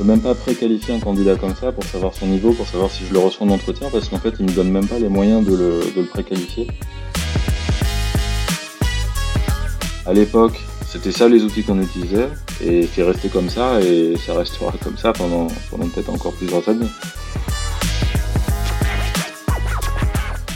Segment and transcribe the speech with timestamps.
[0.00, 3.04] peux même pas préqualifier un candidat comme ça pour savoir son niveau, pour savoir si
[3.04, 5.44] je le reçois en entretien, parce qu'en fait, il me donne même pas les moyens
[5.44, 6.68] de le, de le préqualifier.
[10.06, 12.30] À l'époque, c'était ça les outils qu'on utilisait,
[12.64, 16.66] et c'est resté comme ça, et ça restera comme ça pendant, pendant peut-être encore plusieurs
[16.66, 16.88] années.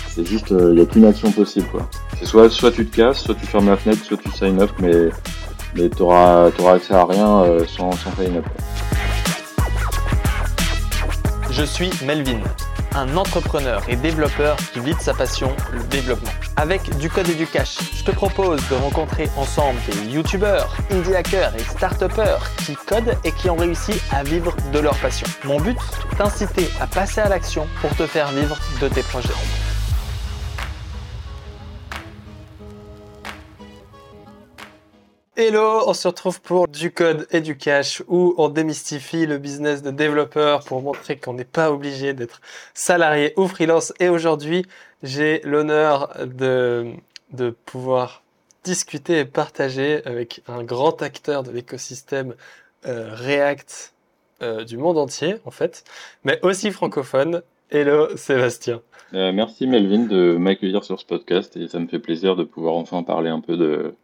[0.08, 1.86] C'est juste, il n'y a qu'une action possible, quoi.
[2.18, 4.70] C'est soit, soit tu te casses, soit tu fermes la fenêtre, soit tu sign up,
[4.80, 5.10] mais,
[5.74, 8.46] mais tu auras, accès à rien euh, sans, sans sign up.
[11.56, 12.40] Je suis Melvin,
[12.96, 16.32] un entrepreneur et développeur qui vit de sa passion, le développement.
[16.56, 21.14] Avec du code et du cash, je te propose de rencontrer ensemble des youtubeurs, indie
[21.14, 22.02] hackers et start
[22.66, 25.28] qui codent et qui ont réussi à vivre de leur passion.
[25.44, 25.78] Mon but,
[26.18, 29.28] t'inciter à passer à l'action pour te faire vivre de tes projets.
[35.36, 39.82] Hello, on se retrouve pour du code et du cash où on démystifie le business
[39.82, 42.40] de développeur pour montrer qu'on n'est pas obligé d'être
[42.72, 43.92] salarié ou freelance.
[43.98, 44.64] Et aujourd'hui,
[45.02, 46.92] j'ai l'honneur de,
[47.32, 48.22] de pouvoir
[48.62, 52.36] discuter et partager avec un grand acteur de l'écosystème
[52.86, 53.92] euh, React
[54.40, 55.82] euh, du monde entier, en fait,
[56.22, 57.42] mais aussi francophone.
[57.70, 58.82] Hello, Sébastien.
[59.14, 62.74] Euh, merci Melvin de m'accueillir sur ce podcast et ça me fait plaisir de pouvoir
[62.74, 63.94] enfin parler un peu de,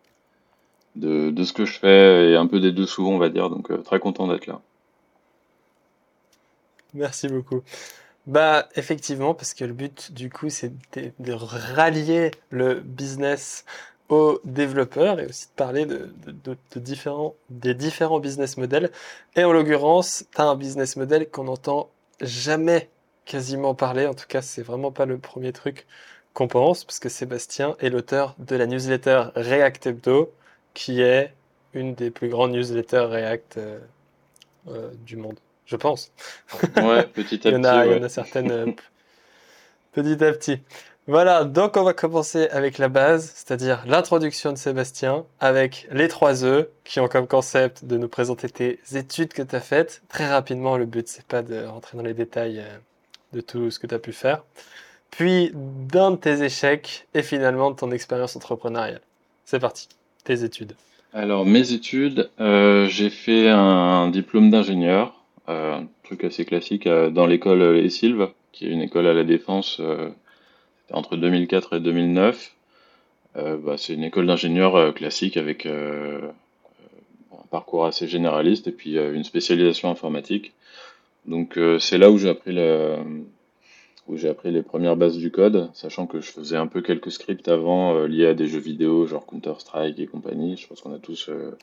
[0.96, 3.50] de, de, ce que je fais et un peu des dessous, on va dire.
[3.50, 4.60] Donc, euh, très content d'être là.
[6.94, 7.62] Merci beaucoup.
[8.26, 13.64] Bah, effectivement, parce que le but, du coup, c'est de, rallier le business
[14.08, 18.90] aux développeurs et aussi de parler de, de, différents, des différents business models.
[19.36, 21.88] Et en l'occurrence, tu as un business model qu'on n'entend
[22.20, 22.90] jamais
[23.24, 24.06] quasiment parler.
[24.06, 25.86] En tout cas, c'est vraiment pas le premier truc
[26.34, 30.32] qu'on pense, parce que Sébastien est l'auteur de la newsletter React Hebdo,
[30.74, 31.32] qui est
[31.74, 33.78] une des plus grandes newsletters React euh,
[34.68, 36.12] euh, du monde, je pense.
[36.76, 37.48] Ouais, petit à petit.
[37.48, 38.66] il, y en a, il y en a certaines euh,
[39.92, 40.60] petit à petit.
[41.06, 46.44] Voilà, donc on va commencer avec la base, c'est-à-dire l'introduction de Sébastien, avec les trois
[46.44, 50.02] E, qui ont comme concept de nous présenter tes études que tu as faites.
[50.08, 52.62] Très rapidement, le but, c'est pas de rentrer dans les détails
[53.32, 54.44] de tout ce que tu as pu faire.
[55.10, 59.00] Puis d'un de tes échecs, et finalement de ton expérience entrepreneuriale.
[59.44, 59.88] C'est parti
[60.24, 60.74] tes études
[61.12, 67.10] Alors, mes études, euh, j'ai fait un diplôme d'ingénieur, euh, un truc assez classique, euh,
[67.10, 69.80] dans l'école Essilve, qui est une école à la Défense
[70.92, 72.52] entre 2004 et 2009.
[73.36, 76.32] Bah, c'est une école d'ingénieur classique avec un
[77.48, 80.52] parcours assez généraliste et puis une spécialisation informatique.
[81.26, 82.96] Donc c'est là où j'ai appris le,
[84.10, 87.12] où j'ai appris les premières bases du code, sachant que je faisais un peu quelques
[87.12, 90.56] scripts avant euh, liés à des jeux vidéo, genre Counter-Strike et compagnie.
[90.56, 91.56] Je pense qu'on a tous euh,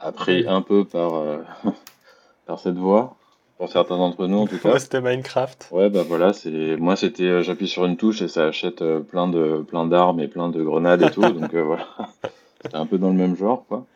[0.00, 1.38] appris un peu par, euh,
[2.46, 3.16] par cette voie,
[3.58, 4.72] pour certains d'entre nous en tout cas.
[4.72, 5.68] Ouais, c'était Minecraft.
[5.70, 9.64] Ouais, bah voilà, c'est moi c'était j'appuie sur une touche et ça achète plein de
[9.66, 11.86] plein d'armes et plein de grenades et tout, donc voilà,
[12.62, 13.86] c'était un peu dans le même genre quoi.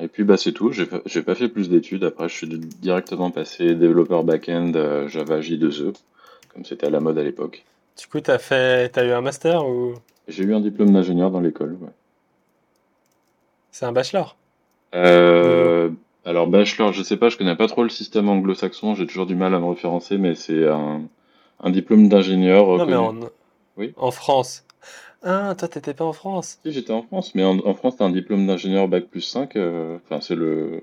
[0.00, 2.04] Et puis bah c'est tout, j'ai pas, pas fait plus d'études.
[2.04, 5.94] Après, je suis directement passé développeur back-end euh, Java J2E,
[6.52, 7.64] comme c'était à la mode à l'époque.
[7.98, 9.94] Du coup, t'as fait, as eu un master ou?
[10.28, 11.78] J'ai eu un diplôme d'ingénieur dans l'école.
[11.80, 11.88] Ouais.
[13.70, 14.36] C'est un bachelor?
[14.94, 15.90] Euh,
[16.24, 18.94] alors bachelor, je sais pas, je connais pas trop le système anglo-saxon.
[18.94, 21.02] J'ai toujours du mal à me référencer, mais c'est un,
[21.60, 22.66] un diplôme d'ingénieur.
[22.76, 23.14] Non, mais en,
[23.76, 24.65] oui en France.
[25.22, 26.58] Ah, toi, t'étais pas en France.
[26.64, 29.56] Si, j'étais en France, mais en, France, t'as un diplôme d'ingénieur Bac plus 5.
[29.56, 30.82] euh, Enfin, c'est le,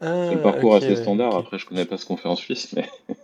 [0.00, 1.36] c'est le ah, parcours assez standard.
[1.36, 2.88] Après, je connais pas ce qu'on fait en Suisse, mais.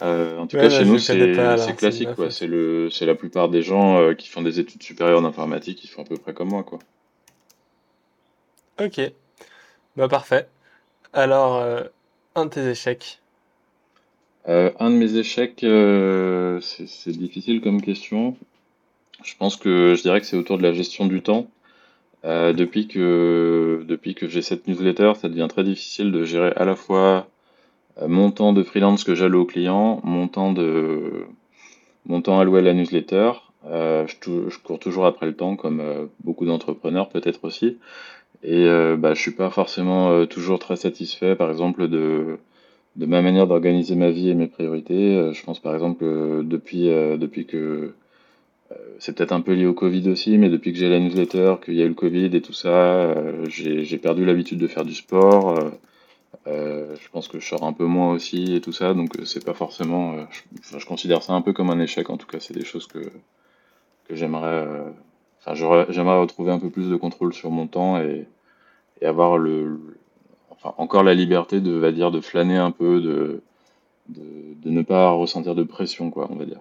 [0.00, 2.30] Euh, en tout cas, chez nous, c'est c'est classique, quoi.
[2.30, 5.78] C'est le, c'est la plupart des gens euh, qui font des études supérieures en informatique,
[5.78, 6.78] qui font à peu près comme moi, quoi.
[8.80, 9.00] Ok.
[9.96, 10.46] Bah, parfait.
[11.12, 11.82] Alors, euh,
[12.36, 13.18] un de tes échecs.
[14.48, 18.36] Euh, un de mes échecs, euh, c'est c'est difficile comme question.
[19.22, 21.48] Je pense que je dirais que c'est autour de la gestion du temps.
[22.24, 26.64] Euh, depuis que depuis que j'ai cette newsletter, ça devient très difficile de gérer à
[26.64, 27.28] la fois
[28.02, 31.26] euh, mon temps de freelance que j'alloue aux clients, mon temps de
[32.06, 33.32] mon temps alloué à la newsletter.
[33.66, 37.78] Euh, je, je, cours toujours après le temps, comme euh, beaucoup d'entrepreneurs peut-être aussi.
[38.42, 42.38] Et euh, bah, je suis pas forcément toujours très satisfait, par exemple, de
[42.96, 45.32] de ma manière d'organiser ma vie et mes priorités.
[45.32, 46.04] je pense par exemple
[46.44, 47.94] depuis depuis que
[48.98, 51.74] c'est peut-être un peu lié au Covid aussi, mais depuis que j'ai la newsletter, qu'il
[51.74, 54.94] y a eu le Covid et tout ça, euh, j'ai perdu l'habitude de faire du
[54.94, 55.58] sport.
[56.46, 59.44] Euh, je pense que je sors un peu moins aussi et tout ça, donc c'est
[59.44, 60.16] pas forcément.
[60.62, 62.10] je, je, considère ça un peu comme un échec.
[62.10, 62.98] En tout cas, c'est des choses que
[64.08, 64.66] que j'aimerais.
[65.40, 65.54] enfin,
[65.90, 68.26] j'aimerais retrouver un peu plus de contrôle sur mon temps et,
[69.00, 69.80] et avoir le,
[70.50, 73.42] enfin, encore la liberté de, va dire, de flâner un peu, de,
[74.08, 74.22] de,
[74.62, 76.60] de ne pas ressentir de pression, quoi, on va dire.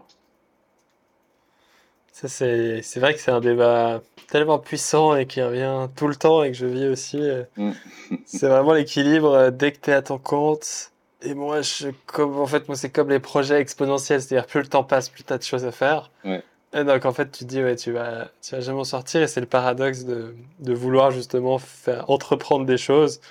[2.19, 6.15] Ça, c'est, c'est vrai que c'est un débat tellement puissant et qui revient tout le
[6.15, 7.19] temps et que je vis aussi.
[7.21, 7.71] euh, Mm.
[8.25, 10.91] C'est vraiment l'équilibre euh, dès que tu es à ton compte.
[11.21, 14.67] Et moi, je, comme, en fait, moi, c'est comme les projets exponentiels, c'est-à-dire plus le
[14.67, 16.09] temps passe, plus tu as de choses à faire.
[16.25, 16.41] Ouais.
[16.73, 19.21] Et donc, en fait, tu te dis, ouais, tu vas, tu vas jamais en sortir.
[19.21, 23.21] Et c'est le paradoxe de, de vouloir justement faire, entreprendre des choses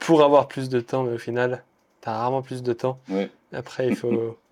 [0.00, 1.04] pour avoir plus de temps.
[1.04, 1.62] Mais au final,
[2.02, 2.98] tu as rarement plus de temps.
[3.08, 3.30] Ouais.
[3.52, 4.36] Après, il faut,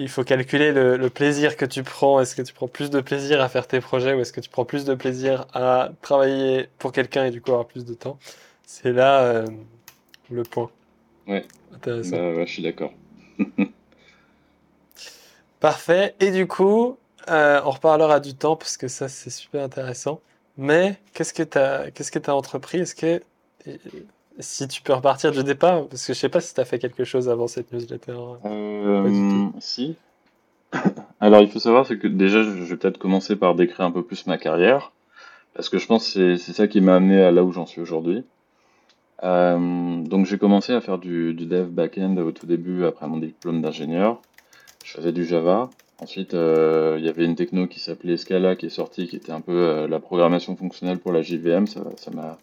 [0.00, 2.20] il faut calculer le, le plaisir que tu prends.
[2.20, 4.48] Est-ce que tu prends plus de plaisir à faire tes projets ou est-ce que tu
[4.48, 8.18] prends plus de plaisir à travailler pour quelqu'un et du coup avoir plus de temps?
[8.64, 9.46] C'est là euh,
[10.30, 10.70] le point.
[11.26, 11.44] Ouais.
[11.74, 12.16] Intéressant.
[12.16, 12.92] Bah, je suis d'accord.
[15.60, 16.14] Parfait.
[16.18, 16.96] Et du coup,
[17.28, 20.20] euh, on reparlera du temps parce que ça, c'est super intéressant.
[20.56, 22.78] Mais qu'est-ce que tu as, qu'est-ce que tu entrepris?
[22.78, 23.22] Est-ce que,
[24.38, 26.78] si tu peux repartir du départ, parce que je sais pas si tu as fait
[26.78, 28.16] quelque chose avant cette newsletter.
[28.44, 29.96] Euh, si.
[31.20, 34.02] Alors, il faut savoir, c'est que déjà, je vais peut-être commencer par décrire un peu
[34.02, 34.92] plus ma carrière,
[35.54, 37.80] parce que je pense que c'est ça qui m'a amené à là où j'en suis
[37.80, 38.24] aujourd'hui.
[39.22, 43.18] Euh, donc, j'ai commencé à faire du, du dev back-end au tout début, après mon
[43.18, 44.22] diplôme d'ingénieur.
[44.84, 45.68] Je faisais du Java.
[45.98, 49.32] Ensuite, euh, il y avait une techno qui s'appelait Scala qui est sortie, qui était
[49.32, 51.66] un peu la programmation fonctionnelle pour la JVM.
[51.66, 52.38] Ça, ça m'a, ça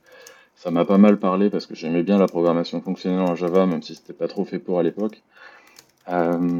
[0.71, 3.95] m'a pas mal parlé parce que j'aimais bien la programmation fonctionnelle en Java, même si
[3.95, 5.21] c'était pas trop fait pour à l'époque.
[6.09, 6.57] Euh,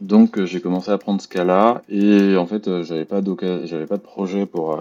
[0.00, 3.20] donc euh, j'ai commencé à apprendre Scala et en fait euh, j'avais pas
[3.64, 4.78] j'avais pas de projet pour,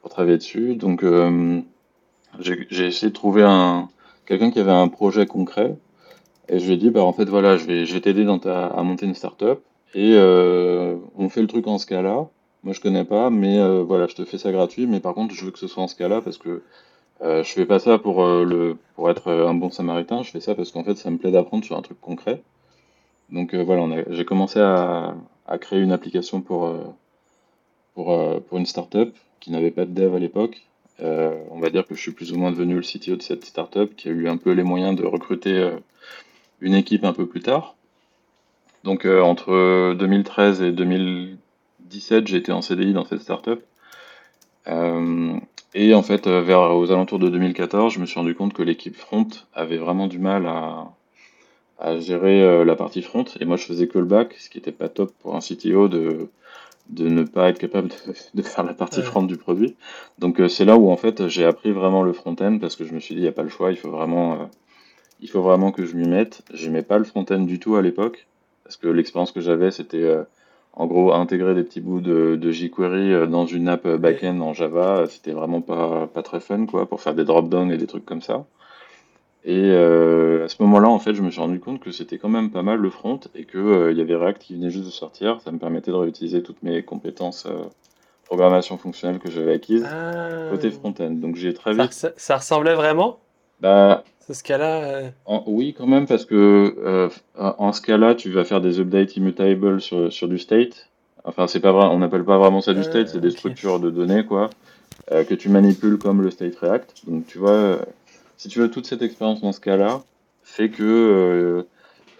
[0.00, 0.76] pour travailler dessus.
[0.76, 1.04] Donc
[2.40, 3.88] j'ai essayé de trouver un
[4.26, 5.76] quelqu'un qui avait un projet concret
[6.48, 8.38] et je lui ai dit bah en fait voilà je vais je vais t'aider dans
[8.38, 9.60] ta à monter une startup
[9.94, 12.28] et on fait le truc en Scala.
[12.62, 15.44] Moi je connais pas mais voilà je te fais ça gratuit mais par contre je
[15.44, 16.62] veux que ce soit en Scala parce que
[17.22, 20.30] euh, je fais pas ça pour euh, le pour être euh, un bon samaritain, je
[20.30, 22.42] fais ça parce qu'en fait ça me plaît d'apprendre sur un truc concret.
[23.30, 25.16] Donc euh, voilà, j'ai commencé à,
[25.60, 26.72] créer une application pour,
[27.94, 30.62] pour, pour une startup qui n'avait pas de dev à l'époque.
[31.00, 33.94] On va dire que je suis plus ou moins devenu le CTO de cette startup
[33.94, 35.70] qui a eu un peu les moyens de recruter
[36.60, 37.76] une équipe un peu plus tard.
[38.84, 43.62] Donc entre 2013 et 2017, j'ai été en CDI dans cette startup.
[45.74, 48.62] Et en fait, euh, vers aux alentours de 2014, je me suis rendu compte que
[48.62, 50.92] l'équipe front avait vraiment du mal à,
[51.78, 53.24] à gérer euh, la partie front.
[53.40, 55.88] Et moi, je faisais que le back, ce qui n'était pas top pour un CTO
[55.88, 56.28] de,
[56.90, 57.94] de ne pas être capable de,
[58.34, 59.06] de faire la partie Ouais.
[59.06, 59.76] front du produit.
[60.18, 62.94] Donc, euh, c'est là où, en fait, j'ai appris vraiment le front-end parce que je
[62.94, 64.46] me suis dit, il n'y a pas le choix, il faut vraiment, euh,
[65.20, 66.42] il faut vraiment que je m'y mette.
[66.52, 68.26] J'aimais pas le front-end du tout à l'époque
[68.64, 70.16] parce que l'expérience que j'avais, c'était
[70.76, 74.40] en gros intégrer des petits bouts de, de jQuery euh, dans une app euh, back-end
[74.40, 74.98] en Java.
[74.98, 78.04] euh, C'était vraiment pas, pas très fun, quoi, pour faire des drop-down et des trucs
[78.04, 78.44] comme ça.
[79.46, 82.30] Et euh, à ce moment-là, en fait, je me suis rendu compte que c'était quand
[82.30, 84.90] même pas mal le front et que euh, y avait React qui venait juste de
[84.90, 85.40] sortir.
[85.42, 87.64] Ça me permettait de réutiliser toutes mes compétences euh,
[88.24, 90.48] programmation fonctionnelle que j'avais acquises Ah.
[90.50, 91.10] côté front-end.
[91.10, 91.92] Donc j'ai très Ça, vite.
[91.92, 93.18] res- ça ressemblait vraiment,
[93.60, 94.82] Bah, ce cas-là.
[94.84, 98.80] euh, en- oui, quand même, parce que euh, en ce cas-là, tu vas faire des
[98.80, 100.90] updates immutables sur, sur du state.
[101.24, 103.38] Enfin, c'est pas vrai, on n'appelle pas vraiment ça du state, c'est des ok.
[103.38, 104.50] structures de données, quoi,
[105.12, 107.06] euh, que tu manipules comme le state React.
[107.08, 107.78] Donc, tu vois, euh,
[108.36, 110.02] si tu veux, toute cette expérience dans ce cas-là
[110.42, 111.62] fait que euh,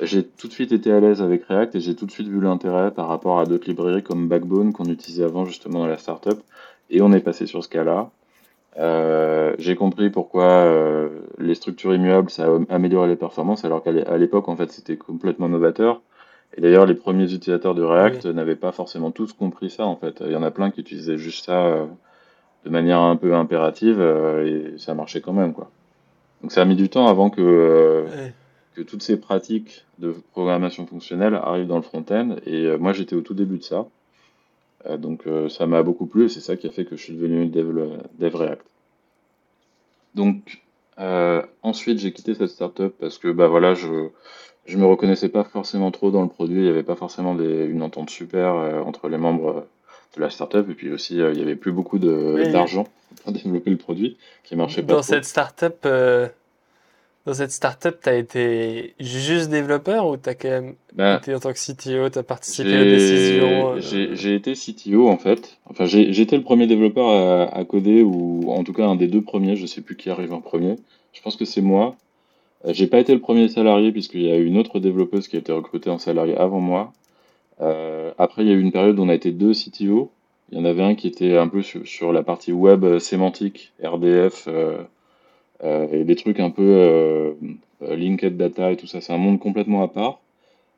[0.01, 2.41] j'ai tout de suite été à l'aise avec React et j'ai tout de suite vu
[2.41, 6.41] l'intérêt par rapport à d'autres librairies comme Backbone qu'on utilisait avant justement dans la startup.
[6.89, 8.11] Et on est passé sur ce cas-là.
[8.79, 13.93] Euh, j'ai compris pourquoi euh, les structures immuables ça a amélioré les performances alors qu'à
[13.93, 16.01] l'époque en fait c'était complètement novateur.
[16.57, 20.23] Et d'ailleurs les premiers utilisateurs de React n'avaient pas forcément tous compris ça en fait.
[20.25, 21.87] Il y en a plein qui utilisaient juste ça euh,
[22.65, 25.71] de manière un peu impérative et ça marchait quand même quoi.
[26.43, 28.07] Donc ça a mis du temps avant que
[28.87, 32.37] toutes ces pratiques de programmation fonctionnelle arrivent dans le front-end.
[32.47, 33.87] Et moi j'étais au tout début de ça
[34.99, 37.15] donc euh, ça m'a beaucoup plu et c'est ça qui a fait que je suis
[37.15, 38.63] devenu dev, dev React
[40.15, 40.63] donc
[40.99, 44.09] euh, ensuite j'ai quitté cette startup parce que bah voilà je
[44.67, 47.65] je me reconnaissais pas forcément trop dans le produit il y avait pas forcément des,
[47.65, 49.61] une entente super euh, entre les membres euh,
[50.17, 52.53] de la startup et puis aussi euh, il y avait plus beaucoup Oui.
[52.53, 52.87] d'argent
[53.23, 55.13] pour développer le produit qui marchait pas Dans trop.
[55.15, 56.29] cette startup, euh,
[57.27, 61.53] dans cette startup, t'as été juste développeur ou t'as quand même Bah, été en tant
[61.53, 63.73] que CTO, t'as participé aux décisions.
[63.77, 63.81] euh,
[64.15, 65.59] J'ai été CTO en fait.
[65.71, 69.23] Enfin, été le premier développeur à, à coder ou en tout cas un des deux
[69.23, 69.57] premiers.
[69.57, 70.77] Je sais plus qui arrive en premier.
[71.13, 71.97] Je pense que c'est moi.
[72.67, 75.37] Euh, J'ai pas été le premier salarié puisqu'il y a eu une autre développeuse qui
[75.37, 76.93] a été recrutée en salarié avant moi.
[77.61, 80.11] Euh, après, il y a eu une période où on a été deux CTO.
[80.53, 83.73] Il y en avait un qui était un peu sur, sur la partie web sémantique,
[83.83, 84.77] RDF, euh,
[85.63, 87.33] et des trucs un peu euh,
[87.83, 89.01] euh, linked data et tout ça.
[89.01, 90.21] C'est un monde complètement à part.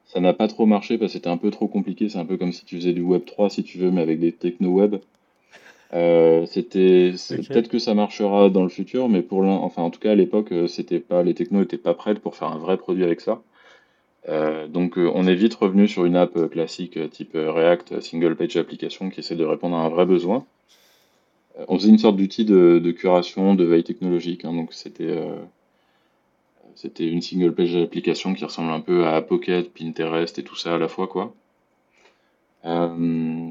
[0.07, 2.09] Ça n'a pas trop marché parce que c'était un peu trop compliqué.
[2.09, 4.21] C'est un peu comme si tu faisais du Web 3 si tu veux, mais avec
[4.21, 4.97] des techno web.
[5.95, 10.13] Euh, c'était peut-être que ça marchera dans le futur, mais pour enfin en tout cas
[10.13, 13.05] à l'époque, euh, c'était pas les technos étaient pas prêtes pour faire un vrai produit
[13.05, 13.41] avec ça.
[14.29, 17.53] Euh, donc euh, on est vite revenu sur une app euh, classique euh, type euh,
[17.53, 20.45] React, euh, single page application qui essaie de répondre à un vrai besoin.
[21.59, 25.37] Euh, on faisait une sorte d'outil de, curation, de veille technologique, hein, donc c'était euh,
[26.75, 30.75] c'était une single page application qui ressemble un peu à Pocket, Pinterest et tout ça
[30.75, 31.35] à la fois quoi.
[32.65, 33.51] Euh,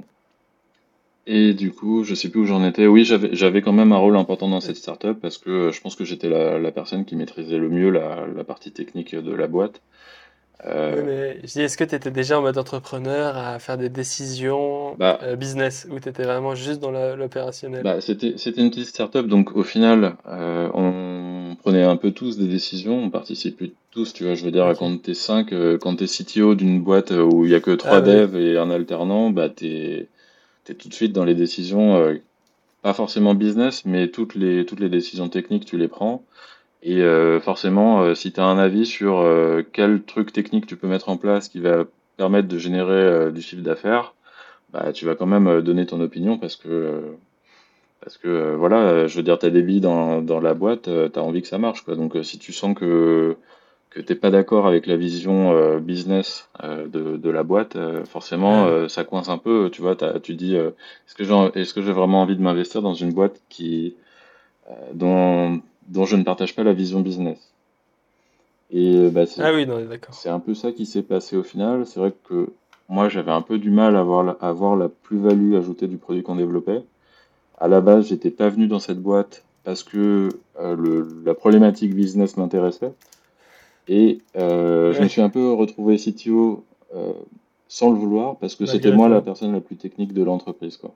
[1.27, 2.85] et du coup, je sais plus où j'en étais.
[2.85, 6.05] Oui, j'avais quand même un rôle important dans cette startup parce que je pense que
[6.05, 9.81] j'étais la, personne qui maîtrisait le mieux la partie technique de la boîte.
[10.91, 13.77] Oui, Euh, mais je dis, est-ce que tu étais déjà en mode entrepreneur à faire
[13.77, 17.83] des décisions bah, euh, business ou tu étais vraiment juste dans l'opérationnel?
[17.83, 22.47] bah, c'était une petite startup, donc au final, euh, on prenait un peu tous des
[22.47, 24.35] décisions, on participait tous, tu vois.
[24.35, 27.59] Je veux dire, quand t'es 5, quand t'es CTO d'une boîte où il y a
[27.59, 28.12] que trois Ah oui.
[28.12, 30.07] devs et un alternant, bah t'es
[30.65, 32.17] t'es tout de suite dans les décisions,
[32.83, 36.24] pas forcément business, mais toutes les toutes les décisions techniques, tu les prends.
[36.88, 40.75] Et euh, forcément, euh, si tu as un avis sur euh, quel truc technique tu
[40.77, 44.13] peux mettre en place qui va permettre de générer du chiffre d'affaires,
[44.72, 47.01] bah, tu vas quand même donner ton opinion parce que,
[48.01, 51.20] parce que voilà, je veux dire, tu as des billes dans, dans la boîte, tu
[51.20, 51.96] as envie que ça marche, quoi.
[51.96, 53.36] Donc si tu sens que,
[53.89, 59.27] que t'es pas d'accord avec la vision business de, de la boîte, forcément, ça coince
[59.27, 62.42] un peu, tu vois, tu dis, est-ce que j'ai, est-ce que j'ai vraiment envie de
[62.42, 63.96] m'investir dans une boîte qui,
[64.94, 67.38] dont, dont je ne partage pas la vision business?
[68.72, 69.68] Et euh, bah, c'est ah oui,
[70.12, 71.86] c'est un peu ça qui s'est passé au final.
[71.86, 72.50] C'est vrai que
[72.89, 75.98] moi, j'avais un peu du mal à voir la, à voir la plus-value ajoutée du
[75.98, 76.84] produit qu'on développait.
[77.60, 81.96] À la base, j'étais pas venu dans cette boîte parce que euh, le, la problématique
[81.96, 82.92] business m'intéressait.
[83.88, 86.63] Et euh, je me suis un peu retrouvé CTO
[86.96, 87.13] euh,
[87.68, 90.77] sans le vouloir parce que c'était malgré moi la personne la plus technique de l'entreprise,
[90.77, 90.94] quoi.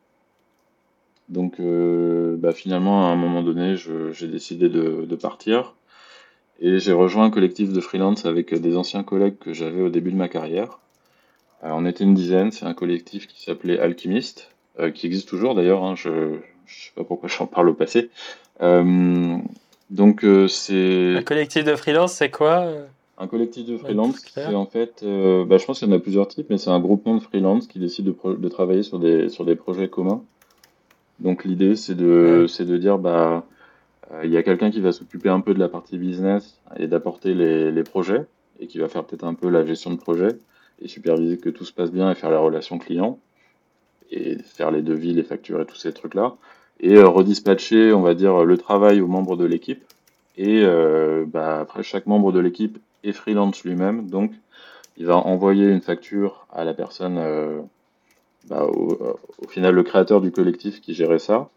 [1.29, 5.75] Donc, euh, bah, finalement, à un moment donné, j'ai décidé de, de partir.
[6.61, 10.11] Et j'ai rejoint un collectif de freelance avec des anciens collègues que j'avais au début
[10.11, 10.79] de ma carrière.
[11.63, 15.55] Euh, on était une dizaine, c'est un collectif qui s'appelait Alchemist, euh, qui existe toujours
[15.55, 18.09] d'ailleurs, hein, je ne sais pas pourquoi j'en parle au passé.
[18.61, 19.37] Euh,
[19.89, 22.67] donc euh, Un c'est collectif de freelance, c'est quoi?
[23.19, 25.99] un collectif de freelance, c'est en fait, euh, bah, je pense qu'il y en a
[25.99, 29.43] plusieurs types, mais c'est un groupement de freelance qui décide de, travailler sur des, sur
[29.43, 30.23] des projets communs.
[31.19, 32.65] Donc l'idée c'est de, Ouais.
[32.65, 33.45] de dire, bah,
[34.11, 36.87] euh, il y a quelqu'un qui va s'occuper un peu de la partie business et
[36.87, 38.25] d'apporter les, les projets
[38.59, 40.37] et qui va faire peut-être un peu la gestion de projet
[40.81, 43.19] et superviser que tout se passe bien et faire la relation client
[44.11, 46.35] et faire les devis, les factures et tous ces trucs-là.
[46.79, 49.83] Et euh, redispatcher, on va dire, le travail aux membres de l'équipe.
[50.37, 54.31] Et euh, bah, après, chaque membre de l'équipe est freelance lui-même, donc
[54.97, 57.59] il va envoyer une facture à la personne, euh,
[58.49, 58.97] bah, au,
[59.43, 61.49] au final, le créateur du collectif qui gérait ça.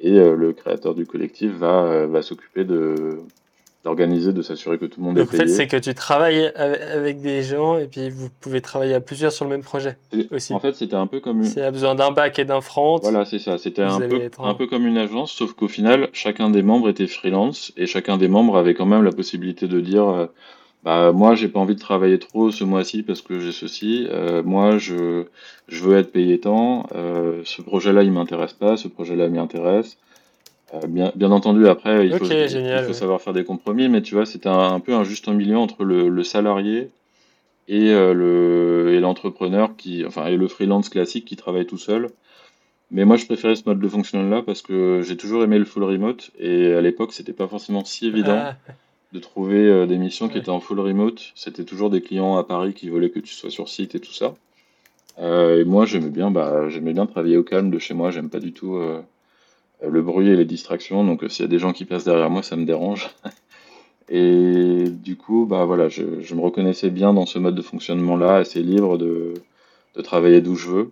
[0.00, 3.18] Et euh, le créateur du collectif va, euh, va s'occuper de
[3.84, 5.54] d'organiser, de s'assurer que tout le monde est Donc en fait, payé.
[5.54, 9.30] c'est que tu travailles ave- avec des gens et puis vous pouvez travailler à plusieurs
[9.30, 10.52] sur le même projet Et aussi.
[10.52, 11.44] en fait, c'était un peu comme une...
[11.44, 13.56] S'il y a besoin d'un back et d'un front, Voilà, c'est ça.
[13.56, 16.88] C'était un peu, être un peu comme une agence, sauf qu'au final, chacun des membres
[16.88, 20.26] était freelance et chacun des membres avait quand même la possibilité de dire, euh,
[20.84, 24.06] bah moi, j'ai pas envie de travailler trop ce mois-ci parce que j'ai ceci.
[24.10, 25.24] euh, moi, je,
[25.68, 26.86] je veux être payé tant.
[26.94, 28.76] euh, ce projet-là, il m'intéresse pas.
[28.76, 29.98] Ce projet-là m'intéresse.
[30.74, 32.94] Euh, bien, bien entendu, après, il faut, il génial, faut ouais.
[32.94, 35.84] savoir faire des compromis, mais tu vois, c'était un, un peu un juste milieu entre
[35.84, 36.90] le, le salarié
[37.68, 42.10] et euh, le l'entrepreneur qui, enfin, et le freelance classique qui travaille tout seul.
[42.90, 45.84] Mais moi, je préférais ce mode de fonctionnement-là parce que j'ai toujours aimé le full
[45.84, 48.56] remote et à l'époque, c'était pas forcément si évident Ah,
[49.12, 50.40] de trouver euh, des missions qui ouais.
[50.40, 51.32] étaient en full remote.
[51.34, 54.12] C'était toujours des clients à Paris qui voulaient que tu sois sur site et tout
[54.12, 54.34] ça.
[55.18, 58.10] Euh, et moi, j'aimais bien, bah, j'aimais bien travailler au calme de chez moi.
[58.10, 59.00] J'aime pas du tout euh,
[59.86, 61.04] le bruit et les distractions.
[61.04, 63.10] Donc, euh, s'il y a des gens qui passent derrière moi, ça me dérange.
[64.10, 68.36] Et du coup, bah voilà, je, je me reconnaissais bien dans ce mode de fonctionnement-là,
[68.36, 69.34] assez libre de,
[69.96, 70.90] de travailler d'où je veux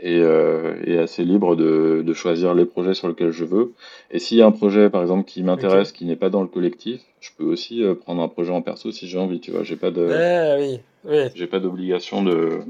[0.00, 3.72] et, euh, et assez libre de, de choisir les projets sur lesquels je veux.
[4.10, 6.48] Et s'il y a un projet, par exemple, qui m'intéresse, qui n'est pas dans le
[6.48, 9.64] collectif, je peux aussi euh, prendre un projet en perso si j'ai envie, tu vois.
[9.64, 11.30] J'ai pas de, Ah oui, oui.
[11.34, 12.60] j'ai pas d'obligation de,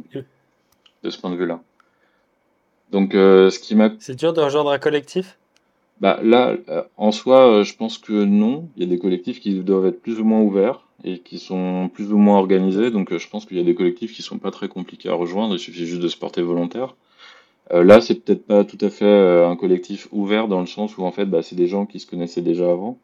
[1.02, 1.60] de ce point de vue-là.
[2.90, 5.38] Donc, euh, ce qui m'a C'est dur de rejoindre un collectif?
[6.00, 6.54] Bah là,
[6.96, 8.68] en soi, je pense que non.
[8.76, 11.90] Il y a des collectifs qui doivent être plus ou moins ouverts et qui sont
[11.92, 12.90] plus ou moins organisés.
[12.92, 15.54] Donc, je pense qu'il y a des collectifs qui sont pas très compliqués à rejoindre.
[15.56, 16.94] Il suffit juste de se porter volontaire.
[17.72, 20.96] Euh, là, c'est peut-être pas tout à fait euh, un collectif ouvert dans le sens
[20.96, 22.98] où en fait, bah, c'est des gens qui se connaissaient déjà avant.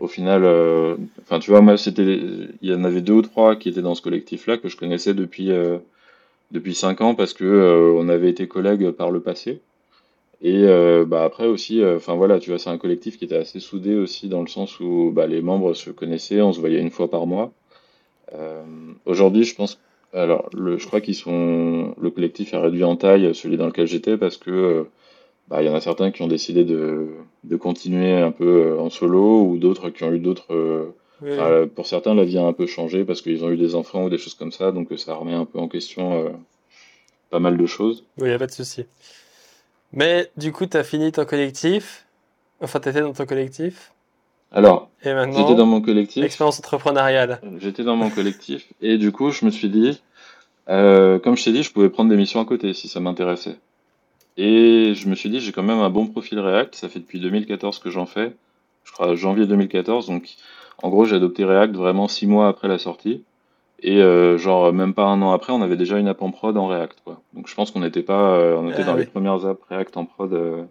[0.00, 0.46] Au final,
[1.20, 2.02] enfin, tu vois, moi, c'était,
[2.62, 5.12] il y en avait deux ou trois qui étaient dans ce collectif-là que je connaissais
[5.12, 5.50] depuis
[6.52, 9.60] depuis cinq ans parce que on avait été collègues par le passé.
[10.40, 10.64] Et
[11.06, 14.30] bah après aussi, enfin voilà, tu vois, c'est un collectif qui était assez soudé aussi
[14.30, 17.26] dans le sens où bah, les membres se connaissaient, on se voyait une fois par
[17.26, 17.52] mois.
[19.04, 19.78] Aujourd'hui, je pense
[20.12, 21.94] alors, le, je crois qu'ils sont.
[22.00, 24.84] Le collectif a réduit en taille, celui dans lequel j'étais, parce que euh,
[25.48, 27.08] bah, il y en a certains qui ont décidé de,
[27.44, 30.46] de continuer un peu euh, en solo, ou d'autres qui ont eu d'autres.
[31.22, 34.04] Euh, pour certains, la vie a un peu changé parce qu'ils ont eu des enfants
[34.04, 36.32] ou des choses comme ça, donc ça remet un peu en question
[37.28, 38.04] pas mal de choses.
[38.18, 38.86] Oui, il n'y a pas de souci.
[39.92, 42.06] Mais du coup, tu as fini ton collectif?
[42.60, 43.92] Enfin, tu étais dans ton collectif?
[44.52, 46.24] Alors, j'étais dans mon collectif.
[46.24, 47.40] Expérience entrepreneuriale.
[47.58, 50.00] J'étais dans mon collectif et du coup, je me suis dit,
[50.68, 53.56] euh, comme je t'ai dit, je pouvais prendre des missions à côté si ça m'intéressait.
[54.36, 56.74] Et je me suis dit, j'ai quand même un bon profil React.
[56.76, 58.34] Ça fait depuis 2014 que j'en fais.
[58.84, 60.06] Je crois janvier 2014.
[60.06, 60.28] Donc,
[60.82, 63.24] en gros, j'ai adopté React vraiment six mois après la sortie.
[63.80, 66.56] Et euh, genre même pas un an après, on avait déjà une app en prod
[66.56, 67.20] en React, quoi.
[67.32, 69.96] Donc je pense qu'on n'était pas, euh, on était ah dans les premières apps React
[69.96, 70.64] en prod euh,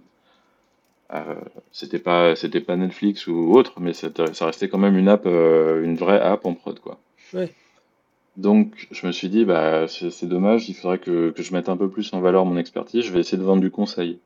[1.72, 4.12] c'était pas c'était pas Netflix ou autre, mais ça
[4.46, 6.98] restait quand même une app, euh, une vraie app en prod quoi.
[8.36, 11.78] Donc je me suis dit bah c'est dommage, il faudrait que, que, je mette un
[11.78, 13.04] peu plus en valeur mon expertise.
[13.04, 14.20] Je vais essayer de vendre du conseil.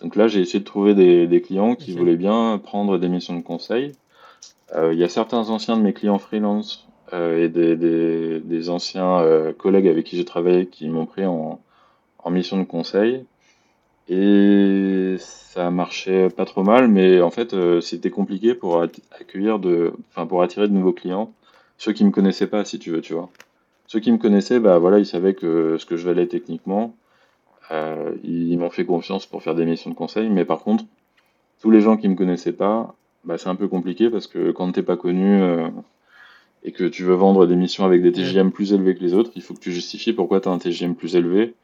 [0.00, 3.36] Donc là j'ai essayé de trouver des, des clients qui voulaient bien prendre des missions
[3.36, 3.92] de conseil.
[4.74, 9.52] Euh, il y a certains anciens de mes clients freelance et des, des, des anciens
[9.58, 11.60] collègues avec qui j'ai travaillé qui m'ont pris en,
[12.18, 13.24] en mission de conseil.
[14.08, 19.92] Et ça marchait pas trop mal, mais en fait, euh, c'était compliqué pour accueillir de,
[20.10, 21.32] enfin, pour attirer de nouveaux clients.
[21.78, 23.30] Ceux qui me connaissaient pas, si tu veux, tu vois.
[23.86, 26.94] Ceux qui me connaissaient, bah voilà, ils savaient que ce que je valais techniquement.
[27.72, 30.84] Euh, ils m'ont fait confiance pour faire des missions de conseil, mais par contre,
[31.60, 34.70] tous les gens qui me connaissaient pas, bah c'est un peu compliqué parce que quand
[34.72, 35.68] t'es pas connu euh,
[36.62, 39.32] et que tu veux vendre des missions avec des TGM plus élevés que les autres,
[39.36, 41.54] il faut que tu justifies pourquoi tu as un TGM plus élevé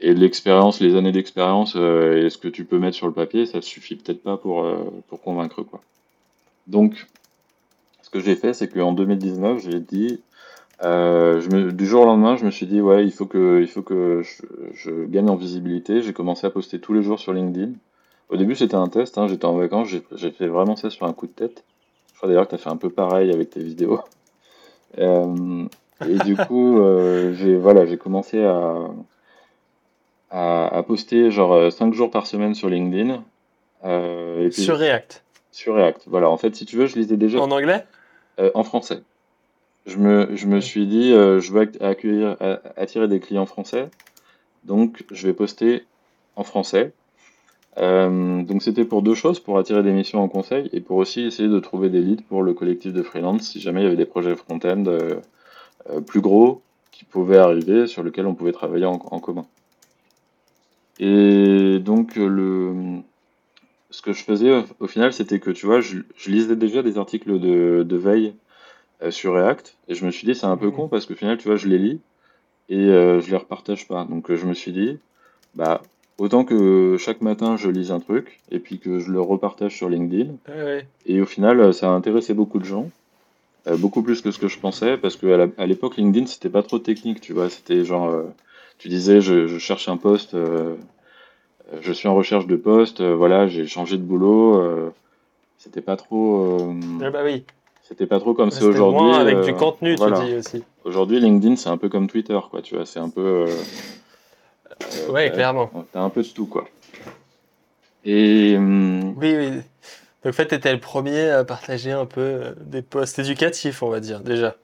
[0.00, 3.46] et l'expérience, les années d'expérience euh, et ce que tu peux mettre sur le papier,
[3.46, 4.76] ça suffit peut-être pas pour, euh,
[5.08, 5.80] pour convaincre quoi.
[6.66, 7.06] Donc,
[8.02, 10.20] ce que j'ai fait, c'est qu'en 2019, j'ai dit,
[10.82, 13.82] euh, du jour au lendemain, je me suis dit ouais, il faut que, il faut
[13.82, 14.22] que
[14.72, 16.02] je, gagne en visibilité.
[16.02, 17.72] J'ai commencé à poster tous les jours sur LinkedIn.
[18.30, 19.18] Au début, c'était un test.
[19.18, 21.64] Hein, j'étais en vacances, j'ai fait vraiment ça sur un coup de tête.
[22.12, 24.00] Je crois d'ailleurs que tu as fait un peu pareil avec tes vidéos.
[24.96, 25.66] Euh,
[26.08, 26.80] et du coup,
[27.32, 28.76] j'ai voilà, commencé à
[30.34, 33.22] à, poster genre 5 euh, jours par semaine sur LinkedIn.
[33.84, 35.22] Euh, et puis, sur React.
[35.52, 36.02] Sur React.
[36.06, 37.40] Voilà, en fait, si tu veux, je lisais déjà.
[37.40, 37.84] En anglais?
[38.40, 39.02] Euh, En français.
[39.86, 42.36] Je me, je me suis dit, je veux accueillir,
[42.74, 43.90] attirer des clients français,
[44.64, 45.84] donc je vais poster
[46.36, 46.94] en français.
[47.76, 51.50] donc c'était pour deux choses, pour attirer des missions en conseil et pour aussi essayer
[51.50, 54.06] de trouver des leads pour le collectif de freelance si jamais il y avait des
[54.06, 54.84] projets front-end
[56.06, 59.44] plus gros qui pouvaient arriver sur lesquels on pouvait travailler en commun.
[61.00, 63.00] Et donc, euh, le,
[63.90, 67.38] ce que je faisais au final, c'était que tu vois, je, lisais déjà des articles
[67.38, 68.34] de, de veille
[69.02, 70.72] euh, sur React, et je me suis dit, c'est un peu mmh.
[70.72, 72.00] con parce que au final, tu vois, je les lis
[72.68, 74.04] et euh, je les repartage pas.
[74.04, 74.98] Donc, je me suis dit,
[75.54, 75.82] bah,
[76.18, 79.88] autant que chaque matin je lise un truc et puis que je le repartage sur
[79.88, 80.34] LinkedIn.
[81.06, 82.88] Et au final, ça a intéressé beaucoup de gens.
[83.78, 86.78] beaucoup plus que ce que je pensais, parce que à l'époque, LinkedIn, c'était pas trop
[86.78, 87.50] technique, tu vois.
[87.50, 88.24] C'était genre,
[88.78, 90.76] tu disais, je, cherche un poste, euh,
[91.80, 94.58] je suis en recherche de poste, euh, voilà, j'ai changé de boulot.
[94.58, 94.90] Euh,
[95.58, 96.74] c'était pas trop.
[97.02, 97.44] Ah bah oui.
[97.82, 99.14] C'était pas trop comme c'est aujourd'hui.
[99.14, 100.64] Avec du contenu, tu dis aussi.
[100.84, 102.60] Aujourd'hui, LinkedIn, c'est un peu comme Twitter, quoi.
[102.60, 103.46] Tu vois, c'est un peu.
[105.10, 105.70] ouais, clairement.
[105.92, 106.66] T'as un peu de tout, quoi.
[108.04, 108.56] Et.
[108.58, 109.50] Oui, oui.
[109.50, 109.62] Donc,
[110.26, 114.00] en fait, tu étais le premier à partager un peu des posts éducatifs, on va
[114.00, 114.56] dire, déjà.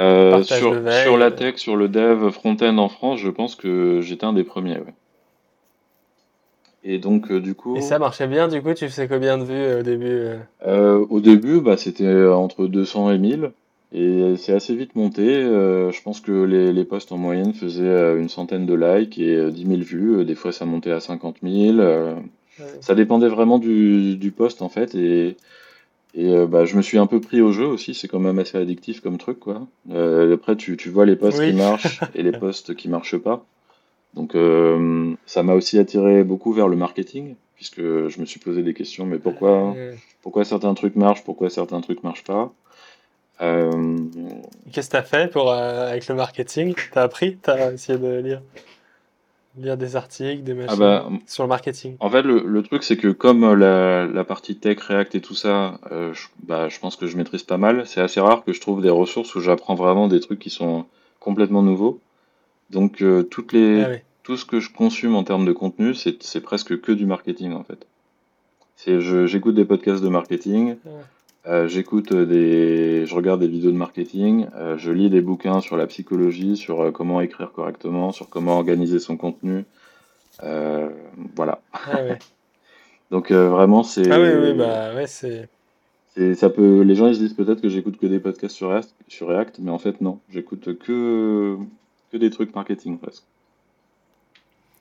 [0.00, 4.24] Euh, sur, sur la tech, sur le dev front-end en France, je pense que j'étais
[4.24, 4.78] un des premiers.
[4.78, 4.94] Ouais.
[6.82, 7.76] Et donc, euh, du coup.
[7.76, 11.20] Et ça marchait bien, du coup, tu faisais combien de vues euh, au début Au
[11.20, 13.52] début, bah, c'était entre 200 et 1000.
[13.96, 15.24] Et c'est assez vite monté.
[15.24, 19.66] je pense que les, les posts en moyenne faisaient une centaine de likes et 10
[19.66, 20.24] 000 vues.
[20.24, 21.78] Des fois, ça montait à 50 000.
[22.80, 24.96] Ça dépendait vraiment du, du post, en fait.
[24.96, 25.36] Et
[26.16, 28.38] et euh, bah, je me suis un peu pris au jeu aussi, c'est quand même
[28.38, 29.40] assez addictif comme truc.
[29.40, 29.66] Quoi.
[29.90, 33.44] Euh, après, tu, tu vois les posts qui marchent et les posts qui marchent pas.
[34.14, 38.62] Donc euh, ça m'a aussi attiré beaucoup vers le marketing, puisque je me suis posé
[38.62, 39.74] des questions, mais pourquoi,
[40.22, 42.52] pourquoi certains trucs marchent, pourquoi certains trucs marchent pas?
[43.40, 46.74] Qu'est-ce que tu as fait pour, avec le marketing?
[46.74, 47.38] Tu as appris?
[47.42, 48.40] Tu as essayé de lire?
[49.56, 51.96] Lire des articles, des Ah machins bah, sur le marketing.
[52.00, 55.20] en fait, le, le truc, c'est que comme euh, la, la partie tech, React et
[55.20, 57.86] tout ça, euh, je, bah, je pense que je maîtrise pas mal.
[57.86, 60.86] C'est assez rare que je trouve des ressources où j'apprends vraiment des trucs qui sont
[61.20, 62.00] complètement nouveaux.
[62.70, 64.04] Donc, euh, toutes les, Ah ouais.
[64.24, 67.62] tout ce que je consomme en termes de contenu, c'est, presque que du marketing, en
[67.64, 67.86] fait.
[69.26, 70.90] J'écoute des podcasts de marketing, Ouais.
[71.46, 75.76] Euh, j'écoute des, je regarde des vidéos de marketing, euh, je lis des bouquins sur
[75.76, 79.64] la psychologie, sur euh, comment écrire correctement, sur comment organiser son contenu.
[80.42, 80.88] Euh,
[81.36, 81.60] voilà.
[81.72, 82.18] Ah ouais.
[83.10, 85.48] Donc euh, vraiment, c'est, Ah oui, oui, bah ouais, c'est.
[86.34, 88.94] ça peut, les gens ils se disent peut-être que j'écoute que des podcasts sur React,
[89.08, 91.56] sur React, mais en fait non, j'écoute que,
[92.10, 93.24] que des trucs marketing presque.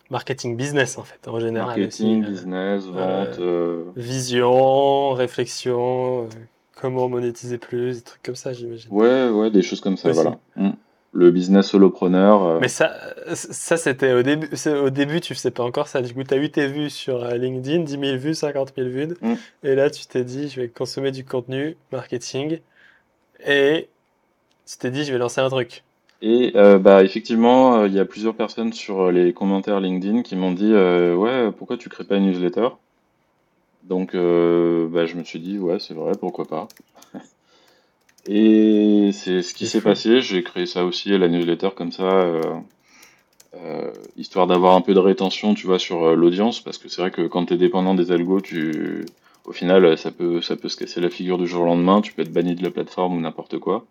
[0.09, 2.27] Marketing business en fait, en général Marketing, aussi.
[2.27, 3.39] euh, business, vente.
[3.39, 6.27] euh, vision, réflexion, euh,
[6.75, 8.91] comment monétiser plus, des trucs comme ça, j'imagine.
[8.91, 10.21] Ouais, ouais, des choses comme ça, Aussi.
[10.21, 10.37] voilà.
[10.55, 10.71] Mm.
[11.15, 12.43] Le business solopreneur.
[12.43, 12.91] euh, Mais ça,
[13.35, 16.01] ça c'était au début, c'est- au début, tu faisais pas encore ça.
[16.01, 18.89] Du coup, tu as eu tes vues sur euh, LinkedIn, 10 000 vues, 50 000
[18.89, 19.07] vues.
[19.21, 19.33] Mm.
[19.63, 22.59] Et là, tu t'es dit, je vais consommer du contenu marketing.
[23.45, 23.89] Et
[24.65, 25.83] tu t'es dit, je vais lancer un truc.
[26.23, 30.37] Et euh, bah effectivement, euh, il y a plusieurs personnes sur les commentaires LinkedIn qui
[30.37, 32.69] m'ont dit euh, ouais, pourquoi tu crées pas une newsletter?
[33.83, 36.67] Donc euh, bah, je me suis dit ouais, c'est vrai, pourquoi pas.
[38.27, 40.21] Et c'est ce qui s'est passé.
[40.21, 42.41] J'ai créé ça aussi, la newsletter comme ça, euh,
[43.55, 47.01] euh, histoire d'avoir un peu de rétention, tu vois, sur euh, l'audience, parce que c'est
[47.01, 49.05] vrai que quand tu es dépendant des algos, tu,
[49.45, 52.01] au final, ça peut, ça peut se casser la figure du jour au lendemain.
[52.01, 53.85] Tu peux être banni de la plateforme ou n'importe quoi.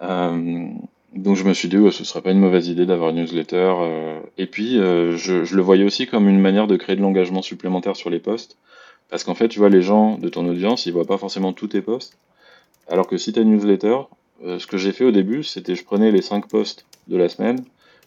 [0.00, 3.74] Donc je me suis dit, ouais, ce serait pas une mauvaise idée d'avoir une newsletter.
[4.38, 7.96] et puis, je, je le voyais aussi comme une manière de créer de l'engagement supplémentaire
[7.96, 8.56] sur les posts.
[9.12, 11.68] Parce qu'en fait, tu vois, les gens de ton audience, ils voient pas forcément tous
[11.68, 12.16] tes posts.
[12.88, 13.98] Alors que si tu as une newsletter,
[14.42, 17.28] euh, ce que j'ai fait au début, c'était je prenais les 5 posts de la
[17.28, 17.62] semaine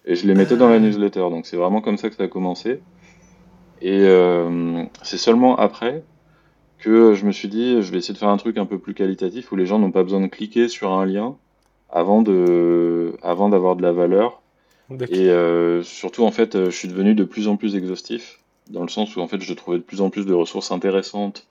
[0.07, 1.29] et je les mettais dans la newsletter.
[1.29, 2.81] Donc c'est vraiment comme ça que ça a commencé.
[3.83, 6.03] Et euh, c'est seulement après
[6.79, 8.95] que je me suis dit, je vais essayer de faire un truc un peu plus
[8.95, 11.35] qualitatif où les gens n'ont pas besoin de cliquer sur un lien
[11.91, 14.41] avant de, avant d'avoir de la valeur.
[15.09, 18.39] Et euh, surtout, en fait, je suis devenu de plus en plus exhaustif,
[18.69, 21.47] dans le sens où, en fait, je trouvais de plus en plus de ressources intéressantes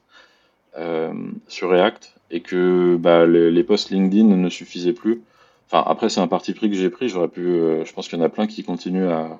[0.76, 1.12] euh,
[1.48, 5.22] sur React, et que bah, les, posts LinkedIn ne suffisaient plus.
[5.66, 7.08] Enfin, après, c'est un parti pris que j'ai pris.
[7.08, 9.38] J'aurais pu, euh, je pense qu'il y en a plein qui continuent à,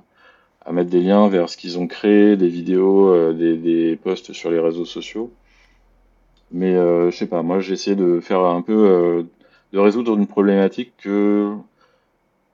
[0.72, 4.50] mettre des liens vers ce qu'ils ont créé, des vidéos, euh, des, des posts sur
[4.50, 5.30] les réseaux sociaux.
[6.52, 9.26] Mais je sais pas, moi, j'ai essayé de faire un peu,
[9.72, 11.52] de résoudre une problématique que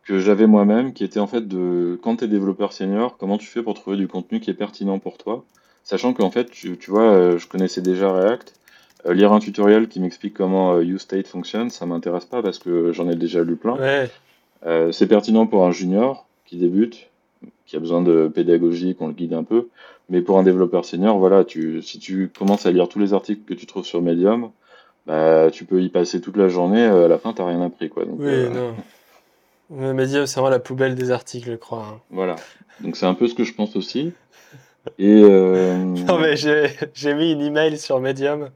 [0.04, 3.46] que j'avais moi-même, qui était en fait de quand tu es développeur senior, comment tu
[3.46, 5.44] fais pour trouver du contenu qui est pertinent pour toi,
[5.84, 8.54] sachant qu'en fait, tu, tu vois, euh, je connaissais déjà React,
[9.06, 12.92] euh, lire un tutoriel qui m'explique comment euh, UseState fonctionne, ça m'intéresse pas parce que
[12.92, 13.74] j'en ai déjà lu plein.
[13.74, 14.10] ouais,
[14.66, 17.08] Euh, c'est pertinent pour un junior qui débute,
[17.66, 19.68] qui a besoin de pédagogie, qu'on le guide un peu,
[20.08, 23.42] mais pour un développeur senior, voilà, tu, si tu commences à lire tous les articles
[23.46, 24.50] que tu trouves sur Medium,
[25.06, 28.04] bah, tu peux y passer toute la journée, à la fin, t'as rien appris, quoi.
[28.04, 28.74] Donc, oui, non.
[29.74, 31.86] Le Medium, c'est vraiment la poubelle des articles, je crois.
[31.90, 32.00] hein.
[32.10, 32.36] Voilà.
[32.80, 34.12] Donc c'est un peu ce que je pense aussi.
[34.98, 38.50] Et euh, Non, mais j'ai j'ai mis une email sur Medium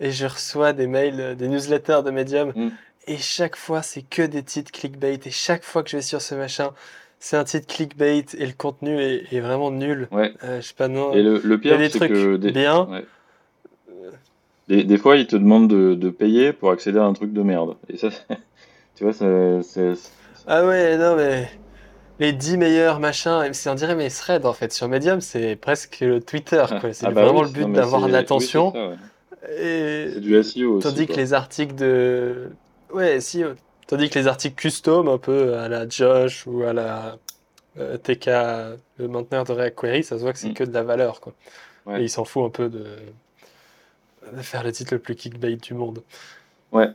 [0.00, 2.52] et je reçois des mails, euh, des newsletters de Medium.
[2.56, 2.70] Mm.
[3.08, 5.20] Et chaque fois, c'est que des titres clickbait.
[5.24, 6.70] Et chaque fois que je vais sur ce machin,
[7.20, 10.08] c'est un titre clickbait et le contenu est, est vraiment nul.
[10.10, 10.32] ouais.
[10.42, 11.12] Euh, je sais pas, non.
[11.12, 12.84] Et le, pire, c'est que des, bien.
[12.90, 13.04] ouais.
[14.68, 17.42] des, des fois, ils te demandent de, de payer pour accéder à un truc de
[17.42, 17.76] merde.
[17.88, 18.08] Et ça,
[18.96, 19.62] tu vois, c'est-
[20.46, 21.48] Ah ouais, non, mais
[22.18, 24.72] les 10 meilleurs machins, c'est on dirait mes threads en fait.
[24.72, 26.92] Sur Medium, c'est presque le Twitter, quoi.
[26.92, 28.72] C'est Ah bah vraiment oui, le but d'avoir de l'attention.
[28.72, 28.96] ouais.
[29.58, 30.88] Et du SEO aussi.
[30.88, 32.50] Tandis que les articles de.
[32.92, 33.44] Ouais, si.
[33.44, 33.54] euh,
[33.86, 37.18] Tandis que les articles custom, un peu à la Josh ou à la
[37.78, 38.26] euh, TK,
[38.98, 40.54] le mainteneur de React Query, ça se voit que c'est Mm.
[40.54, 41.34] que de la valeur, quoi.
[41.86, 42.00] Ouais.
[42.00, 42.84] Et il s'en fout un peu de...
[44.32, 46.02] de faire le titre le plus clickbait du monde.
[46.72, 46.88] Ouais.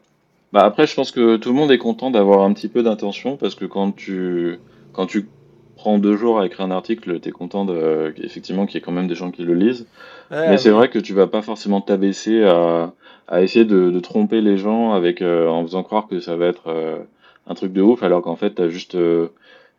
[0.54, 3.38] Bah après, je pense que tout le monde est content d'avoir un petit peu d'intention
[3.38, 4.60] parce que quand tu
[4.92, 5.28] quand tu
[5.76, 8.92] prends deux jours à écrire un article, t'es content de, effectivement qu'il y ait quand
[8.92, 9.88] même des gens qui le lisent.
[10.30, 12.94] Ouais, Mais c'est vrai que tu vas pas forcément t'abaisser à,
[13.28, 16.48] à essayer de, de tromper les gens avec euh, en faisant croire que ça va
[16.48, 17.00] être euh,
[17.48, 19.30] un truc de ouf alors qu'en fait t'as juste euh,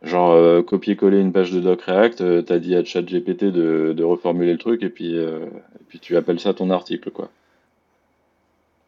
[0.01, 4.03] genre euh, copier-coller une page de doc React, euh, t'as dit à ChatGPT de, de
[4.03, 5.45] reformuler le truc et puis euh,
[5.79, 7.29] et puis tu appelles ça ton article quoi.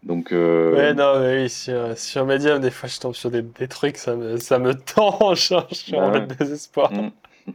[0.05, 3.41] Donc euh, Ouais, non, mais oui, sur, sur Medium, des fois, je tombe sur des,
[3.41, 6.19] des trucs, ça me, ça me tend, genre, je suis Bah en ouais.
[6.21, 6.91] mode désespoir.
[6.93, 7.09] Mm.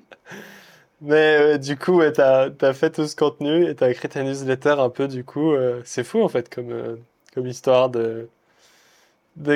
[1.02, 4.22] Mais euh, du coup, ouais, t'as, t'as fait tout ce contenu et t'as écrit ta
[4.22, 6.98] newsletter un peu, du coup, euh, c'est fou, en fait, comme,
[7.32, 8.28] comme histoire de,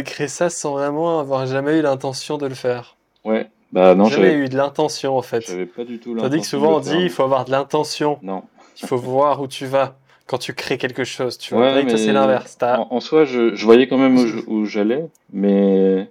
[0.04, 2.96] créer ça sans vraiment avoir jamais eu l'intention de le faire.
[3.24, 5.42] ouais, Bah non, Jamais eu de l'intention en fait.
[5.46, 8.44] j'avais pas du tout Tandis que souvent on dit il faut avoir de l'intention, Non.
[8.80, 11.74] il faut voir où tu vas quand tu crées quelque chose, tu vois.
[11.74, 12.56] Ouais, c'est l'inverse.
[12.62, 16.08] En, en soi, je, je voyais quand même où j'allais, mais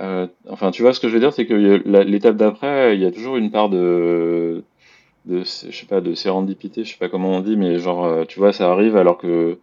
[0.00, 3.06] euh, enfin, tu vois, ce que je veux dire, c'est que l'étape d'après, il y
[3.06, 4.64] a toujours une part de,
[5.26, 8.24] de, je sais pas, de sérendipité, je sais pas comment on dit, mais genre, euh,
[8.24, 9.58] tu vois, ça arrive alors que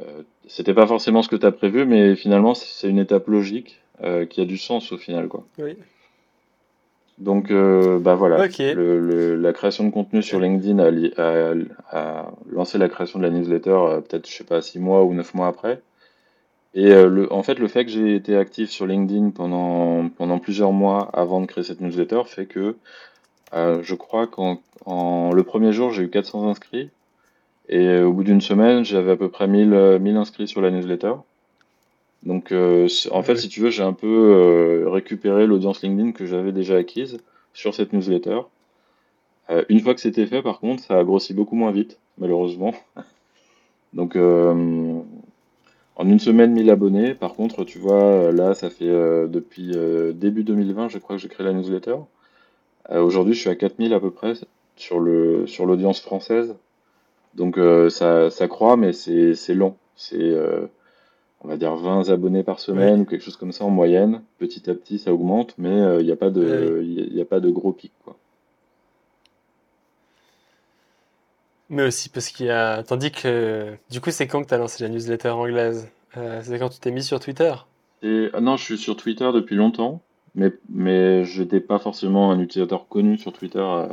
[0.00, 3.80] euh, c'était pas forcément ce que tu as prévu, mais finalement, c'est une étape logique
[4.04, 5.44] euh, qui a du sens au final, quoi.
[5.58, 5.76] Oui.
[7.18, 11.52] Donc, euh, bah voilà, le, le- la création de contenu sur LinkedIn a, li- a-
[11.90, 15.14] a lancé la création de la newsletter euh, peut-être, je sais pas, six mois ou
[15.14, 15.80] neuf mois après.
[16.74, 20.38] Et euh, le, en fait, le fait que j'ai été actif sur LinkedIn pendant, pendant
[20.38, 22.76] plusieurs mois avant de créer cette newsletter fait que
[23.52, 26.90] je crois qu'en en, le premier jour, j'ai eu 400 inscrits.
[27.68, 30.70] Et au bout d'une semaine, j'avais à peu près 1000, euh, 1000 inscrits sur la
[30.70, 31.14] newsletter.
[32.26, 33.38] Donc, euh, en fait, Oui.
[33.38, 37.18] si tu veux, j'ai un peu euh, récupéré l'audience LinkedIn que j'avais déjà acquise
[37.54, 38.40] sur cette newsletter.
[39.48, 42.74] Euh, une fois que c'était fait, par contre, ça a grossi beaucoup moins vite, malheureusement.
[43.92, 45.04] Donc, en
[46.00, 47.14] une semaine, 1000 abonnés.
[47.14, 48.84] Par contre, tu vois, là, ça fait
[49.28, 49.72] depuis
[50.14, 51.96] début 2020, je crois que j'ai créé la newsletter.
[52.90, 54.34] Aujourd'hui, je suis à 4000 à peu près
[54.76, 56.56] sur l'audience française.
[57.34, 57.58] Donc,
[57.88, 59.76] ça, ça croît, mais c'est c'est long.
[59.94, 60.34] C'est,
[61.42, 64.22] on va dire, 20 abonnés par semaine ou quelque chose comme ça en moyenne.
[64.38, 67.04] Petit à petit, ça augmente, mais euh, il n'y a pas de, il y a
[67.04, 68.16] il y a pas de gros pic, quoi.
[71.68, 72.82] Mais aussi parce qu'il y a.
[72.82, 73.74] Tandis que.
[73.90, 75.88] Du coup, c'est quand que tu as lancé la newsletter anglaise?
[76.16, 77.52] Euh, c'est quand tu t'es mis sur Twitter?
[78.02, 80.00] Et ah non, je suis sur Twitter depuis longtemps,
[80.34, 83.88] mais mais j'étais pas forcément un utilisateur connu sur Twitter euh,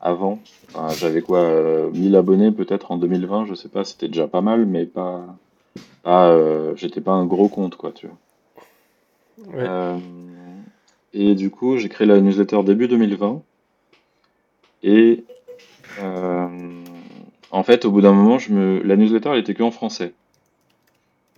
[0.00, 0.38] avant.
[0.74, 4.40] Enfin, j'avais quoi, euh, 1000 abonnés peut-être en 2020, je sais pas, c'était déjà pas
[4.40, 5.26] mal, mais pas,
[6.02, 8.16] pas euh, j'étais pas un gros compte quoi, tu vois.
[9.54, 9.66] Ouais.
[9.66, 9.98] Euh,
[11.12, 13.42] et du coup, j'ai créé la newsletter début 2020
[14.82, 15.24] et
[16.00, 16.48] euh,
[17.50, 20.14] en fait, au bout d'un moment, je me, la newsletter elle était que en français.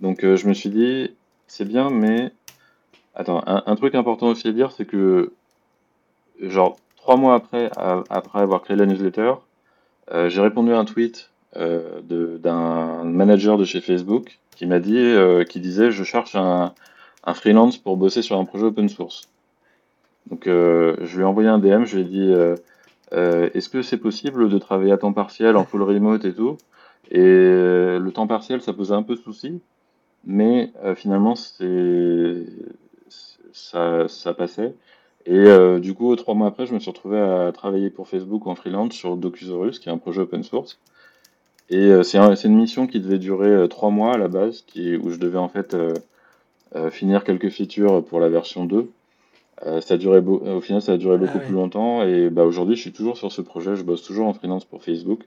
[0.01, 1.11] Donc je me suis dit,
[1.47, 2.31] c'est bien, mais
[3.15, 5.33] attends, un, un truc important aussi à dire, c'est que
[6.41, 7.69] genre trois mois après,
[8.09, 9.33] après avoir créé la newsletter,
[10.27, 15.59] j'ai répondu à un tweet d'un manager de chez Facebook qui m'a dit, euh, qui
[15.59, 16.73] disait, je cherche un,
[17.33, 19.29] freelance pour bosser sur un projet open source.
[20.29, 22.55] Donc euh, je lui ai envoyé un DM, je lui ai dit, euh,
[23.13, 26.57] euh, est-ce que c'est possible de travailler à temps partiel, en full remote et tout?
[27.11, 29.61] Et euh, le temps partiel, ça posait un peu de souci,
[30.25, 32.45] mais euh, finalement, c'est
[33.53, 34.75] ça, passait.
[35.25, 38.45] Et euh, du coup, trois mois après, je me suis retrouvé à travailler pour Facebook
[38.47, 40.79] en freelance sur Docusaurus, qui est un projet open source.
[41.69, 44.27] Et euh, c'est un- c'est une mission qui devait durer euh, trois mois à la
[44.27, 45.93] base, qui, où je devais en fait euh,
[46.75, 48.89] euh, finir quelques features pour la version 2.
[49.65, 52.03] Euh, ça a duré beau- au final, ça a duré Ah beaucoup plus longtemps.
[52.03, 53.75] Et bah, aujourd'hui, je suis toujours sur ce projet.
[53.75, 55.23] Je bosse toujours en freelance pour Facebook.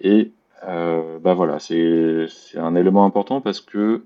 [0.00, 0.32] Et
[0.66, 4.02] euh, bah voilà, c'est c'est un élément important parce que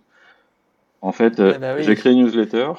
[1.01, 1.97] en fait, euh, Ah bah j'ai oui.
[1.97, 2.73] créé une newsletter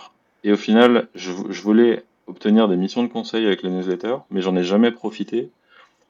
[0.43, 4.15] et au final, je, vou- je voulais obtenir des missions de conseil avec la newsletter,
[4.31, 5.49] mais j'en ai jamais profité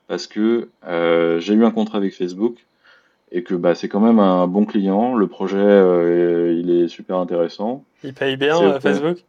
[0.07, 2.65] parce que euh, j'ai eu un contrat avec Facebook
[3.31, 5.15] et que bah, c'est quand même un bon client.
[5.15, 7.83] Le projet, euh, il est super intéressant.
[8.03, 8.79] Il paye bien, euh.
[8.79, 9.23] Facebook?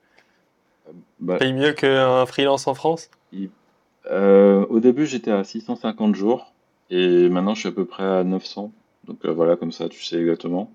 [1.20, 3.08] Bah, Il paye mieux qu'un freelance en France?
[3.32, 3.50] il-
[4.10, 6.52] au début, j'étais à 650 jours
[6.90, 8.70] et maintenant, je suis à peu près à 900.
[9.06, 10.70] Donc voilà, comme ça, tu sais exactement.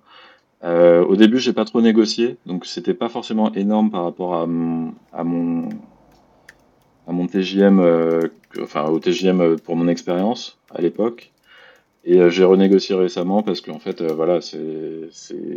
[0.63, 4.93] Au début, j'ai pas trop négocié, donc c'était pas forcément énorme par rapport à mon,
[5.13, 5.69] à mon,
[7.07, 7.79] à mon TJM,
[8.61, 11.31] enfin au TJM euh, pour mon expérience à l'époque.
[12.05, 15.09] Et euh, j'ai renégocié récemment parce qu'en fait, euh, voilà, c'est,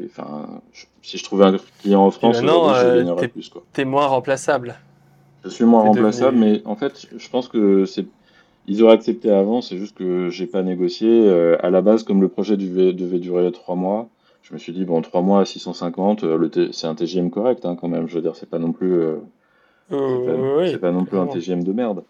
[0.06, 0.60] enfin,
[1.00, 3.62] si je trouvais un client en France je gagnerais plus, quoi.
[3.72, 4.74] t'es moins remplaçable.
[5.44, 6.52] Je suis moins remplaçable, devenu.
[6.54, 8.06] mais en fait, je pense que c'est,
[8.66, 11.08] ils auraient accepté avant, c'est juste que j'ai pas négocié.
[11.08, 14.08] Euh, à la base, comme le projet devait, devait durer trois mois,
[14.42, 17.64] je me suis dit, bon, trois mois à 650, euh, T- c'est un TGM correct,
[17.64, 18.08] hein, quand même.
[18.08, 19.00] Je veux dire, c'est pas non plus,
[19.90, 21.26] c'est pas, oui, pas non plus un.
[21.28, 22.02] TGM de merde.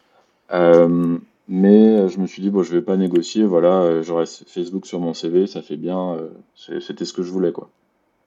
[0.52, 4.24] Euh, mais euh, je me suis dit, bon, je vais pas négocier, voilà, euh, j'aurai
[4.26, 6.16] Facebook sur mon CV, ça fait bien,
[6.56, 7.68] c'est- c'était ce que je voulais, quoi.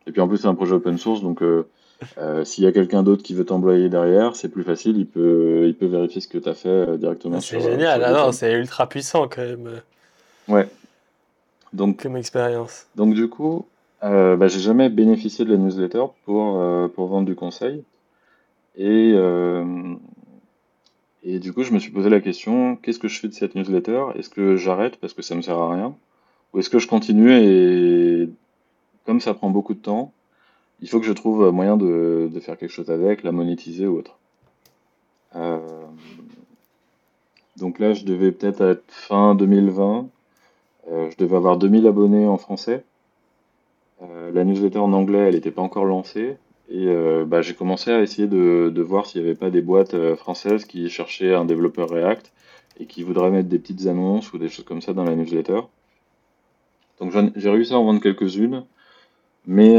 [0.08, 1.42] Et puis en plus, c'est un projet open source, donc
[2.18, 5.64] euh, s'il y a quelqu'un d'autre qui veut t'employer derrière, c'est plus facile, il peut,
[5.68, 8.04] il peut vérifier ce que tu as fait euh, Ah, directement C'est euh, génial.
[8.04, 8.32] Ah non, GitHub.
[8.34, 9.82] c'est ultra puissant quand même
[10.48, 10.68] Ouais,
[11.74, 12.86] donc, comme expérience.
[12.96, 13.66] donc du coup,
[14.02, 17.84] bah, j'ai jamais bénéficié de la newsletter pour, pour vendre du conseil.
[18.78, 19.14] Et,
[21.26, 23.56] et du coup, je me suis posé la question, qu'est-ce que je fais de cette
[23.56, 24.06] newsletter?
[24.16, 25.96] Est-ce que j'arrête parce que ça me sert à rien?
[26.54, 28.30] Ou est-ce que je continue et
[29.06, 30.12] comme ça prend beaucoup de temps,
[30.82, 33.98] il faut que je trouve moyen de, de faire quelque chose avec, la monétiser ou
[33.98, 34.18] autre.
[35.36, 35.60] Euh,
[37.58, 40.08] donc là, je devais peut-être être fin 2020.
[40.92, 42.84] Euh, je devais avoir 2000 abonnés en français.
[44.04, 46.38] Euh, la newsletter en anglais, elle n'était pas encore lancée.
[46.70, 46.88] Et
[47.28, 50.66] bah, j'ai commencé à essayer de, de voir s'il n'y avait pas des boîtes françaises
[50.66, 52.32] qui cherchaient un développeur React
[52.80, 55.62] et qui voudraient mettre des petites annonces ou des choses comme ça dans la newsletter.
[57.00, 58.64] Donc j'ai réussi à en vendre quelques-unes,
[59.46, 59.78] mais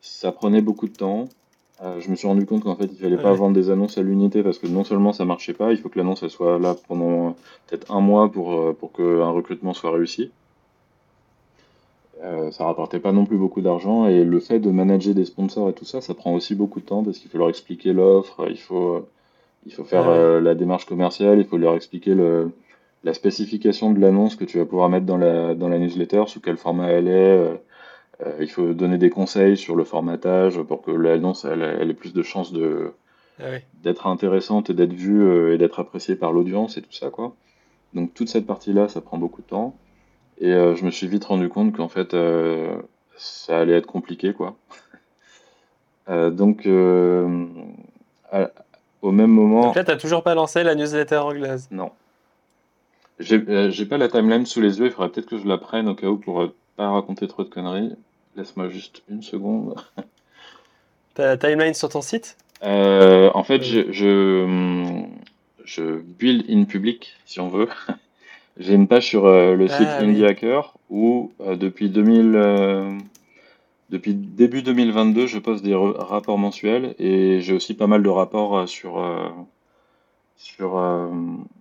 [0.00, 1.28] ça prenait beaucoup de temps.
[1.82, 4.02] Euh, je me suis rendu compte qu'en fait, il fallait pas vendre des annonces à
[4.02, 7.36] l'unité parce que non seulement ça marchait pas, il faut que l'annonce soit là pendant
[7.66, 10.30] peut-être un mois pour, euh, pour qu'un recrutement soit réussi.
[12.24, 15.68] Euh, ça rapportait pas non plus beaucoup d'argent et le fait de manager des sponsors
[15.68, 18.46] et tout ça, ça prend aussi beaucoup de temps parce qu'il faut leur expliquer l'offre,
[18.50, 19.06] il faut,
[19.66, 22.50] il faut faire la démarche commerciale, il faut leur expliquer le,
[23.04, 26.40] la spécification de l'annonce que tu vas pouvoir mettre dans la, dans la newsletter, sous
[26.40, 27.60] quel format elle est,
[28.26, 32.12] euh, il faut donner des conseils sur le formatage pour que l'annonce elle, ait plus
[32.12, 32.92] de chances de
[33.40, 37.10] ah d'être intéressante et d'être vue euh, et d'être appréciée par l'audience et tout ça
[37.10, 37.36] quoi.
[37.94, 39.76] Donc toute cette partie-là, ça prend beaucoup de temps.
[40.40, 42.16] Et euh, je me suis vite rendu compte qu'en fait,
[43.16, 44.56] ça allait être compliqué, quoi.
[46.08, 47.30] donc, au
[49.12, 49.62] même moment.
[49.66, 51.68] Donc là, t'as toujours pas lancé la newsletter anglaise?
[51.70, 51.90] Non.
[53.18, 53.40] J'ai
[53.86, 56.06] pas la timeline sous les yeux, il faudrait peut-être que je la prenne au cas
[56.06, 57.96] où pour pas raconter trop de conneries.
[58.36, 59.74] Laisse-moi juste une seconde.
[61.14, 62.36] T'as la timeline sur ton site?
[62.62, 63.90] Euh, En fait, je,
[65.64, 67.68] je, build in public, si on veut.
[68.58, 72.98] J'ai une page sur euh, le site ah, Indie Hacker où euh, depuis 2000,
[73.90, 78.68] depuis début 2022, je poste des rapports mensuels et j'ai aussi pas mal de rapports
[78.68, 79.02] sur
[80.36, 80.82] sur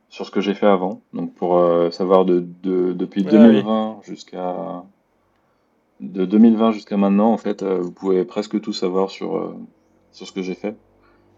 [0.10, 1.02] sur ce que j'ai fait avant.
[1.14, 4.84] Donc pour savoir de, depuis 2020 jusqu'à
[6.00, 9.56] de 2020 jusqu'à maintenant, en fait, euh, vous pouvez presque tout savoir sur, euh,
[10.12, 10.76] sur ce que j'ai fait.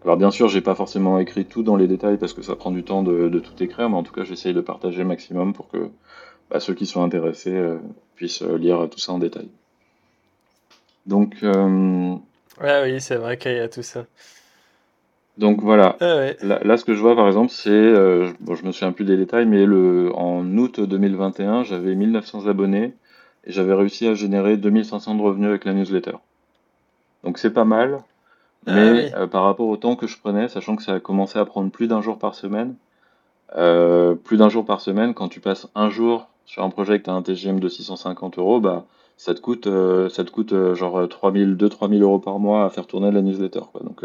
[0.03, 2.71] Alors bien sûr, j'ai pas forcément écrit tout dans les détails parce que ça prend
[2.71, 5.53] du temps de, de tout écrire, mais en tout cas, j'essaye de partager le maximum
[5.53, 5.89] pour que
[6.49, 7.77] bah, ceux qui sont intéressés euh,
[8.15, 9.49] puissent lire tout ça en détail.
[11.05, 11.38] Donc.
[11.41, 14.05] Ouais, oui, c'est vrai qu'il y a tout ça.
[15.38, 15.95] Donc voilà.
[16.01, 17.93] Ah là, ce que je vois par exemple, c'est,
[18.41, 22.93] bon, je me souviens plus des détails, mais le, en août 2021, j'avais 1900 abonnés
[23.45, 26.17] et j'avais réussi à générer 2500 de revenus avec la newsletter.
[27.23, 27.99] Donc c'est pas mal,
[28.67, 31.39] ah mais euh, par rapport au temps que je prenais, sachant que ça a commencé
[31.39, 32.76] à prendre plus d'un jour par semaine,
[33.56, 37.06] euh, plus d'un jour par semaine, quand tu passes un jour sur un projet que
[37.06, 38.86] tu as un TGM de 650 euros, bah,
[39.17, 42.88] ça te coûte, euh, ça te coûte genre 3000, 2-3000 euros par mois à faire
[42.88, 43.62] tourner la newsletter.
[43.72, 43.82] Quoi.
[43.84, 44.04] Donc,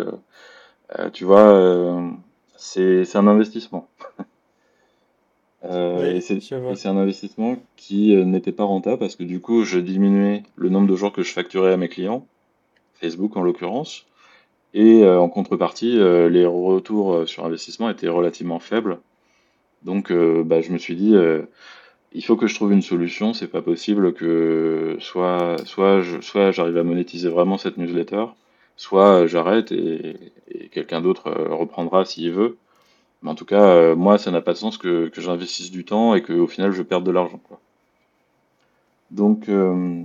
[1.12, 2.02] tu vois,
[2.56, 3.88] c'est un investissement.
[5.66, 9.78] Euh, et c'est un investissement qui euh, n'était pas rentable parce que du coup, je
[9.78, 12.26] diminuais le nombre de jours que je facturais à mes clients,
[12.94, 14.04] Facebook en l'occurrence,
[14.74, 18.98] et euh, en contrepartie, les retours sur investissement étaient relativement faibles.
[19.82, 21.14] Donc, bah, je me suis dit,
[22.12, 23.34] il faut que je trouve une solution.
[23.34, 28.26] C'est pas possible que soit, soit, j'arrive à monétiser vraiment cette newsletter,
[28.76, 30.16] soit j'arrête et
[30.72, 32.56] quelqu'un d'autre reprendra s'il veut.
[33.24, 36.14] Mais en tout cas, euh, moi, ça n'a pas de sens que, j'investisse du temps
[36.14, 37.40] et qu'au final, je perde de l'argent.
[39.10, 40.02] Donc, euh,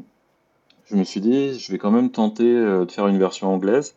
[0.86, 3.96] je me suis dit, je vais quand même tenter euh, de faire une version anglaise.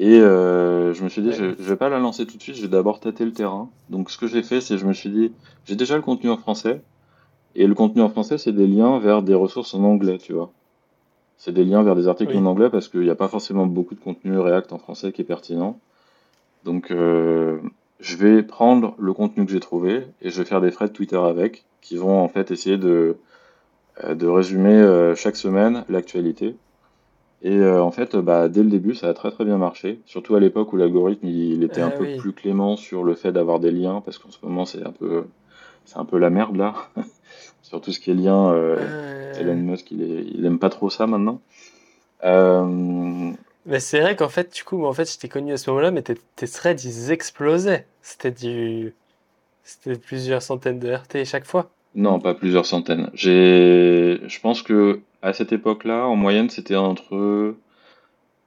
[0.00, 2.62] Et je me suis dit, je, ne vais pas la lancer tout de suite, je
[2.62, 3.68] vais d'abord tâter le terrain.
[3.90, 5.32] Donc, ce que j'ai fait, c'est je me suis dit,
[5.66, 6.80] j'ai déjà le contenu en français.
[7.56, 10.52] Et le contenu en français, c'est des liens vers des ressources en anglais, tu vois.
[11.36, 13.94] C'est des liens vers des articles en anglais parce qu'il n'y a pas forcément beaucoup
[13.94, 15.78] de contenu React en français qui est pertinent.
[16.64, 16.92] Donc,
[18.00, 21.16] je vais prendre le contenu que j'ai trouvé et je vais faire des threads Twitter
[21.18, 23.16] avec, qui vont en fait essayer de,
[24.04, 26.56] euh, de résumer euh, chaque semaine l'actualité.
[27.42, 30.34] Et euh, en fait, bah, dès le début, ça a très très bien marché, surtout
[30.34, 33.60] à l'époque où l'algorithme il était un ah peu plus clément sur le fait d'avoir
[33.60, 35.24] des liens, parce qu'en ce moment c'est un peu
[35.84, 36.74] c'est un peu la merde là,
[37.62, 38.52] sur tout ce qui est lien.
[39.38, 41.40] Elon Musk il, est, il aime pas trop ça maintenant.
[43.68, 45.90] Mais c'est vrai qu'en fait, du coup, en fait, je t'ai connu à ce moment-là,
[45.90, 47.86] mais tes, threads, ils explosaient.
[48.00, 48.94] C'était du...
[49.62, 51.68] C'était plusieurs centaines de RT chaque fois.
[51.98, 53.10] Non, pas plusieurs centaines.
[53.12, 57.56] J'ai, je pense que à cette époque-là, en moyenne, c'était entre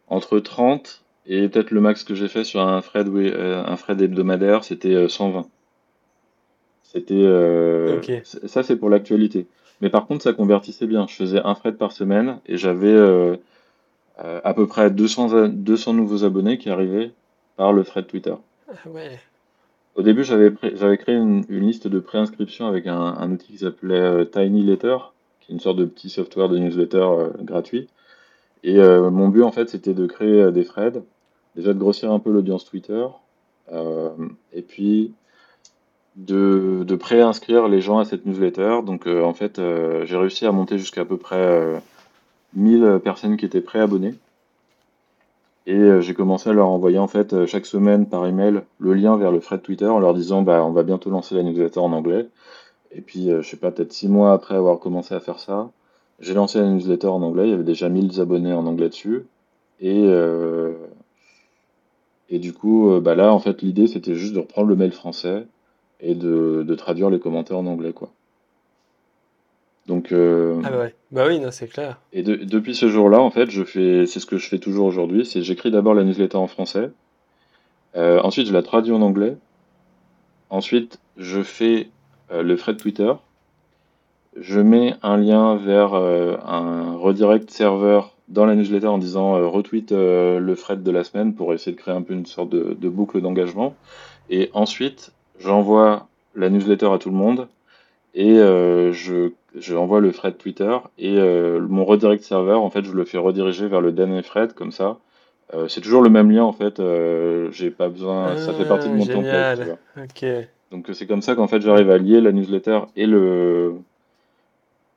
[0.07, 4.01] entre 30 et peut-être le max que j'ai fait sur un thread, euh, un thread
[4.01, 5.39] hebdomadaire, c'était 120.
[5.39, 5.43] Euh,
[6.81, 9.47] c'était euh, ça, c'est pour l'actualité.
[9.81, 11.05] Mais par contre, ça convertissait bien.
[11.09, 13.35] Je faisais un thread par semaine et j'avais euh,
[14.17, 17.11] à peu près 200, 200 nouveaux abonnés qui arrivaient
[17.57, 18.35] par le thread Twitter.
[18.69, 18.89] Ah
[19.95, 24.63] Au début, j'avais créé une, liste de préinscription avec un, outil qui s'appelait euh, Tiny
[24.63, 24.97] Letter,
[25.41, 27.87] qui est une sorte de petit software de newsletter euh, gratuit.
[28.63, 31.01] Et mon but, en fait, c'était de créer des threads,
[31.55, 33.07] déjà de grossir un peu l'audience Twitter,
[33.71, 34.09] Euh,
[34.53, 35.13] et puis
[36.17, 38.79] de, de pré-inscrire les gens à cette newsletter.
[38.85, 41.81] Donc euh, en fait, euh, j'ai réussi à monter jusqu'à à peu près
[42.55, 44.15] 1000 personnes qui étaient pré-abonnées.
[45.67, 49.31] Et j'ai commencé à leur envoyer en fait chaque semaine par email le lien vers
[49.31, 52.27] le thread Twitter en leur disant bah on va bientôt lancer la newsletter en anglais.
[52.91, 55.69] Et puis je sais pas peut-être six mois après avoir commencé à faire ça,
[56.19, 57.47] j'ai lancé la newsletter en anglais.
[57.47, 59.25] Il y avait déjà 1000 abonnés en anglais dessus.
[59.81, 60.09] Et
[62.31, 65.45] et du coup, bah là, en fait, l'idée, c'était juste de reprendre le mail français
[65.99, 68.11] et de, de traduire les commentaires en anglais, quoi.
[69.87, 71.99] Donc, euh, Ah ouais, bah oui, c'est clair.
[72.13, 74.85] et de- depuis ce jour-là, en fait, je fais, c'est ce que je fais toujours
[74.85, 76.91] aujourd'hui, c'est j'écris d'abord la newsletter en français,
[77.95, 79.35] euh, ensuite je la traduis en anglais,
[80.49, 81.89] ensuite je fais
[82.31, 83.11] euh, le thread Twitter,
[84.39, 90.53] je mets un lien vers un redirect serveur dans la newsletter en disant retweet le
[90.55, 93.19] thread de la semaine pour essayer de créer un peu une sorte de, de boucle
[93.19, 93.75] d'engagement,
[94.29, 97.47] et ensuite j'envoie la newsletter à tout le monde
[98.13, 102.83] et euh, je, je envoie le thread Twitter et euh, mon redirect serveur en fait
[102.85, 104.97] je le fais rediriger vers le dernier thread comme ça.
[105.53, 108.87] Euh, c'est toujours le même lien en fait euh, j'ai pas besoin ça fait partie
[108.87, 109.77] de Ah, mon template tu vois.
[110.03, 110.25] Ok.
[110.71, 113.73] donc c'est comme ça qu'en fait j'arrive à lier la newsletter et le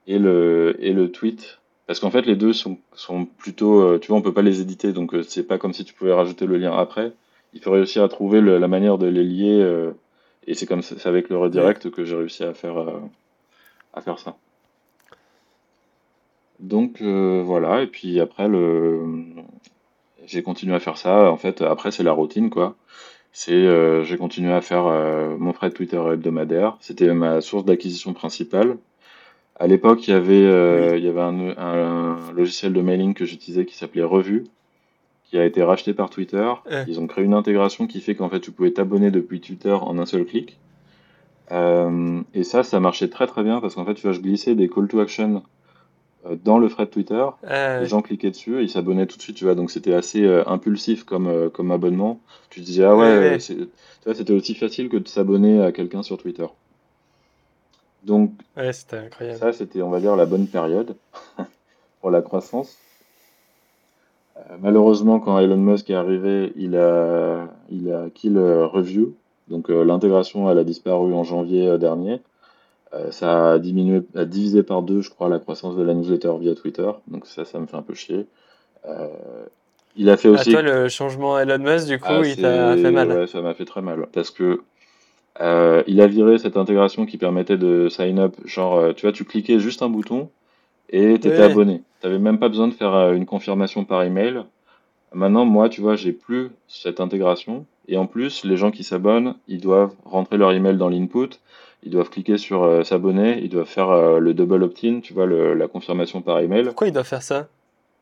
[0.06, 1.60] et le et le tweet.
[1.86, 4.92] Parce qu'en fait les deux sont sont plutôt tu vois on peut pas les éditer
[4.92, 7.12] donc c'est pas comme si tu pouvais rajouter le lien après.
[7.52, 9.90] Il faut réussir à trouver le- la manière de les lier
[10.46, 12.76] et c'est comme ça c'est avec le redirect que j'ai réussi à faire
[13.96, 14.36] à faire ça
[16.60, 19.02] donc euh, voilà et puis après le
[20.26, 22.76] j'ai continué à faire ça en fait après c'est la routine quoi
[23.32, 28.12] c'est euh, j'ai continué à faire euh, mon thread Twitter hebdomadaire c'était ma source d'acquisition
[28.12, 28.76] principale
[29.56, 30.32] à l'époque, il y avait,
[30.92, 30.98] Oui.
[30.98, 34.42] il y avait un, un logiciel de mailing que j'utilisais qui s'appelait Revue,
[35.22, 36.52] qui a été racheté par Twitter.
[36.72, 39.70] Euh, Ils ont créé une intégration qui fait qu'en fait, tu pouvais t'abonner depuis Twitter
[39.70, 40.58] en un seul clic.
[41.52, 44.54] Euh, et ça, ça marchait très très bien parce qu'en fait, tu vois, je glissais
[44.54, 45.42] des call to action
[46.26, 47.24] euh, dans le thread Twitter.
[47.46, 49.54] ah Les gens cliquaient dessus et ils s'abonnaient tout de suite, tu vois.
[49.54, 52.20] Donc c'était assez euh, impulsif comme, euh, comme abonnement.
[52.50, 53.38] Tu te disais, ah ouais, Ouais, ouais.
[53.40, 53.68] c'est, tu
[54.06, 56.46] vois, c'était aussi facile que de s'abonner à quelqu'un sur Twitter.
[58.04, 59.38] Donc Ouais, c'était incroyable.
[59.38, 60.96] ça, c'était, on va dire, la bonne période
[62.00, 62.76] pour la croissance.
[64.60, 69.14] Malheureusement, quand Elon Musk est arrivé, il a, il a kill Review.
[69.48, 72.20] Donc euh, l'intégration, elle a disparu en janvier euh, dernier.
[72.94, 76.32] Euh, ça a diminué, a divisé par deux, je crois, la croissance de la newsletter
[76.40, 76.90] via Twitter.
[77.08, 78.26] Donc ça, ça me fait un peu chier.
[79.96, 82.76] Il a fait À toi, aussi, le changement Elon Musk, du ah, coup, il t'a
[82.76, 83.10] fait mal.
[83.10, 84.62] ouais, ça m'a fait très mal parce que
[85.40, 88.34] euh, il a viré cette intégration qui permettait de sign up.
[88.44, 90.30] Genre, tu vois, tu cliquais juste un bouton
[90.90, 91.50] et t'étais Ouais.
[91.50, 91.82] abonné.
[92.00, 94.42] T'avais même pas besoin de faire une confirmation par email.
[95.12, 97.66] Maintenant, moi, tu vois, j'ai plus cette intégration.
[97.88, 101.28] Et en plus, les gens qui s'abonnent, ils doivent rentrer leur email dans l'input,
[101.82, 105.26] ils doivent cliquer sur euh, s'abonner, ils doivent faire euh, le double opt-in, tu vois,
[105.26, 106.64] le- la confirmation par email.
[106.64, 107.48] Pourquoi il doit faire ça?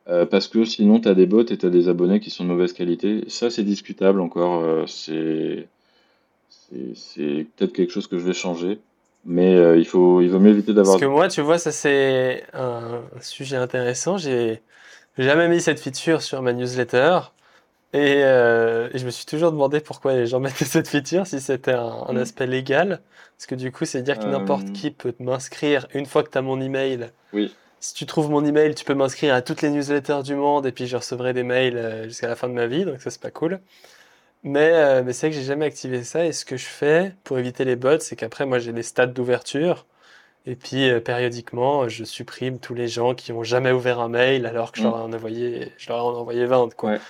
[0.09, 2.45] Euh, parce que sinon, tu as des bots et tu as des abonnés qui sont
[2.45, 3.24] de mauvaise qualité.
[3.28, 4.89] Ça, c'est discutable encore.
[4.89, 5.66] c'est
[6.49, 8.78] c'est c'est peut-être quelque chose que je vais changer.
[9.24, 10.99] Mais il faut, il vaut mieux éviter Parce d'avoir.
[10.99, 14.16] que moi, tu vois, ça c'est un sujet intéressant.
[14.16, 14.61] J'ai
[15.16, 17.20] jamais mis cette feature sur ma newsletter.
[17.93, 21.40] Et, euh, et je me suis toujours demandé pourquoi les gens mettaient cette feature, si
[21.40, 22.16] c'était un, un Hmm.
[22.16, 23.03] aspect légal.
[23.36, 26.30] Parce que du coup, c'est dire que n'importe Euh, qui peut m'inscrire une fois que
[26.30, 27.11] tu as mon email.
[27.32, 27.57] oui.
[27.80, 30.72] Si tu trouves mon email, tu peux m'inscrire à toutes les newsletters du monde et
[30.72, 33.20] puis je recevrai des mails euh, jusqu'à la fin de ma vie, donc ça c'est
[33.22, 33.61] pas cool.
[34.45, 37.14] Mais, euh, mais c'est vrai que j'ai jamais activé ça et ce que je fais
[37.24, 39.86] pour éviter les bots, c'est qu'après moi j'ai des stats d'ouverture
[40.47, 44.72] et puis périodiquement je supprime tous les gens qui ont jamais ouvert un mail alors
[44.72, 45.03] que je leur Hmm.
[45.03, 46.90] en ai envoyé, je leur en ai envoyé 20 quoi.
[46.90, 47.03] Ouais.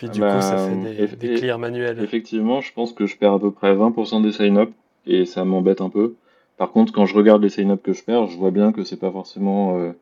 [0.00, 2.02] Puis Ah du coup ça Bah, fait des, eff- des et- clears manuels.
[2.02, 4.70] effectivement, je pense que je perds à peu près 20% des sign-up
[5.06, 6.14] et ça m'embête un peu.
[6.56, 8.96] Par contre, quand je regarde les sign-up que je perds, je vois bien que c'est
[8.98, 9.92] pas forcément euh,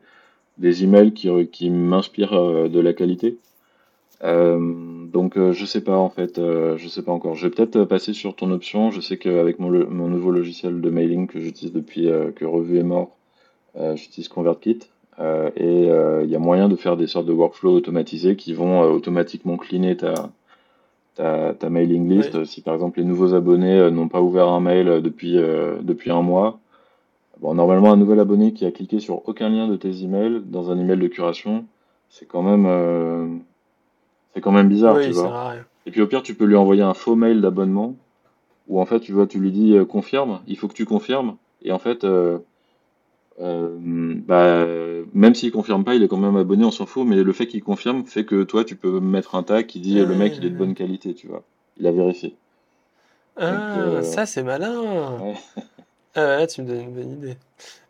[0.57, 3.37] des emails qui, qui m'inspirent euh, de la qualité.
[4.23, 4.59] Euh,
[5.07, 7.35] donc je sais pas en fait, je sais pas encore.
[7.35, 8.91] Je vais peut-être passer sur ton option.
[8.91, 12.83] Je sais qu'avec mon, mon nouveau logiciel de mailing que j'utilise depuis que Revue est
[12.83, 13.17] mort,
[13.95, 14.79] j'utilise ConvertKit
[15.19, 18.53] euh, et euh, il y a moyen de faire des sortes de workflows automatisés qui
[18.53, 20.13] vont euh, automatiquement cleaner ta,
[21.15, 22.35] ta, ta mailing list.
[22.35, 22.47] Oui.
[22.47, 26.59] Si par exemple les nouveaux abonnés n'ont pas ouvert un mail depuis, depuis un mois,
[27.41, 30.71] bon, normalement un nouvel abonné qui a cliqué sur aucun lien de tes emails dans
[30.71, 31.65] un email de curation,
[32.09, 33.41] c'est quand même,
[34.33, 35.55] c'est quand même bizarre, tu Oui, vois.
[35.85, 37.95] Et puis au pire, tu peux lui envoyer un faux mail d'abonnement
[38.69, 41.35] où en fait, tu vois, tu lui dis confirme, il faut que tu confirmes.
[41.61, 42.05] Et en fait,
[43.41, 44.65] euh, bah,
[45.13, 47.05] même s'il confirme pas, il est quand même abonné, on s'en fout.
[47.07, 49.99] Mais le fait qu'il confirme fait que toi, tu peux mettre un tag qui dit
[49.99, 51.43] le mec, il est de bonne qualité, tu vois.
[51.77, 52.35] Il a vérifié.
[53.37, 55.17] Ah, euh, ça c'est malin.
[55.21, 55.33] ouais.
[56.15, 57.37] Ah là, tu me donnes une bonne idée.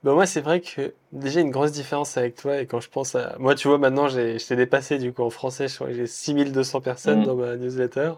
[0.03, 3.15] Bah moi, c'est vrai que déjà une grosse différence avec toi, et quand je pense
[3.15, 3.35] à...
[3.39, 6.05] Moi, tu vois, maintenant, je t'ai dépassé, du coup, en français, je crois que j'ai
[6.05, 7.25] 6200 personnes Mm.
[7.25, 8.11] dans ma newsletter,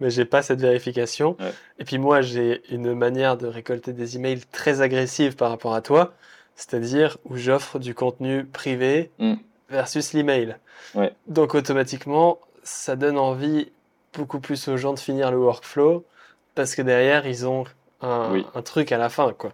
[0.00, 1.36] mais j'ai pas cette vérification.
[1.38, 1.52] Ouais.
[1.78, 5.80] Et puis moi, j'ai une manière de récolter des emails très agressive par rapport à
[5.80, 6.12] toi,
[6.56, 9.34] c'est-à-dire où j'offre du contenu privé Mm.
[9.70, 10.56] versus l'email.
[10.94, 11.12] Ouais.
[11.26, 13.70] Donc automatiquement, ça donne envie
[14.14, 16.04] beaucoup plus aux gens de finir le workflow,
[16.54, 17.64] parce que derrière, ils ont
[18.00, 18.46] un, Oui.
[18.54, 19.52] un truc à la fin, quoi.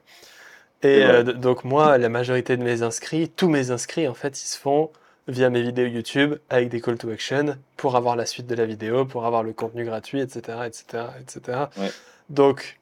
[0.84, 4.46] Et euh, donc moi, la majorité de mes inscrits, tous mes inscrits, en fait, ils
[4.46, 4.90] se font
[5.28, 8.66] via mes vidéos YouTube avec des call to action pour avoir la suite de la
[8.66, 11.58] vidéo, pour avoir le contenu gratuit, etc., etc., etc.
[11.76, 11.90] Ouais.
[12.30, 12.78] Donc,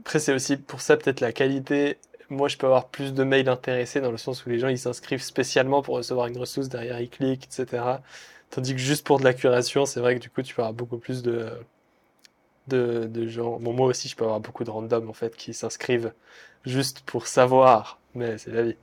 [0.00, 1.98] après, c'est aussi pour ça peut-être la qualité.
[2.30, 4.78] Moi, je peux avoir plus de mails intéressés dans le sens où les gens, ils
[4.78, 7.82] s'inscrivent spécialement pour recevoir une ressource, derrière ils cliquent, etc.
[8.50, 10.74] Tandis que juste pour de la curation, c'est vrai que du coup, tu peux avoir
[10.74, 11.48] beaucoup plus de,
[12.68, 13.58] de, de gens.
[13.60, 16.12] Bon, moi aussi, je peux avoir beaucoup de randoms, en fait, qui s'inscrivent
[16.64, 18.76] juste pour savoir, mais c'est la vie.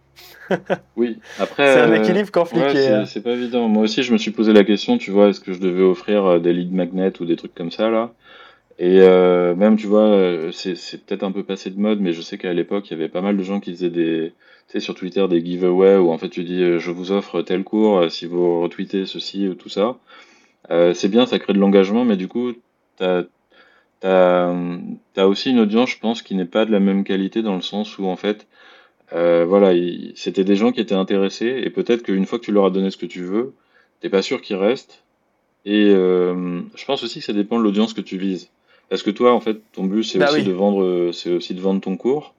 [0.96, 2.66] Oui, après, C'est un euh, équilibre compliqué.
[2.66, 3.06] ouais, c'est hein.
[3.06, 3.68] c'est pas évident.
[3.68, 6.26] Moi aussi, je me suis posé la question, tu vois, est-ce que je devais offrir
[6.26, 8.14] euh, des lead magnets ou des trucs comme ça, là?
[8.80, 12.22] Et euh, même, tu vois, euh, c'est peut-être un peu passé de mode, mais je
[12.22, 14.34] sais qu'à l'époque, il y avait pas mal de gens qui faisaient des,
[14.68, 17.42] tu sais, sur Twitter, des giveaways où en fait tu dis, euh, je vous offre
[17.44, 19.98] tel cours si vous retweetez ceci ou tout ça.
[20.94, 22.54] C'est bien, ça crée de l'engagement, mais du coup,
[22.98, 23.24] t'as,
[24.02, 24.54] t'as,
[25.14, 27.62] t'as aussi une audience, je pense, qui n'est pas de la même qualité dans le
[27.62, 28.48] sens où en fait,
[29.12, 32.66] voilà, il- c'était des gens qui étaient intéressés et peut-être qu'une fois que tu leur
[32.68, 33.54] as donné ce que tu veux,
[34.02, 35.04] t'es pas sûr qu'ils restent.
[35.66, 38.50] Et je pense aussi que ça dépend de l'audience que tu vises.
[38.90, 40.44] Parce que toi, en fait, ton but, c'est Bah aussi oui.
[40.44, 42.34] de vendre, c'est aussi de vendre ton cours.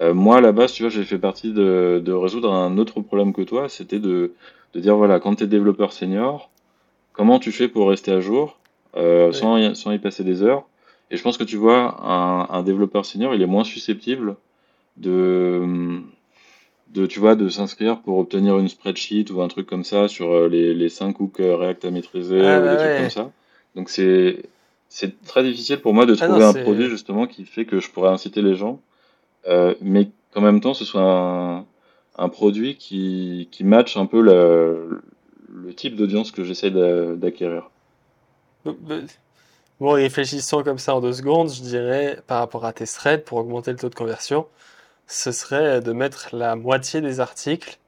[0.00, 3.00] Euh, moi, à la base, tu vois, j'ai fait partie de, de résoudre un autre
[3.00, 4.32] problème que toi, c'était de,
[4.74, 6.50] de dire, voilà, quand tu es développeur senior,
[7.12, 8.58] comment tu fais pour rester à jour
[8.96, 9.34] euh, Oui.
[9.34, 10.64] sans, y, sans y passer des heures?
[11.10, 14.36] Et je pense que tu vois, un, un développeur senior, il est moins susceptible
[14.96, 16.00] de,
[16.88, 20.32] de, tu vois, de s'inscrire pour obtenir une spreadsheet ou un truc comme ça sur
[20.32, 22.96] euh, les, les 5 hooks euh, React à maîtriser Ah ou des bah trucs ouais.
[23.00, 23.30] comme ça.
[23.76, 24.42] Donc c'est,
[24.88, 27.80] c'est très difficile pour moi de Ah non, trouver un produit justement qui fait que
[27.80, 28.80] je pourrais inciter les gens,
[29.48, 31.66] euh, mais qu'en même temps ce soit un,
[32.18, 35.02] un produit qui, qui matche un peu le,
[35.54, 37.70] le type d'audience que j'essaie d'a- d'acquérir.
[39.80, 43.38] Bon, réfléchissant comme ça en deux secondes, je dirais, par rapport à tes threads, pour
[43.38, 44.46] augmenter le taux de conversion,
[45.08, 47.78] ce serait de mettre la moitié des articles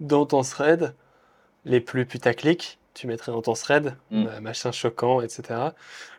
[0.00, 0.94] dans ton thread,
[1.64, 4.24] les plus putaclic, tu mettrais dans ton thread, Mm.
[4.24, 5.42] bah, machin choquant, etc.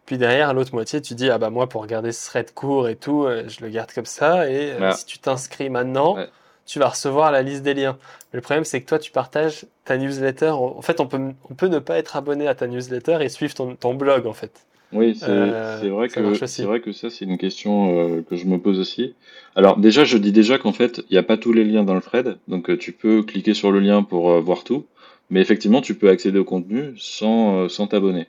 [0.06, 2.96] Puis derrière, l'autre moitié, tu dis, ah bah moi, pour regarder ce thread court et
[2.96, 6.28] tout, euh, je le garde comme ça, et euh, si tu t'inscris maintenant, Ouais.
[6.66, 7.98] tu vas recevoir la liste des liens.
[8.34, 10.50] Mais le problème, c'est que toi, tu partages ta newsletter.
[10.52, 11.20] En fait, on peut,
[11.50, 14.34] on peut ne pas être abonné à ta newsletter et suivre ton, ton blog, en
[14.34, 14.66] fait.
[14.92, 16.14] Oui, c'est Euh, vrai que
[16.48, 19.14] c'est vrai que ça c'est une question euh, que je me pose aussi.
[19.56, 21.94] Alors déjà, je dis déjà qu'en fait, il n'y a pas tous les liens dans
[21.94, 24.86] le thread, donc euh, tu peux cliquer sur le lien pour voir tout,
[25.30, 28.28] mais effectivement, tu peux accéder au contenu sans euh, sans t'abonner.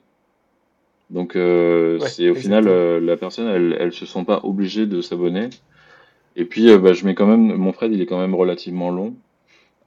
[1.09, 4.85] Donc euh, Ouais, c'est au final euh, la personne elle elle se sent pas obligée
[4.85, 5.49] de s'abonner.
[6.35, 8.91] Et puis euh, bah, je mets quand même mon thread, il est quand même relativement
[8.91, 9.15] long.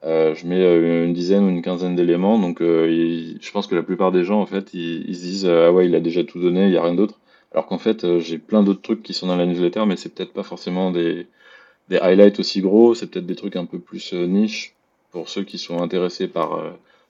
[0.03, 4.11] Je mets une dizaine ou une quinzaine d'éléments, donc il- je pense que la plupart
[4.11, 6.65] des gens, en fait, ils, ils se disent ah ouais, il a déjà tout donné,
[6.67, 7.19] il y a rien d'autre.
[7.51, 10.33] Alors qu'en fait, j'ai plein d'autres trucs qui sont dans la newsletter, mais c'est peut-être
[10.33, 11.27] pas forcément des,
[11.89, 14.75] des highlights aussi gros, c'est peut-être des trucs un peu plus niche
[15.11, 16.59] pour ceux qui sont intéressés par,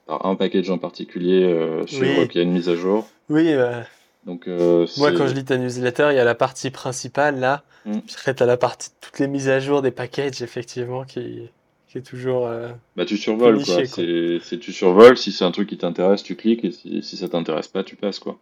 [0.05, 2.27] par un package en particulier, euh, suivre Oui.
[2.27, 3.07] qu'il y a une mise à jour.
[3.29, 3.81] Oui, euh,
[4.25, 7.63] Donc euh, moi, quand je lis ta newsletter, il y a la partie principale, là.
[7.85, 7.99] Mm.
[7.99, 11.03] Puis après, tu as la partie de toutes les mises à jour des packages, effectivement,
[11.05, 11.49] qui,
[11.87, 12.45] qui est toujours.
[12.47, 13.75] euh, Bah, tu survoles, quoi.
[13.77, 13.85] quoi.
[13.85, 17.27] C'est, tu survoles, si c'est un truc qui t'intéresse, tu cliques, et si, si ça
[17.29, 18.37] t'intéresse pas, tu passes, quoi.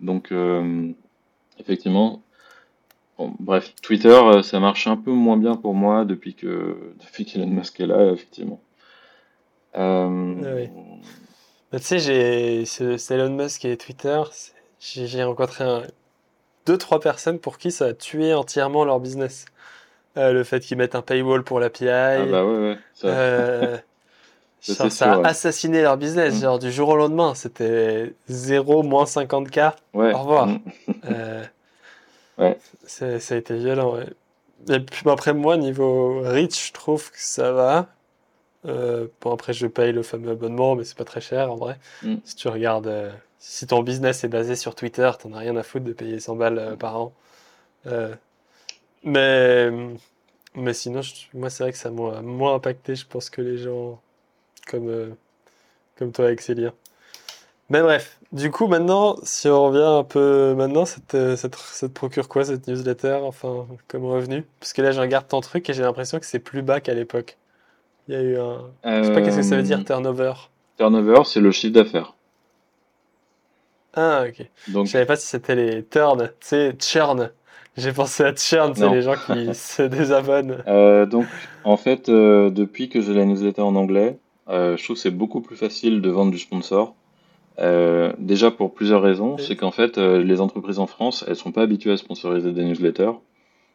[0.00, 0.88] Donc, euh,
[1.58, 2.22] effectivement,
[3.18, 7.24] bon, bref, Twitter, euh, ça marche un peu moins bien pour moi depuis que, depuis
[7.26, 8.60] qu'Elon Musk est là, effectivement.
[9.76, 10.68] Euh, Ah oui.
[11.72, 14.20] Bah, tu sais, j'ai ce- Elon Musk et Twitter.
[14.80, 15.82] J'ai rencontré un,
[16.66, 19.44] deux, trois personnes pour qui ça a tué entièrement leur business.
[20.16, 23.78] Euh, le fait qu'ils mettent un paywall pour l'API, ah bah ouais, ouais, ça, euh,
[24.62, 25.26] Ça, genre, c'est ça sûr, a ouais.
[25.28, 26.34] assassiné leur business.
[26.34, 26.40] Mm.
[26.42, 29.72] Genre du jour au lendemain, c'était 0, moins 50K.
[29.94, 30.12] ouais.
[30.12, 30.46] Au revoir.
[30.48, 30.60] Mm.
[31.10, 31.44] Euh,
[32.38, 32.58] Ouais.
[32.86, 34.06] ça a été violent, ouais.
[34.74, 37.86] Et puis après, moi, niveau reach, je trouve que ça va.
[38.66, 41.78] Euh, bon, après, je paye le fameux abonnement, mais c'est pas très cher en vrai.
[42.02, 42.16] Mm.
[42.24, 45.62] Si tu regardes, euh, si ton business est basé sur Twitter, t'en as rien à
[45.62, 47.12] foutre de payer 100 balles euh, par an.
[49.02, 49.70] Mais,
[50.54, 53.58] mais sinon, je- moi, c'est vrai que ça m'a moins impacté, je pense, que les
[53.58, 54.00] gens
[54.68, 55.16] comme,
[55.98, 56.72] comme toi avec Célia.
[57.70, 61.56] Mais bref, du coup, maintenant, si on revient un peu maintenant, ça te, ça te-
[61.58, 64.44] ça te procure quoi cette newsletter, enfin, comme revenu?
[64.60, 66.94] Parce que là, je regarde ton truc et j'ai l'impression que c'est plus bas qu'à
[66.94, 67.38] l'époque.
[68.10, 68.64] Il y a eu un...
[68.84, 70.32] Je sais pas qu'est-ce que ça veut dire, Euh, turnover.
[70.76, 72.14] turnover, c'est le chiffre d'affaires.
[73.94, 74.44] Ah, ok.
[74.66, 77.30] Je Donc, savais pas si c'était les turn, tu sais, churn.
[77.76, 80.64] J'ai pensé à churn, c'est les gens qui se désabonnent.
[80.66, 81.26] Euh, donc,
[81.62, 85.10] en fait, euh, depuis que j'ai la newsletter en anglais, euh, je trouve que c'est
[85.12, 86.94] beaucoup plus facile de vendre du sponsor.
[88.18, 89.44] Déjà pour plusieurs raisons, Oui.
[89.46, 93.12] c'est qu'en fait, les entreprises en France, elles sont pas habituées à sponsoriser des newsletters.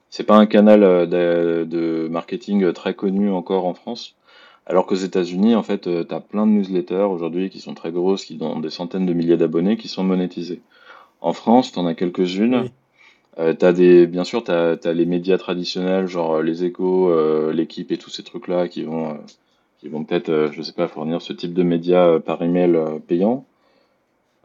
[0.10, 4.16] C'est pas un canal de, de marketing très connu encore en France.
[4.68, 8.26] Alors qu'aux États-Unis, en fait, tu as plein de newsletters aujourd'hui qui sont très grosses,
[8.26, 10.62] qui ont des centaines de milliers d'abonnés, qui sont monétisées.
[11.22, 12.62] En France, tu en as quelques-unes.
[12.64, 12.72] Oui,
[13.38, 17.52] Euh, t'as des, bien sûr, t'as, t'as les médias traditionnels, genre euh, les échos, euh,
[17.52, 19.18] l'équipe et tous ces trucs-là qui vont, euh,
[19.82, 22.74] qui vont peut-être, euh, je sais pas, fournir ce type de médias euh, par email
[22.78, 23.44] euh, payant.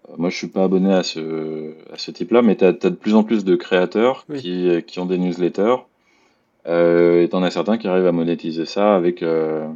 [0.09, 2.97] Euh, moi, je suis pas abonné à ce, à ce type-là, mais t'as, t'as de
[2.97, 4.41] plus en plus de créateurs oui.
[4.41, 5.77] qui, euh, qui ont des newsletters,
[6.66, 9.68] euh, et t'en as certains qui arrivent à monétiser ça avec, euh,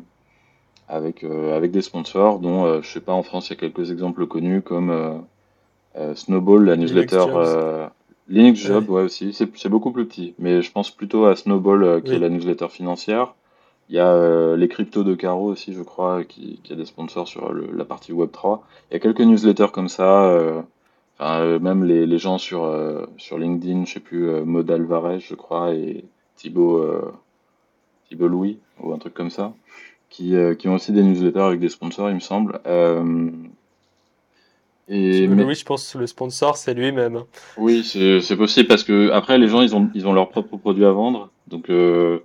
[0.89, 3.61] avec, euh, avec des sponsors, dont, euh, je sais pas, en France, il y a
[3.61, 4.91] quelques exemples connus comme
[5.97, 7.27] euh, Snowball, la newsletter
[8.29, 12.03] Linux Job, Ouais, ouais aussi, c'est beaucoup plus petit, mais je pense plutôt à Snowball
[12.03, 13.35] qui est la newsletter financière.
[13.91, 16.87] Il y a euh, les cryptos de Caro aussi, je crois, qui, qui a des
[16.87, 18.65] sponsors sur le- la partie Web3.
[18.91, 20.63] Il y a quelques newsletters comme ça, euh,
[21.19, 22.71] enfin, euh, même les, les gens sur,
[23.19, 26.05] sur LinkedIn, je sais plus, Maud Alvarez, je crois, et
[26.37, 26.83] Thibaut,
[28.09, 29.53] Thibaut Louis, ou un truc comme ça,
[30.15, 32.61] qui, euh, qui ont aussi des newsletters avec des sponsors, il me semble.
[32.67, 33.31] Euh,
[34.89, 37.17] et, mais, Louis, je pense que le sponsor, c'est lui-même.
[37.17, 37.27] hein.
[37.59, 40.85] Oui, c'est possible parce que après les gens ils ont ils ont leurs propres produits
[40.85, 42.19] à vendre, donc euh,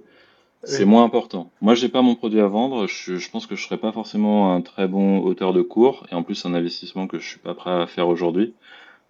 [0.63, 0.89] c'est Oui.
[0.89, 1.49] moins important.
[1.61, 4.53] Moi j'ai pas mon produit à vendre, je, je pense que je serais pas forcément
[4.53, 7.39] un très bon auteur de cours et en plus c'est un investissement que je suis
[7.39, 8.53] pas prêt à faire aujourd'hui.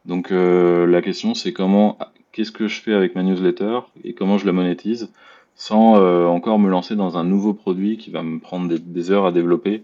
[0.06, 1.98] Donc euh, la question c'est comment
[2.32, 5.12] qu'est-ce que je fais avec ma newsletter et comment je la monétise?
[5.60, 9.12] Sans euh, encore me lancer dans un nouveau produit qui va me prendre des, des
[9.12, 9.84] heures à développer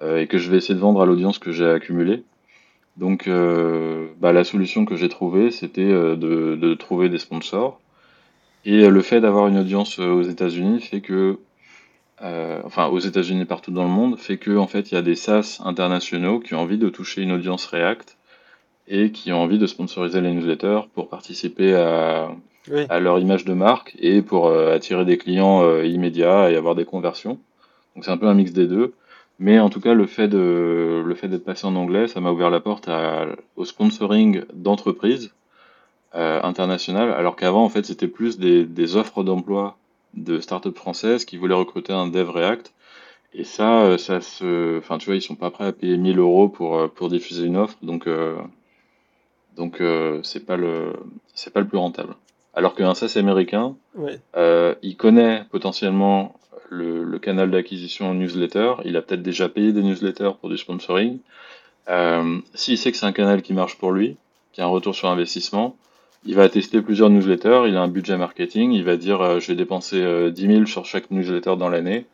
[0.00, 2.22] euh, et que je vais essayer de vendre à l'audience que j'ai accumulée.
[2.96, 6.16] Donc, euh, bah, la solution que j'ai trouvée, c'était de,
[6.54, 7.80] de trouver des sponsors.
[8.64, 11.40] Et le fait d'avoir une audience aux États-Unis fait que,
[12.22, 15.02] euh, enfin, aux États-Unis partout dans le monde, fait que, en fait, il y a
[15.02, 18.16] des SaaS internationaux qui ont envie de toucher une audience React
[18.86, 22.30] et qui ont envie de sponsoriser les newsletters pour participer à,
[22.88, 26.74] À leur image de marque et pour euh, attirer des clients euh, immédiats et avoir
[26.74, 27.38] des conversions.
[27.94, 28.94] Donc c'est un peu un mix des deux.
[29.38, 32.32] Mais en tout cas, le fait de le fait d'être passé en anglais, ça m'a
[32.32, 32.90] ouvert la porte
[33.56, 35.32] au sponsoring d'entreprises
[36.16, 39.76] euh, internationales, alors qu'avant, en fait, c'était plus des, offres d'emploi
[40.14, 42.72] de startups françaises qui voulaient recruter un dev React.
[43.32, 46.48] Et ça, ça se, enfin, tu vois, ils sont pas prêts à payer 1000 euros
[46.48, 48.08] pour pour diffuser une offre, donc
[49.58, 50.92] donc euh, c'est pas le
[51.34, 52.14] c'est pas le plus rentable.
[52.58, 53.76] Alors qu'un SaaS américain,
[54.36, 56.34] euh, il connaît potentiellement
[56.68, 61.20] le, le canal d'acquisition newsletter, il a peut-être déjà payé des newsletters pour du sponsoring.
[61.88, 64.16] Euh, S'il sait que c'est un canal qui marche pour lui,
[64.52, 65.76] qui a un retour sur investissement,
[66.26, 69.46] il va tester plusieurs newsletters, il a un budget marketing, il va dire euh, je
[69.46, 72.06] vais dépenser euh, 10 000 sur chaque newsletter dans l'année,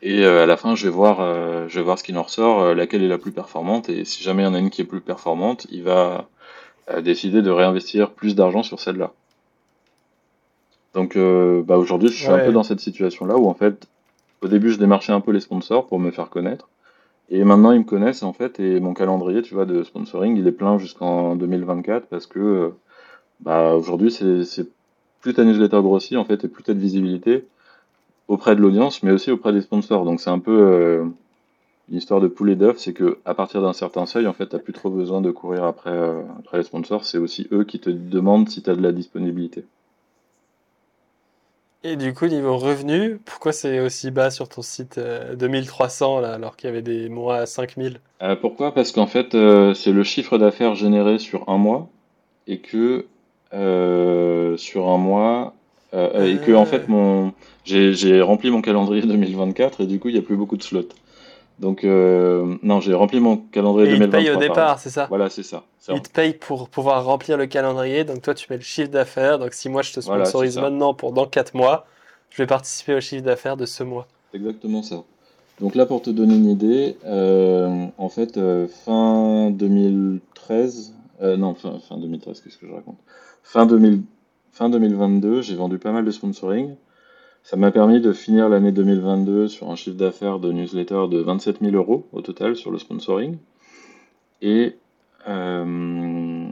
[0.00, 1.18] et à la fin je vais voir,
[1.68, 4.42] je vais voir ce qui en ressort, laquelle est la plus performante, et si jamais
[4.42, 6.26] il y en a une qui est plus performante, il va
[7.02, 9.12] décider de réinvestir plus d'argent sur celle-là.
[10.94, 13.88] Donc euh, bah aujourd'hui, je suis un peu dans cette situation-là où en fait,
[14.42, 16.68] au début, je démarchais un peu les sponsors pour me faire connaître.
[17.30, 20.46] Et maintenant, ils me connaissent en fait, et mon calendrier, tu vois, de sponsoring, il
[20.46, 22.68] est plein jusqu'en 2024 parce que euh,
[23.40, 24.66] bah aujourd'hui, c'est
[25.20, 27.46] plus ta newsletter grossit en fait, et plus t'as de visibilité
[28.28, 30.04] auprès de l'audience, mais aussi auprès des sponsors.
[30.04, 31.04] Donc c'est un peu euh,
[31.90, 34.58] une histoire de poulet d'œuf, c'est que à partir d'un certain seuil, en fait, t'as
[34.58, 37.04] plus trop besoin de courir après euh, après les sponsors.
[37.04, 39.64] C'est aussi eux qui te demandent si t'as de la disponibilité.
[41.84, 46.34] Et du coup, niveau revenu, pourquoi c'est aussi bas sur ton site euh, 2300 là,
[46.34, 47.98] alors qu'il y avait des mois à 5000?
[48.22, 48.72] Euh, pourquoi?
[48.72, 51.88] Parce qu'en fait, euh, c'est le chiffre d'affaires généré sur un mois
[52.46, 53.06] et que
[53.52, 55.54] euh, sur un mois
[55.94, 57.32] euh, et que en fait mon
[57.64, 60.88] j'ai rempli mon calendrier 2024 et du coup il y a plus beaucoup de slots.
[61.62, 64.90] Donc euh, non, j'ai rempli mon calendrier Et il te paye au 2023 départ, c'est
[64.90, 65.06] ça?
[65.08, 65.62] Voilà, c'est ça.
[65.78, 68.90] C'est Il te paye pour pouvoir remplir le calendrier, donc toi tu mets le chiffre
[68.90, 69.38] d'affaires.
[69.38, 71.86] Donc si moi je te sponsorise maintenant pour dans 4 mois,
[72.30, 74.08] je vais participer au chiffre d'affaires de ce mois.
[74.34, 75.04] Exactement ça.
[75.60, 81.54] Donc là, pour te donner une idée, euh, en fait, euh, fin 2013, euh, non,
[81.54, 82.98] fin, fin 2013, qu'est-ce que je raconte?
[83.44, 84.02] Fin 2000,
[84.50, 86.74] fin 2022, j'ai vendu pas mal de sponsoring.
[87.44, 91.60] Ça m'a permis de finir l'année 2022 sur un chiffre d'affaires de newsletter de 27
[91.60, 93.36] 000 euros au total sur le sponsoring.
[94.42, 94.76] Et
[95.28, 96.48] Euh,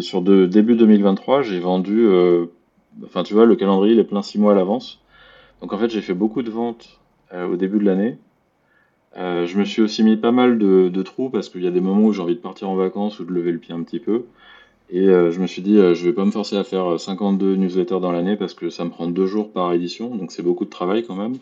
[0.00, 2.06] sur début 2023, j'ai vendu.
[2.06, 2.46] euh,
[3.04, 5.00] enfin, tu vois, le calendrier il est plein six mois à l'avance.
[5.60, 7.00] Donc en fait, j'ai fait beaucoup de ventes
[7.32, 8.18] euh, au début de l'année.
[9.16, 11.80] Euh, je me suis aussi mis pas mal de trous parce qu'il y a des
[11.80, 14.00] moments où j'ai envie de partir en vacances ou de lever le pied un petit
[14.00, 14.24] peu.
[14.92, 17.54] Et euh, je me suis dit, euh, je vais pas me forcer à faire 52
[17.56, 20.64] newsletters dans l'année parce que ça me prend deux jours par édition, donc c'est beaucoup
[20.64, 21.36] de travail quand même.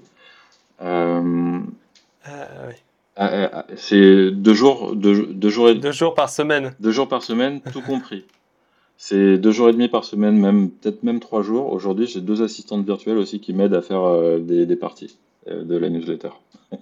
[0.83, 1.61] Euh,
[2.25, 2.31] Ah,
[2.69, 2.75] oui.
[3.17, 6.75] ah, ah, c'est deux jours, deux, deux jours et, Deux jours par semaine.
[6.79, 8.25] deux jours par semaine, tout compris.
[8.99, 11.73] C'est deux jours et demi par semaine, même peut-être même trois jours.
[11.73, 15.17] Aujourd'hui, j'ai deux assistantes virtuelles aussi qui m'aident à faire euh, des, des parties
[15.49, 16.31] euh, de la newsletter.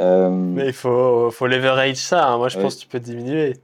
[0.00, 2.28] Euh, Mais il faut, faut leverage ça.
[2.28, 2.38] hein.
[2.38, 2.62] Moi, je Ouais.
[2.62, 3.54] pense que tu peux diminuer.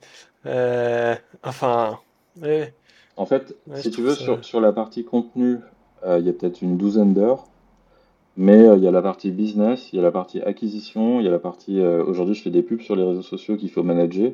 [0.46, 2.00] Euh, enfin,
[2.42, 2.74] ouais.
[3.16, 5.58] En fait, Ouais, si tu veux, ça- sur, sur la partie contenu,
[6.04, 7.46] euh, il y a peut-être une douzaine d'heures,
[8.36, 11.24] mais euh, il y a la partie business, il y a la partie acquisition, il
[11.24, 11.80] y a la partie...
[11.80, 14.32] euh, aujourd'hui, je fais des pubs sur les réseaux sociaux qu'il faut manager.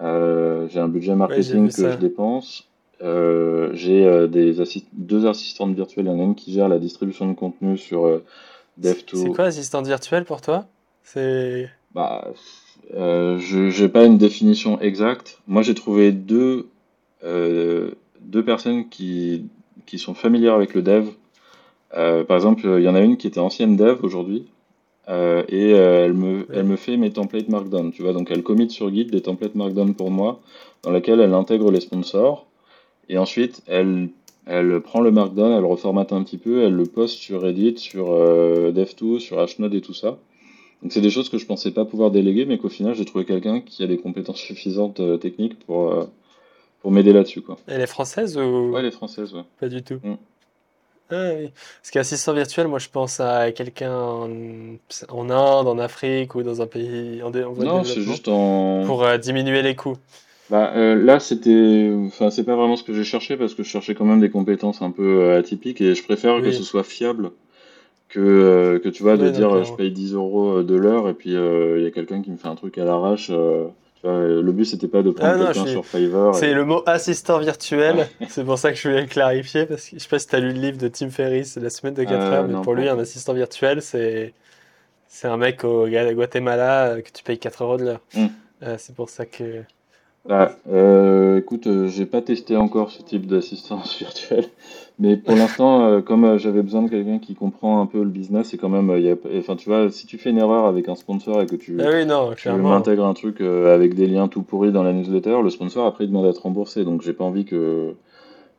[0.00, 2.68] J'ai un budget marketing que je dépense.
[3.00, 4.54] J'ai des
[4.92, 8.06] deux assistantes virtuelles, il y en a une qui gère la distribution de contenu sur
[8.06, 8.24] euh,
[8.82, 9.34] C'est Dev2.
[9.34, 10.66] quoi assistante virtuelle pour toi?
[11.02, 11.68] C'est.
[11.94, 12.28] Bah,
[12.94, 15.40] je n'ai pas une définition exacte.
[15.46, 16.68] Moi, j'ai trouvé deux,
[17.22, 19.46] deux personnes qui,
[19.86, 21.08] qui sont familières avec le dev.
[21.94, 24.46] Euh, par exemple, il y en a une qui était ancienne dev aujourd'hui,
[25.08, 28.12] euh, et euh, elle me, elle me fait mes templates Markdown, tu vois.
[28.12, 30.40] Donc, elle commit sur Git des templates Markdown pour moi,
[30.82, 32.46] dans lesquels elle intègre les sponsors,
[33.08, 34.08] et ensuite, elle,
[34.46, 37.78] elle prend le Markdown, elle le reformate un petit peu, elle le poste sur Reddit,
[37.78, 40.18] sur euh, Dev2, sur Hnode et tout ça.
[40.82, 43.24] Donc c'est des choses que je pensais pas pouvoir déléguer, mais qu'au final j'ai trouvé
[43.24, 46.04] quelqu'un qui a des compétences suffisantes euh, techniques pour, euh,
[46.82, 47.56] pour m'aider là-dessus, quoi.
[47.66, 48.70] Elle est française ou?
[48.72, 49.44] Ouais, elle est française, ouais.
[49.60, 50.00] pas du tout?
[50.02, 50.14] Mm.
[51.08, 51.50] Ah oui.
[51.80, 54.28] Parce qu'assistant virtuel, moi je pense à quelqu'un en,
[55.08, 58.84] en Inde, en Afrique ou dans un pays en, dé- en Non, c'est juste en...
[58.84, 59.96] pour euh, diminuer les coûts.
[60.50, 61.92] Bah, euh, là, c'était...
[62.06, 64.30] Enfin, c'est pas vraiment ce que j'ai cherché, parce que je cherchais quand même des
[64.30, 67.30] compétences un peu euh, atypiques, et je préfère que ce soit fiable
[68.08, 71.14] que, euh, que tu vois, de Oui, dire je paye 10 euros de l'heure, et
[71.14, 73.30] puis il y a quelqu'un qui me fait un truc à l'arrache.
[74.06, 76.34] Euh, le but, c'était pas de prendre Ah quelqu'un suis- sur Fiverr.
[76.34, 79.84] C'est et- le mot assistant virtuel, c'est pour ça que je voulais le clarifier, parce
[79.88, 81.94] que je sais pas si tu as lu le livre de Tim Ferriss, La semaine
[81.94, 84.32] de 4 Euh, heures, mais non, pour lui, un assistant virtuel, c'est
[85.08, 88.00] c'est un mec au Guatemala euh, que tu payes 4 euros de l'heure.
[88.14, 88.26] Mm.
[88.64, 89.62] Euh, c'est pour ça que...
[90.28, 94.46] Bah, euh, écoute, euh, j'ai pas testé encore ce type d'assistance virtuelle,
[94.98, 98.08] mais pour l'instant, euh, comme euh, j'avais besoin de quelqu'un qui comprend un peu le
[98.10, 100.66] business, c'est quand même, il y a, enfin, tu vois, si tu fais une erreur
[100.66, 102.70] avec un sponsor et que tu, Ah oui, non, tu clairement.
[102.70, 106.04] m'intègres un truc euh, avec des liens tout pourris dans la newsletter, le sponsor après
[106.04, 107.94] il demande à être remboursé, donc j'ai pas envie que,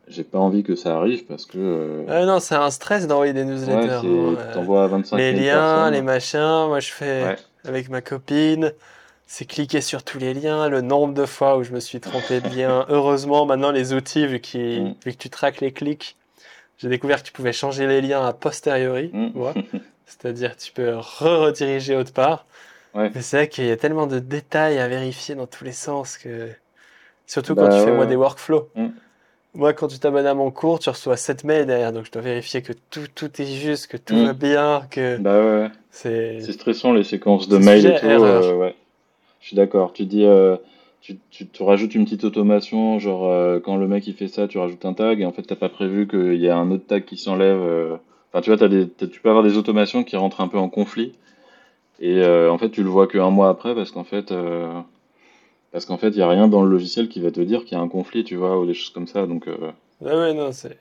[0.08, 3.34] j'ai pas envie que ça arrive parce que, euh, Ah non, c'est un stress d'envoyer
[3.34, 3.88] des ouais, newsletters.
[3.88, 5.92] c'est, hein, tu euh, t'envoies à 25 les 000 liens, personnes.
[5.92, 7.36] les machins, moi je fais Ouais.
[7.66, 8.72] avec ma copine,
[9.30, 12.40] c'est cliquer sur tous les liens, le nombre de fois où je me suis trompé
[12.40, 12.86] de lien.
[12.88, 14.94] Heureusement, maintenant les outils, vu, qu'ils- Mm.
[15.04, 16.16] vu que tu traques les clics,
[16.78, 19.30] j'ai découvert que tu pouvais changer les liens a posteriori, Mm.
[20.06, 22.46] C'est-à-dire tu peux re-rediriger autre part.
[22.94, 23.10] Ouais.
[23.14, 26.16] Mais c'est vrai qu'il y a tellement de détails à vérifier dans tous les sens
[26.16, 26.48] que...
[27.26, 28.70] Surtout Bah quand tu fais ouais, moi des workflows.
[28.74, 28.86] Mm.
[29.54, 32.22] Moi, quand tu t'abonnes à mon cours, tu reçois 7 mails derrière, donc je dois
[32.22, 34.24] vérifier que tout, tout est juste, que tout Mm.
[34.26, 36.40] va bien, que Bah ouais, c'est...
[36.50, 38.06] Stressant les séquences de mails et tout.
[38.06, 38.74] euh, ouais.
[39.40, 39.92] Je suis d'accord.
[39.92, 40.56] Tu dis, euh,
[41.00, 44.58] tu, tu, rajoutes une petite automation, genre euh, quand le mec il fait ça, tu
[44.58, 47.04] rajoutes un tag et en fait t'as pas prévu qu'il y a un autre tag
[47.04, 47.58] qui s'enlève.
[47.60, 47.96] euh.
[48.32, 50.58] Enfin, tu vois, t'as des, t'as- tu peux avoir des automations qui rentrent un peu
[50.58, 51.12] en conflit
[52.00, 54.32] et en fait tu le vois qu'un mois après parce qu'en fait,
[55.72, 57.76] parce qu'en fait il y a rien dans le logiciel qui va te dire qu'il
[57.76, 59.26] y a un conflit, tu vois, ou des choses comme ça.
[59.26, 59.56] Donc, euh,
[60.00, 60.78] Ouais, ouais, non, c'est...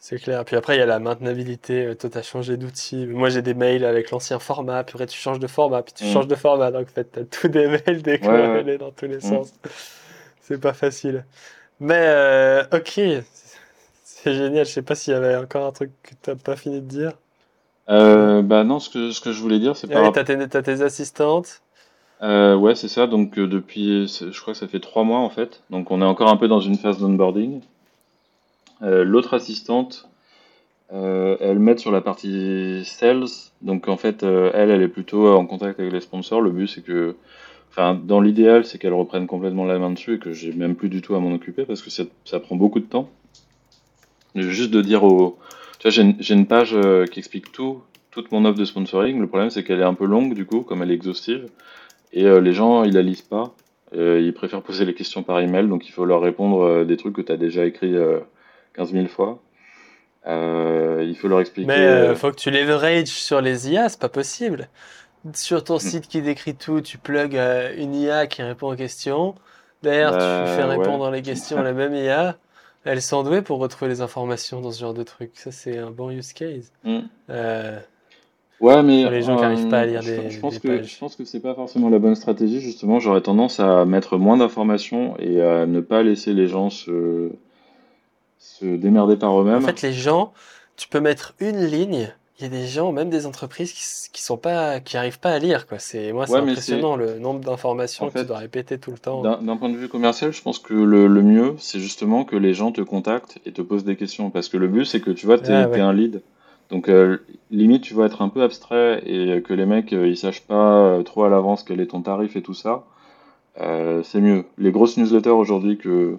[0.00, 0.44] C'est clair.
[0.44, 1.86] Puis après, il y a la maintenabilité.
[1.86, 3.06] euh, Toi, tu as changé d'outil.
[3.06, 4.84] Moi, j'ai des mails avec l'ancien format.
[4.84, 5.82] Puis après, tu changes de format.
[5.82, 6.12] Puis tu Mm.
[6.12, 6.70] changes de format.
[6.70, 9.20] Donc, en fait, tu as tous des mails décorrélés dans tous les Mm.
[9.20, 9.52] sens.
[10.40, 11.24] C'est pas facile.
[11.80, 13.00] Mais, euh, ok.
[14.04, 14.66] C'est génial.
[14.66, 17.12] Je sais pas s'il y avait encore un truc que tu pas fini de dire.
[17.90, 20.24] euh, bah non, ce que, ce que je voulais dire, c'est Ah oui, rapport.
[20.24, 21.60] t'as tes, assistantes.
[22.22, 23.06] Euh, ouais, c'est ça.
[23.06, 25.62] Donc, depuis, je crois que ça fait trois mois en fait.
[25.70, 27.60] Donc, on est encore un peu dans une phase d'onboarding.
[28.82, 30.08] Euh, l'autre assistante,
[30.92, 33.24] euh, elle m'aide sur la partie sales.
[33.62, 36.40] Donc, en fait, euh, elle, elle est plutôt en contact avec les sponsors.
[36.40, 37.16] Le but, c'est que,
[37.70, 40.88] enfin, dans l'idéal, c'est qu'elle reprenne complètement la main dessus et que j'ai même plus
[40.88, 43.10] du tout à m'en occuper parce que ça, prend beaucoup de temps.
[44.34, 45.38] Juste de dire au,
[45.78, 46.76] tu vois, j'ai une, page
[47.10, 49.18] qui explique tout, toute mon offre de sponsoring.
[49.18, 51.48] Le problème, c'est qu'elle est un peu longue du coup, comme elle est exhaustive.
[52.12, 53.54] Et les gens, ils la lisent pas.
[53.94, 57.22] Ils préfèrent poser les questions par email, donc il faut leur répondre des trucs que
[57.22, 58.20] tu as déjà écrits euh,
[58.74, 59.40] 15 000 fois.
[60.26, 61.66] Euh, il faut leur expliquer.
[61.68, 63.88] Mais euh, euh, faut que tu leverage sur les IA.
[63.88, 64.68] C'est pas possible.
[65.34, 65.80] sur ton Mm.
[65.80, 69.34] site qui décrit tout, tu plugs euh, une IA qui répond aux questions.
[69.82, 70.76] Derrière, tu Bah, fais ouais.
[70.76, 72.36] répondre les questions à la même IA.
[72.84, 75.32] Elles sont douées pour retrouver les informations dans ce genre de truc.
[75.34, 76.72] Ça, c'est un bon use case.
[76.84, 76.98] Mm.
[77.30, 77.78] Euh,
[78.60, 80.60] Ouais, mais pour les gens qui n'arrivent pas à lire je, des, je pense des
[80.60, 80.92] que pages.
[80.92, 82.60] je pense que c'est pas forcément la bonne stratégie.
[82.60, 87.30] Justement, j'aurais tendance à mettre moins d'informations et à ne pas laisser les gens se
[88.38, 89.62] se démerder par En eux-mêmes.
[89.62, 90.32] fait, les gens,
[90.76, 92.08] tu peux mettre une ligne.
[92.40, 93.82] Il y a des gens, même des entreprises, qui,
[94.12, 95.80] qui sont pas, qui arrivent pas à lire, quoi.
[95.80, 98.98] C'est, moi, c'est Ouais, impressionnant le nombre en d'informations que tu dois répéter tout le
[98.98, 99.22] temps.
[99.22, 102.54] d'un point de vue commercial, je pense que le, le mieux, c'est justement que les
[102.54, 104.30] gens te contactent et te posent des questions.
[104.30, 105.80] Parce que le but, c'est que tu vois, t'es Ah ouais.
[105.80, 106.22] un lead.
[106.70, 107.18] Donc, euh,
[107.50, 110.76] limite, tu vas être un peu abstrait et que les mecs, euh, ils sachent pas
[110.84, 112.84] euh, trop à l'avance quel est ton tarif et tout ça.
[113.60, 114.44] Euh, c'est mieux.
[114.58, 116.18] Les grosses newsletters aujourd'hui que,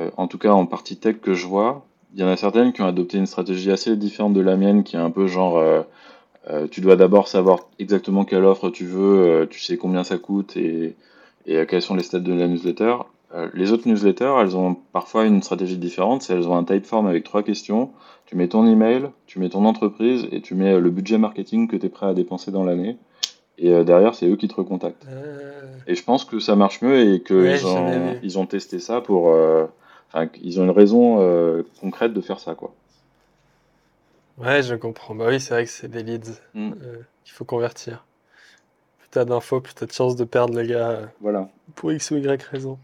[0.00, 1.84] euh, en tout cas en partie tech que je vois,
[2.14, 4.84] il y en a certaines qui ont adopté une stratégie assez différente de la mienne,
[4.84, 5.82] qui est un peu genre, euh,
[6.50, 10.56] euh, tu dois d'abord savoir exactement quelle offre tu veux, tu sais combien ça coûte
[10.56, 10.94] et,
[11.46, 12.96] et quels sont les stats de la newsletter.
[13.52, 17.22] Les autres newsletters, elles ont parfois une stratégie différente, c'est elles ont un typeform avec
[17.24, 17.90] trois questions.
[18.24, 21.76] Tu mets ton email, tu mets ton entreprise et tu mets le budget marketing que
[21.76, 22.96] tu es prêt à dépenser dans l'année.
[23.58, 25.06] Et derrière, c'est eux qui te recontactent.
[25.10, 27.36] Euh, Et je pense que ça marche mieux et qu'ils
[27.66, 27.86] ont,
[28.22, 29.30] ils ont testé ça pour.
[29.34, 29.66] euh,
[30.12, 32.72] Enfin, ils ont une raison euh, concrète de faire ça, quoi.
[34.38, 35.14] Ouais, je comprends.
[35.14, 36.72] Bah oui, c'est vrai que c'est des leads Mm.
[36.82, 38.04] euh, qu'il faut convertir.
[38.98, 41.48] Plus t'as d'infos, plus t'as de chances de perdre le gars euh, Voilà.
[41.74, 42.78] pour X ou Y raison.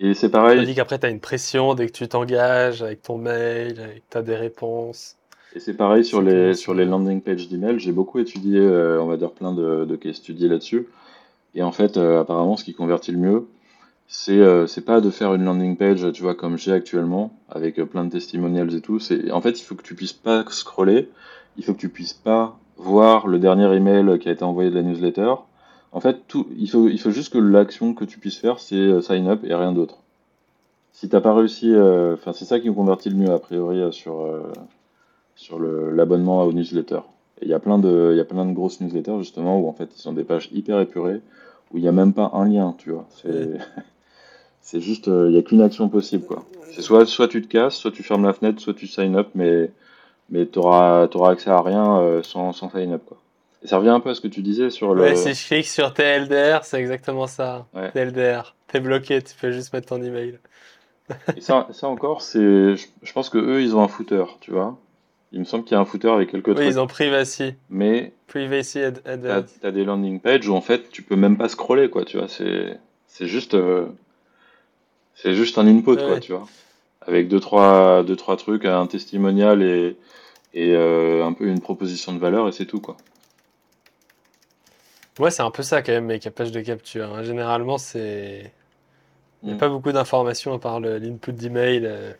[0.00, 3.78] Et c'est pareil, Tandis qu'après, t'as une pression dès que tu t'engages avec ton mail,
[3.80, 5.16] avec t'as des réponses.
[5.54, 7.78] et c'est pareil sur les, sur les landing pages d'email.
[7.78, 10.88] J'ai beaucoup étudié, on va dire, plein de, de case studies là-dessus.
[11.54, 13.46] Et en fait, apparemment, ce qui convertit le mieux,
[14.08, 17.78] c'est euh, c'est pas de faire une landing page, tu vois, comme j'ai actuellement, avec
[17.78, 18.98] euh, plein de testimonials et tout.
[18.98, 21.08] C'est, en fait, il faut que tu puisses pas scroller,
[21.56, 24.74] il faut que tu puisses pas voir le dernier email qui a été envoyé de
[24.74, 25.34] la newsletter.
[25.92, 28.74] En fait, tout, il faut, il faut juste que l'action que tu puisses faire, c'est
[28.76, 29.98] euh, sign up et rien d'autre.
[30.92, 34.28] Si t'as pas réussi, euh, c'est ça qui me convertit le mieux, a priori, sur,
[35.36, 37.00] sur l'abonnement aux newsletters.
[37.40, 39.68] Et il y a plein de, il y a plein de grosses newsletters, justement, où
[39.68, 41.20] en fait, ils sont des pages hyper épurées,
[41.72, 43.06] où il n'y a même pas un lien, tu vois.
[43.10, 43.58] C'est,
[44.62, 46.44] c'est juste, euh, il y a qu'une action possible, quoi.
[46.70, 49.28] C'est soit, soit tu te casses, soit tu fermes la fenêtre, soit tu sign up,
[49.34, 49.70] mais,
[50.30, 53.18] mais t'auras, t'auras accès à rien euh, sans, sans sign up, quoi.
[53.62, 55.46] Et ça revient un peu à ce que tu disais sur Ouais, le, si je
[55.46, 57.66] clique sur TLDR, c'est exactement ça.
[57.74, 57.90] ouais.
[57.92, 60.38] TLDR, t'es bloqué, tu peux juste mettre ton email.
[61.36, 62.40] Et ça, ça encore, c'est,
[62.76, 64.78] je, je pense que eux, ils ont un footer, tu vois.
[65.32, 67.54] Il me semble qu'il y a un footer avec quelques Oui, ils ont privacy.
[67.70, 69.58] mais Privacy ad- advanced.
[69.60, 72.28] t'as des landing pages où en fait, tu peux même pas scroller, quoi, tu vois.
[72.28, 73.86] C'est, c'est juste, euh,
[75.14, 76.48] c'est juste un input, quoi, tu vois.
[77.06, 79.96] Avec deux, trois, deux, trois trucs, un testimonial et,
[80.54, 82.96] et euh, un peu une proposition de valeur et c'est tout, quoi.
[85.18, 87.12] Ouais, c'est un peu ça quand même, mes capages de capture.
[87.14, 87.22] hein.
[87.22, 88.52] Généralement, c'est.
[89.42, 89.58] Il n'y a Mm.
[89.58, 91.82] pas beaucoup d'informations à part l'input d'email.
[91.84, 92.12] euh,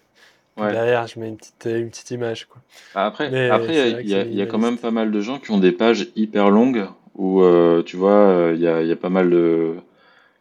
[0.58, 0.70] Ouais.
[0.70, 2.60] derrière, je mets une petite, une petite image, quoi.
[2.94, 5.72] Bah, Après, il y a, y quand même pas mal de gens qui ont des
[5.72, 9.30] pages hyper longues où, euh, tu vois, il y a, il y a pas mal
[9.30, 9.76] de,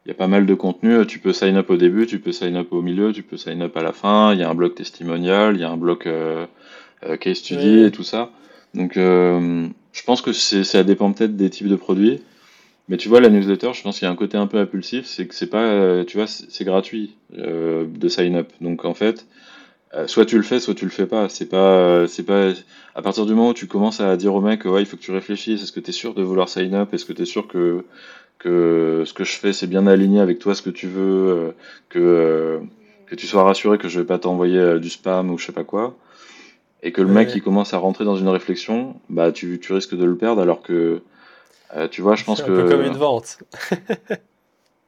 [0.05, 1.05] il y a pas mal de contenu.
[1.05, 3.61] Tu peux sign up au début, tu peux sign up au milieu, tu peux sign
[3.61, 4.33] up à la fin.
[4.33, 6.45] Il y a un bloc testimonial, il y a un bloc euh,
[7.05, 8.31] euh, case study et tout ça.
[8.73, 12.21] Donc, euh, je pense que ça dépend peut-être des types de produits.
[12.89, 15.05] Mais tu vois, la newsletter, je pense qu'il y a un côté un peu impulsif,
[15.05, 18.51] c'est que c'est pas, euh, tu vois, c'est gratuit euh, de sign up.
[18.59, 19.27] Donc en fait,
[20.07, 21.29] soit tu le fais, soit tu le fais pas.
[21.29, 22.51] C'est pas, c'est pas.
[22.95, 25.01] À partir du moment où tu commences à dire au mec, ouais, il faut que
[25.01, 25.63] tu réfléchisses.
[25.63, 26.93] Est-ce que tu es sûr de vouloir sign up?
[26.93, 27.85] Est-ce que tu es sûr que
[28.41, 31.51] que ce que je fais c'est bien aligné avec toi, ce que tu veux, euh,
[31.89, 32.59] que euh,
[33.05, 35.51] que tu sois rassuré que je vais pas t'envoyer euh, du spam ou je sais
[35.51, 35.95] pas quoi,
[36.81, 39.95] et que le mec il commence à rentrer dans une réflexion, bah tu tu risques
[39.95, 41.03] de le perdre alors que
[41.75, 43.39] euh, tu vois, je pense C'est un peu comme que une vente.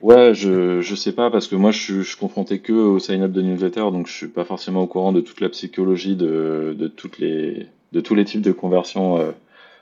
[0.01, 2.99] Ouais, je, je sais pas parce que moi je suis, je suis confronté que au
[2.99, 6.75] sign-up de newsletter donc je suis pas forcément au courant de toute la psychologie de,
[6.77, 9.31] de toutes les de tous les types de conversions euh,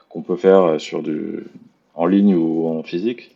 [0.10, 1.46] qu'on peut faire sur du
[1.96, 3.36] en ligne ou en physique.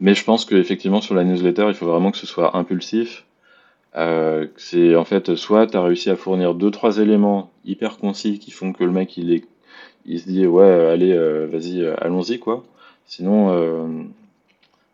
[0.00, 3.24] Mais je pense que effectivement sur la newsletter, il faut vraiment que ce soit impulsif.
[3.96, 8.38] Euh, c'est en fait soit tu as réussi à fournir deux trois éléments hyper concis
[8.38, 12.64] qui font que le mec il se dit ouais allez euh, vas-y euh, allons-y quoi.
[13.06, 14.04] Sinon euh,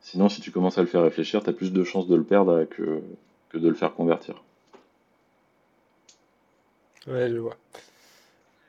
[0.03, 2.25] Sinon, si tu commences à le faire réfléchir, tu as plus de chances de le
[2.25, 3.01] perdre que,
[3.55, 4.43] de le faire convertir.
[7.07, 7.57] Ouais, je vois.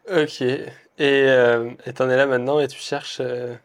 [0.10, 0.42] Ok.
[0.42, 0.62] Et
[1.00, 3.56] euh, et t'en es là maintenant et tu cherches euh,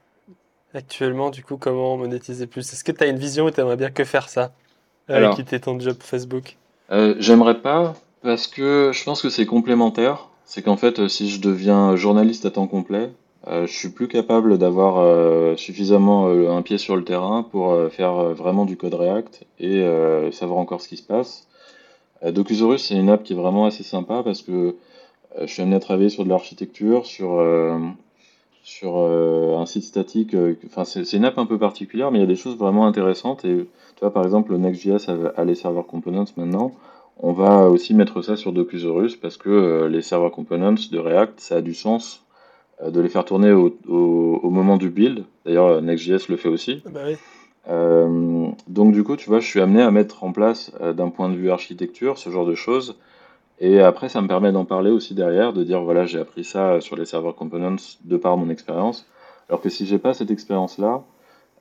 [0.74, 2.72] actuellement, du coup, comment monétiser plus?
[2.72, 4.52] Est-ce que tu as une vision où tu aimerais bien que faire ça?
[5.10, 6.56] Euh, Alors, quitter ton job Facebook?
[6.90, 10.28] euh, j'aimerais pas parce que je pense que c'est complémentaire.
[10.44, 13.10] C'est qu'en fait, euh, si je deviens journaliste à temps complet,
[13.46, 18.14] euh, je suis plus capable d'avoir euh, suffisamment un pied sur le terrain pour faire
[18.34, 19.82] vraiment du code React et
[20.32, 21.46] savoir encore ce qui se passe.
[22.24, 24.74] Docusaurus, c'est une app qui est vraiment assez sympa parce que
[25.40, 27.40] je suis amené à travailler sur de l'architecture, sur,
[28.68, 30.34] sur euh, un site statique.
[30.34, 32.86] euh, Enfin, c'est une app un peu particulière, mais il y a des choses vraiment
[32.86, 33.46] intéressantes.
[33.46, 36.72] Et tu vois, par exemple, le Next.js a, les server components maintenant.
[37.18, 41.40] On va aussi mettre ça sur Docusaurus parce que euh, les server components de React,
[41.40, 42.26] ça a du sens
[42.86, 45.24] de les faire tourner au, au, au moment du build.
[45.46, 46.82] D'ailleurs, Next.js le fait aussi.
[46.84, 47.16] Bah oui.
[47.70, 51.30] Euh, donc du coup, tu vois, je suis amené à mettre en place d'un point
[51.30, 52.96] de vue architecture ce genre de choses.
[53.60, 56.80] Et après, ça me permet d'en parler aussi derrière, de dire voilà, j'ai appris ça
[56.80, 59.06] sur les server components de par mon expérience.
[59.48, 61.02] Alors que si j'ai pas cette expérience-là,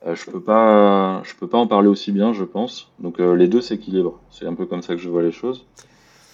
[0.06, 2.88] euh, je peux pas, je peux pas en parler aussi bien, je pense.
[3.00, 4.20] Donc euh, les deux s'équilibrent.
[4.30, 5.66] C'est un peu comme ça que je vois les choses.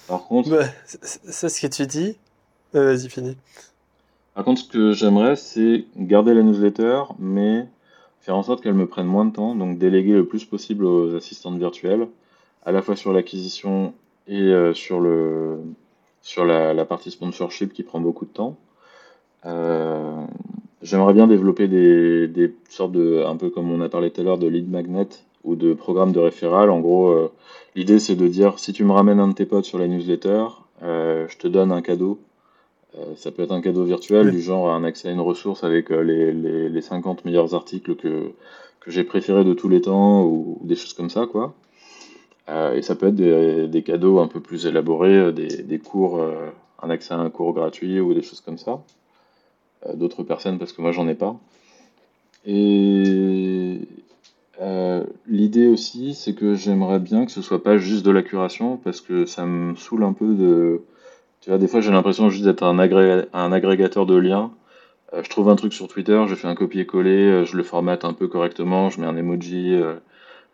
[0.06, 2.18] Par contre, Bah, c'est c'est ce que tu dis.
[2.74, 3.36] Euh, vas-y, finis.
[4.34, 7.66] par contre, ce que j'aimerais, c'est garder la newsletter, mais
[8.20, 11.14] faire en sorte qu'elle me prenne moins de temps, donc déléguer le plus possible aux
[11.14, 12.08] assistantes virtuelles,
[12.66, 13.94] à la fois sur l'acquisition
[14.28, 15.58] et euh, sur le
[16.22, 18.56] sur la, la partie sponsorship qui prend beaucoup de temps.
[19.46, 20.24] Euh,
[20.82, 24.24] j'aimerais bien développer des, des sortes de, un peu comme on a parlé tout à
[24.24, 25.08] l'heure, de lead magnet
[25.44, 26.70] ou de programme de référal.
[26.70, 27.30] En gros, euh,
[27.76, 30.46] l'idée c'est de dire si tu me ramènes un de tes potes sur la newsletter,
[30.82, 32.18] euh, je te donne un cadeau.
[32.98, 34.32] Euh, ça peut être un cadeau virtuel, Oui.
[34.32, 38.32] du genre un accès à une ressource avec les, les, les 50 meilleurs articles que,
[38.80, 41.54] que j'ai préférés de tous les temps ou, ou des choses comme ça, quoi.
[42.48, 46.18] Euh, et ça peut être des, cadeaux un peu plus élaborés, euh, des, des cours,
[46.18, 46.50] euh,
[46.82, 48.82] un accès à un cours gratuit ou des choses comme ça.
[49.94, 51.36] D'autres personnes parce que moi j'en ai pas.
[52.46, 53.80] Et
[55.26, 59.02] l'idée aussi, c'est que j'aimerais bien que ce soit pas juste de la curation parce
[59.02, 60.80] que ça me saoule un peu de.
[61.42, 64.52] Tu vois, des fois j'ai l'impression juste d'être un, agré- un agrégateur de liens.
[65.12, 68.26] Je trouve un truc sur Twitter, je fais un copier-coller, je le formate un peu
[68.26, 69.76] correctement, je mets un emoji,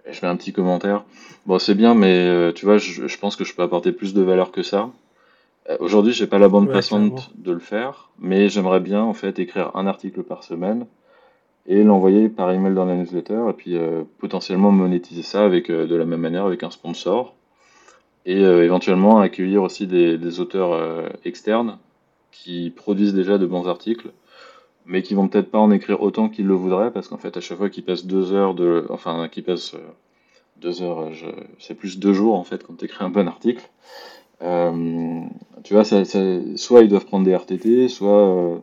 [0.06, 1.04] et je mets un petit commentaire.
[1.46, 4.14] Bon, c'est bien, mais euh, tu vois, je, je pense que je peux apporter plus
[4.14, 4.90] de valeur que ça.
[5.68, 7.32] Euh, Aujourd'hui, j'ai pas la bande Ouais, passante clairement.
[7.36, 10.86] de le faire, mais j'aimerais bien en fait écrire un article par semaine
[11.66, 15.86] et l'envoyer par email dans la newsletter et puis euh, potentiellement monétiser ça avec euh,
[15.86, 17.34] de la même manière avec un sponsor
[18.26, 21.78] et euh, éventuellement accueillir aussi des, des auteurs externes
[22.32, 24.08] qui produisent déjà de bons articles
[24.86, 27.40] mais qui vont peut-être pas en écrire autant qu'ils le voudraient parce qu'en fait à
[27.40, 29.78] chaque fois qu'ils passent deux heures de enfin qu'ils passent euh,
[30.60, 31.26] deux heures je...
[31.58, 33.62] c'est plus deux jours en fait quand tu écris un bon article
[34.42, 35.20] euh,
[35.64, 38.58] tu vois, ça, ça- soit ils doivent prendre des RTT, soit, euh,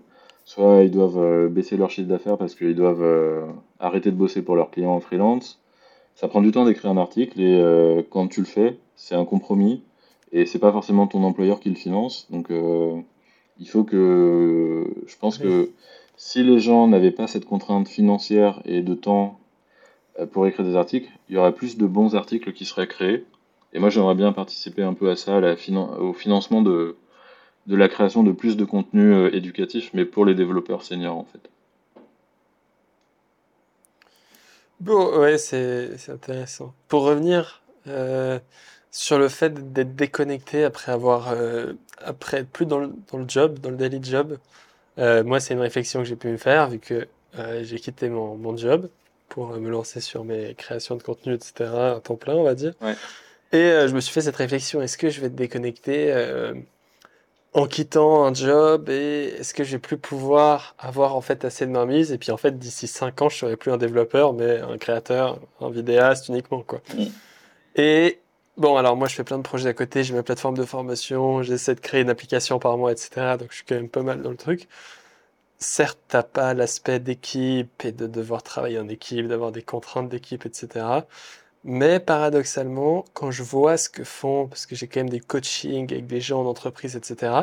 [0.46, 3.46] soit ils doivent baisser leur chiffre d'affaires parce qu'ils doivent euh,
[3.80, 5.60] arrêter de bosser pour leurs clients en freelance.
[6.16, 9.84] Ça prend du temps d'écrire un article et quand tu le fais, c'est un compromis
[10.32, 12.28] et c'est pas forcément ton employeur qui le finance.
[12.32, 12.50] Donc
[13.60, 15.70] il faut que, je pense que
[16.18, 19.40] si les gens n'avaient pas cette contrainte financière et de temps
[20.20, 23.24] euh, pour écrire des articles, il y aurait plus de bons articles qui seraient créés.
[23.74, 25.40] Et moi, j'aimerais bien participer un peu à ça,
[26.00, 26.98] au financement de,
[27.68, 31.50] la création de plus de contenu euh, éducatif, mais pour les développeurs seniors, en fait.
[34.80, 36.74] Bon, ouais, c'est intéressant.
[36.88, 38.40] Pour revenir euh,
[38.90, 41.34] sur le fait d'être déconnecté après avoir
[42.00, 42.94] après être plus dans le
[43.28, 44.38] job, dans le daily job,
[45.00, 48.10] euh, moi c'est une réflexion que j'ai pu me faire vu que euh, j'ai quitté
[48.10, 48.90] mon, mon job
[49.30, 51.70] pour euh, me lancer sur mes créations de contenu, etc.
[51.96, 52.74] à temps plein, on va dire.
[52.82, 52.96] Ouais.
[53.52, 56.54] Et euh, je me suis fait cette réflexion, est-ce que je vais être déconnecté euh,
[57.54, 61.66] en quittant un job et est-ce que je vais plus pouvoir avoir en fait assez
[61.66, 62.12] de mainmise?
[62.12, 65.40] Et puis en fait d'ici 5 ans je serai plus un développeur mais un créateur,
[65.62, 66.82] un vidéaste uniquement quoi.
[66.94, 67.04] Mm.
[67.76, 68.20] Et
[68.58, 71.44] bon alors moi je fais plein de projets à côté, j'ai ma plateforme de formation,
[71.44, 73.38] j'essaie de créer une application par mois etc.
[73.40, 74.68] Donc je suis quand même pas mal dans le truc.
[75.60, 80.46] Certes t'as pas l'aspect d'équipe et de devoir travailler en équipe, d'avoir des contraintes d'équipe
[80.46, 80.86] etc.
[81.64, 85.92] Mais paradoxalement, quand je vois ce que font, parce que j'ai quand même des coachings
[85.92, 87.34] avec des gens en entreprise, etc.,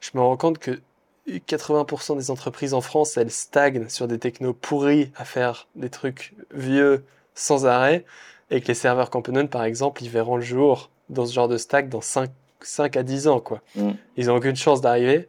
[0.00, 0.80] je me rends compte que
[1.28, 6.34] 80% des entreprises en France, elles stagnent sur des technos pourris à faire des trucs
[6.52, 8.04] vieux sans arrêt,
[8.52, 11.56] et que les serveurs components, par exemple, ils verront le jour dans ce genre de
[11.56, 12.30] stack dans 5,
[12.60, 13.62] 5 à 10 ans, quoi.
[13.74, 13.92] Mm.
[14.18, 15.28] Ils ont aucune chance d'arriver.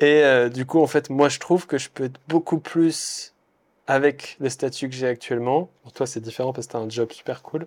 [0.00, 3.34] Et euh, du coup, en fait, moi, je trouve que je peux être beaucoup plus
[3.86, 5.68] avec le statut que j'ai actuellement.
[5.82, 7.66] Pour toi, c'est différent parce que tu as un job super cool.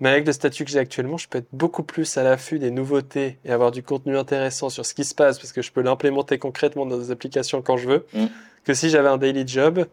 [0.00, 2.70] Mais avec le statut que j'ai actuellement, je peux être beaucoup plus à l'affût des
[2.70, 5.82] nouveautés et avoir du contenu intéressant sur ce qui se passe parce que je peux
[5.82, 8.06] l'implémenter concrètement dans des applications quand je veux.
[8.14, 8.26] Mm.
[8.64, 9.86] Que si j'avais un daily job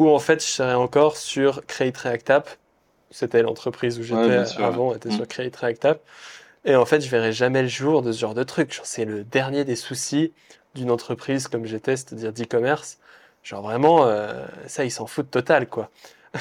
[0.00, 2.50] où en fait je serais encore sur Create React App.
[3.14, 4.96] C'était l'entreprise où Ouais, j'étais sûr, avant, ouais.
[4.96, 5.12] était Mm.
[5.12, 6.00] sur Create React App.
[6.64, 8.80] Et en fait, je verrais jamais le jour de ce genre de truc.
[8.82, 10.32] C'est le dernier des soucis
[10.74, 12.98] d'une entreprise comme j'étais, c'est-à-dire d'e-commerce.
[13.44, 15.90] Genre vraiment, euh, ça, ils s'en foutent total, quoi.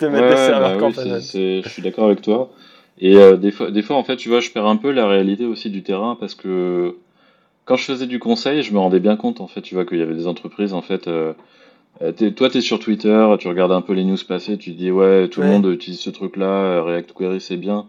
[0.00, 2.50] de mettre des serveurs bah je suis d'accord avec toi.
[2.98, 5.08] Et euh, des fois, des fois, en fait, tu vois, je perds un peu la
[5.08, 6.96] réalité aussi du terrain parce que
[7.64, 9.98] quand je faisais du conseil, je me rendais bien compte, en fait, tu vois, qu'il
[9.98, 11.08] y avait des entreprises, en fait.
[11.08, 11.32] Euh,
[11.98, 14.90] toi, tu es sur Twitter, tu regardes un peu les news passer, tu te dis,
[14.90, 17.86] ouais, tout le monde utilise ce truc-là, React Query, c'est bien.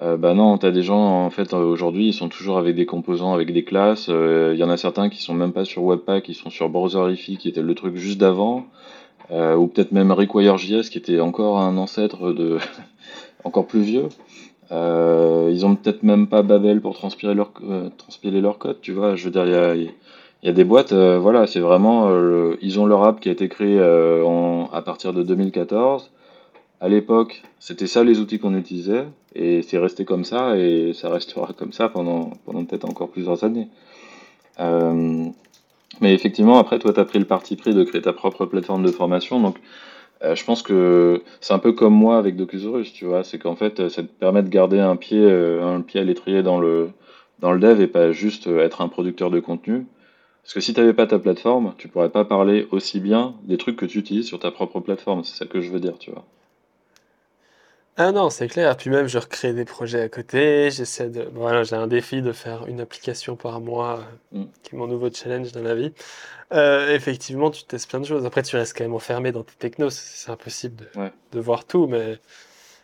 [0.00, 3.34] Euh, bah non, t'as des gens en fait aujourd'hui, ils sont toujours avec des composants,
[3.34, 4.08] avec des classes.
[4.08, 7.36] Il y en a certains qui sont même pas sur Webpack, qui sont sur Browserify,
[7.36, 8.66] qui était le truc juste d'avant,
[9.30, 12.58] euh, ou peut-être même Require.js, qui était encore un ancêtre de
[13.44, 14.08] encore plus vieux.
[14.70, 17.52] Euh, ils ont peut-être même pas Babel pour transpirer leur
[17.98, 19.14] transpirer leur code, tu vois.
[19.16, 19.90] Je veux dire, il y a,
[20.42, 22.10] il y a des boîtes, voilà, c'est vraiment,
[22.60, 26.10] ils ont leur app qui a été créée en, à partir de 2014
[26.82, 29.04] à l'époque, c'était ça les outils qu'on utilisait,
[29.36, 33.44] et c'est resté comme ça, et ça restera comme ça pendant, pendant peut-être encore plusieurs
[33.44, 33.68] années.
[34.58, 35.26] Euh,
[36.00, 38.82] mais effectivement, après, toi, tu as pris le parti pris de créer ta propre plateforme
[38.82, 39.58] de formation, donc
[40.24, 43.54] euh, je pense que c'est un peu comme moi avec Docusaurus, tu vois, c'est qu'en
[43.54, 46.90] fait, ça te permet de garder un pied, euh, un pied à l'étrier dans le,
[47.38, 49.86] dans le dev et pas juste être un producteur de contenu.
[50.42, 53.56] Parce que si tu n'avais pas ta plateforme, tu pourrais pas parler aussi bien des
[53.56, 56.10] trucs que tu utilises sur ta propre plateforme, c'est ça que je veux dire, tu
[56.10, 56.24] vois.
[57.98, 58.74] Ah non, c'est clair.
[58.76, 60.70] Puis même, je recrée des projets à côté.
[60.70, 61.28] J'essaie de.
[61.34, 64.00] Voilà, j'ai un défi de faire une application par mois,
[64.34, 64.46] euh, mm.
[64.62, 65.92] qui est mon nouveau challenge dans la vie.
[66.52, 68.24] Euh, effectivement, tu testes plein de choses.
[68.24, 69.90] Après, tu restes quand même enfermé dans tes technos.
[69.90, 71.86] C'est impossible de, de voir tout.
[71.86, 72.18] Mais,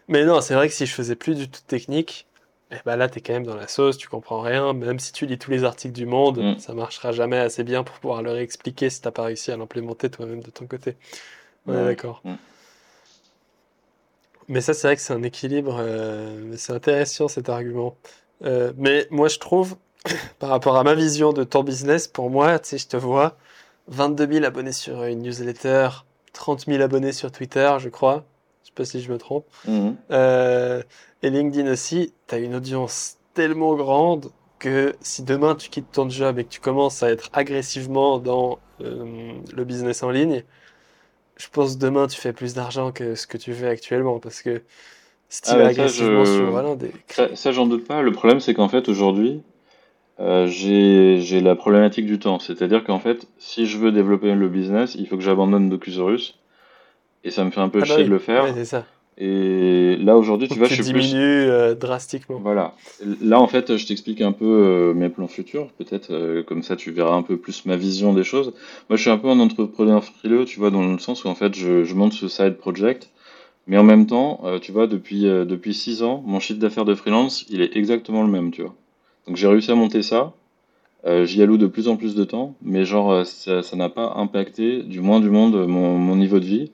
[0.09, 2.27] mais non, c'est vrai que si je faisais plus du tout technique,
[2.71, 4.73] eh ben là, tu es quand même dans la sauce, tu comprends rien.
[4.75, 6.59] Même si tu lis tous les articles du monde, mm.
[6.59, 10.11] ça marchera jamais assez bien pour pouvoir leur expliquer si t'as pas réussi à l'implémenter
[10.11, 10.97] toi-même de ton côté.
[11.67, 12.23] On est d'accord.
[14.49, 15.77] Mais ça, c'est vrai que c'est un équilibre.
[15.81, 17.97] Euh, c'est intéressant cet argument.
[18.45, 19.77] Euh, mais moi, je trouve,
[20.39, 23.37] par rapport à ma vision de ton business, pour moi, tu sais, je te vois
[23.89, 25.89] 22 000 abonnés sur une newsletter,
[26.33, 28.25] 30 000 abonnés sur Twitter, je crois.
[28.79, 29.45] Pas si je me trompe.
[29.67, 29.97] Mhm.
[30.13, 30.83] Euh,
[31.23, 36.09] et LinkedIn aussi, tu as une audience tellement grande que si demain tu quittes ton
[36.09, 40.45] job et que tu commences à être agressivement dans le business en ligne,
[41.37, 44.63] je pense demain tu fais plus d'argent que ce que tu fais actuellement parce que
[45.29, 46.93] si tu ah vas agressivement sur voilà, des...
[47.35, 48.03] ça, j'en doute pas.
[48.03, 49.43] Le problème c'est qu'en fait aujourd'hui
[50.21, 52.41] euh, j'ai la problématique du temps.
[52.41, 56.39] C'est-à-dire qu'en fait si je veux développer le business il faut que j'abandonne Docusaurus
[57.25, 58.47] et ça me fait un peu ah bah chier de le faire.
[58.65, 58.85] ça.
[59.21, 61.13] Et là aujourd'hui, tu vois, je suis plus.
[61.15, 62.39] Euh, drastiquement.
[62.39, 62.75] Voilà.
[63.21, 66.77] Là, en fait, je t'explique un peu euh, mes plans futurs, peut-être, euh, comme ça,
[66.77, 68.53] tu verras un peu plus ma vision des choses.
[68.89, 71.35] Moi, je suis un peu un entrepreneur frileux, tu vois, dans le sens où en
[71.35, 73.11] fait, je, je monte ce side project,
[73.67, 77.45] mais en même temps, tu vois, depuis depuis six ans, mon chiffre d'affaires de freelance,
[77.51, 78.75] il est exactement le même, tu vois.
[79.27, 80.33] Donc, j'ai réussi à monter ça.
[81.25, 85.01] J'y alloue de plus en plus de temps, mais genre, ça n'a pas impacté, du
[85.01, 86.71] moins du monde, mon, mon niveau de vie.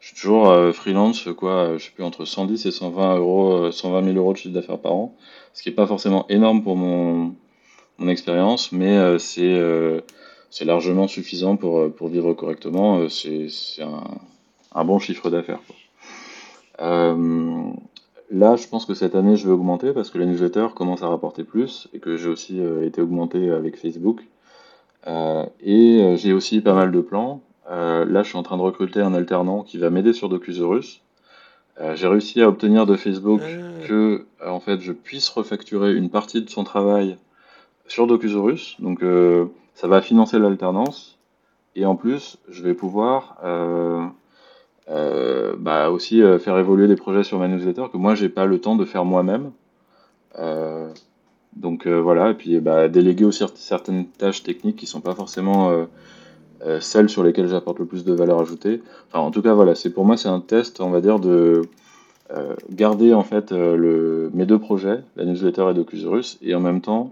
[0.00, 3.98] Je suis toujours euh, freelance, quoi, je sais plus, entre 110 et 120 euros, 120
[3.98, 5.14] euh, 000 euros de chiffre d'affaires par an,
[5.52, 7.34] ce qui est pas forcément énorme pour mon,
[7.98, 9.60] mon expérience, mais euh, c'est
[10.48, 13.08] c'est largement suffisant pour, pour vivre correctement.
[13.08, 13.48] C'est
[13.80, 14.04] un,
[14.74, 15.60] un bon chiffre d'affaires.
[16.80, 17.72] Euh,
[18.30, 21.08] là, je pense que cette année, je vais augmenter parce que la newsletter commence à
[21.08, 24.22] rapporter plus et que j'ai aussi été augmenté avec Facebook.
[25.06, 27.40] Euh, et j'ai aussi pas mal de plans.
[27.70, 31.00] Euh, là, je suis en train de recruter un alternant qui va m'aider sur Docusaurus.
[31.80, 33.86] Euh, j'ai réussi à obtenir de Facebook ah.
[33.86, 37.16] que, euh, en fait, je puisse refacturer une partie de son travail
[37.88, 38.76] sur Docusaurus.
[38.80, 39.02] Donc,
[39.74, 41.18] ça va financer l'alternance.
[41.74, 43.36] Et en plus, je vais pouvoir
[44.88, 48.76] bah, aussi faire évoluer des projets sur ma newsletter que moi, j'ai pas le temps
[48.76, 49.52] de faire moi-même.
[51.54, 55.86] donc voilà, et puis bah, déléguer aussi certaines tâches techniques qui sont pas forcément
[56.64, 58.80] euh, celles sur lesquelles j'apporte le plus de valeur ajoutée.
[59.08, 61.62] Enfin, en tout cas, voilà, c'est pour moi c'est un test, on va dire, de
[62.32, 66.60] euh, garder en fait euh, le, mes deux projets, la newsletter et Docusaurus, et en
[66.60, 67.10] même temps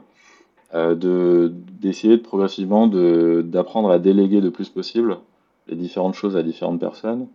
[0.74, 5.18] de d'essayer de, progressivement d'apprendre à déléguer le plus possible
[5.68, 7.28] les différentes choses à différentes personnes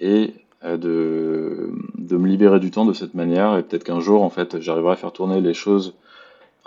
[0.00, 0.34] et
[0.64, 4.60] de, de me libérer du temps de cette manière et peut-être qu'un jour en fait
[4.60, 5.94] j'arriverai à faire tourner les choses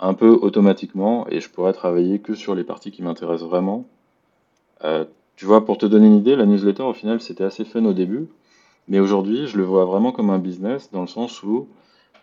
[0.00, 3.84] un peu automatiquement et je pourrais travailler que sur les parties qui m'intéressent vraiment
[5.36, 7.92] tu vois, pour te donner une idée, la newsletter, au final, c'était assez fun au
[7.92, 8.26] début.
[8.88, 11.66] Mais aujourd'hui, je le vois vraiment comme un business dans le sens où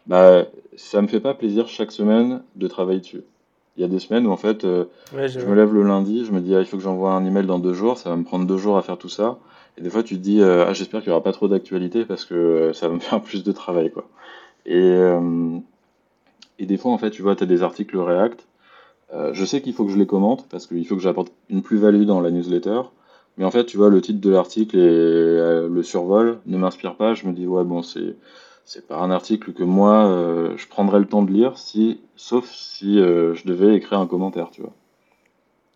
[0.07, 3.21] bah, ça me fait pas plaisir chaque semaine de travailler dessus.
[3.75, 4.85] Il y a des semaines où en fait, euh,
[5.27, 7.45] je me lève le lundi, je me dis ah, il faut que j'envoie un email
[7.45, 9.39] dans deux jours, ça va me prendre deux jours à faire tout ça.
[9.77, 12.05] Et des fois, tu te dis euh, ah, j'espère qu'il n'y aura pas trop d'actualité
[12.05, 13.91] parce que ça va me faire plus de travail.
[13.91, 14.07] quoi.
[14.65, 14.97] Et,
[16.59, 18.45] et des fois, en fait, tu vois, tu as des articles React euh,
[19.33, 22.03] je sais qu'il faut que je les commente parce qu'il faut que j'apporte une plus-value
[22.03, 22.81] dans la newsletter.
[23.37, 26.95] Mais en fait, tu vois, le titre de l'article et euh, le survol ne m'inspire
[26.95, 27.13] pas.
[27.13, 28.15] Je me dis, ouais, bon, c'est,
[28.63, 32.49] c'est pas un article que moi, euh, je prendrais le temps de lire, si, sauf
[32.51, 34.73] si euh, je devais écrire un commentaire, tu vois.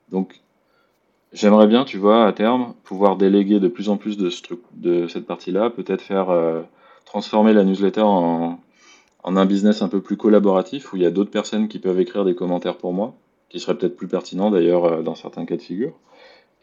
[0.09, 0.41] Donc,
[1.33, 4.29] j'aimerais bien, tu vois, à terme, pouvoir déléguer de plus en plus de,
[4.75, 6.27] de cette partie-là, peut-être faire
[7.05, 8.59] transformer la newsletter en,
[9.23, 11.99] en un business un peu plus collaboratif, où il y a d'autres personnes qui peuvent
[11.99, 13.15] écrire des commentaires pour moi,
[13.49, 15.93] qui seraient peut-être plus pertinents d'ailleurs dans certains cas de figure.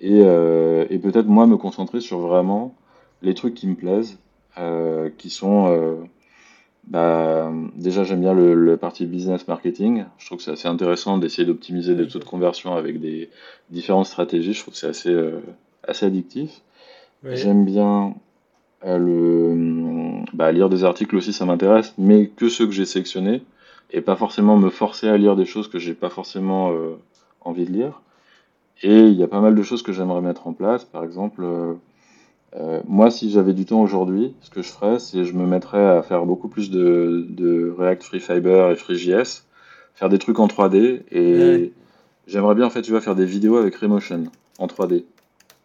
[0.02, 2.74] Euh, et, peut-être moi me concentrer sur vraiment
[3.22, 4.18] les trucs qui me plaisent,
[4.58, 5.96] euh, qui sont euh,
[6.88, 10.04] bah, déjà j'aime bien le, le, parti business marketing.
[10.18, 13.30] Je trouve que c'est assez intéressant d'essayer d'optimiser des taux de conversion avec des
[13.70, 14.52] différentes stratégies.
[14.52, 15.16] Je trouve que c'est assez
[15.86, 16.60] assez addictif.
[17.24, 18.14] J'aime bien
[18.84, 23.42] le bah, lire des articles aussi, ça m'intéresse, mais que ceux que j'ai sélectionnés
[23.94, 26.72] et pas forcément me forcer à lire des choses que j'ai pas forcément
[27.40, 28.02] envie de lire.
[28.82, 30.84] Et il y a pas mal de choses que j'aimerais mettre en place.
[30.84, 31.74] Par exemple, euh,
[32.56, 35.84] euh, moi, si j'avais du temps aujourd'hui, ce que je ferais, c'est je me mettrais
[35.84, 39.44] à faire beaucoup plus de, de React Free Fiber et FreeJS,
[39.94, 41.02] faire des trucs en 3D.
[41.12, 41.72] Et
[42.26, 44.24] j'aimerais bien, en fait, tu vas faire des vidéos avec Remotion
[44.58, 45.04] en 3D.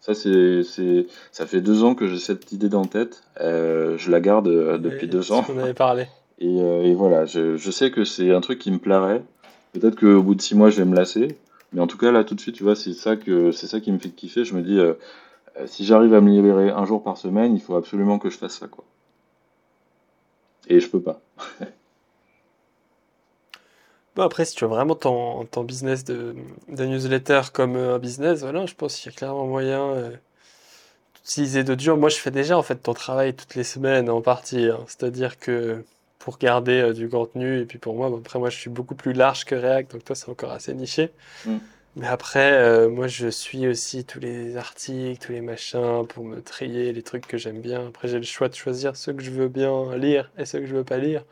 [0.00, 0.62] Ça, c'est,
[1.30, 3.22] ça fait deux ans que j'ai cette idée dans la tête.
[3.40, 5.44] Euh, je la garde euh, depuis deux ans.
[5.54, 6.06] On avait parlé.
[6.40, 9.22] Et, euh, et voilà, je, sais que c'est un truc qui me plairait.
[9.72, 11.36] Peut-être qu'au bout de six mois, je vais me lasser.
[11.72, 13.80] Mais en tout cas, là, tout de suite, tu vois, c'est ça que c'est ça
[13.80, 14.44] qui me fait kiffer.
[14.44, 14.94] Je me dis, euh,
[15.58, 18.38] euh, si j'arrive à me libérer un jour par semaine, il faut absolument que je
[18.38, 18.84] fasse ça, quoi.
[20.68, 21.20] Et je peux pas.
[24.16, 26.34] bon, après, si tu as vraiment ton, business de,
[26.68, 30.10] newsletter comme euh, un business, voilà, je pense qu'il y a clairement moyen
[31.14, 31.96] d'utiliser d'autres gens.
[31.96, 34.66] Moi, je fais déjà en fait ton travail toutes les semaines en partie.
[34.66, 34.80] Hein.
[34.86, 35.84] C'est-à-dire que
[36.20, 37.60] pour garder euh, du contenu.
[37.60, 40.14] Et puis pour moi, après, moi, je suis beaucoup plus large que React, donc toi,
[40.14, 41.10] c'est encore assez niché.
[41.44, 41.56] Mm.
[41.96, 46.40] Mais après, euh, moi, je suis aussi tous les articles, tous les machins pour me
[46.40, 47.88] trier les trucs que j'aime bien.
[47.88, 50.66] Après, j'ai le choix de choisir ceux que je veux bien lire et ceux que
[50.66, 51.24] je veux pas lire.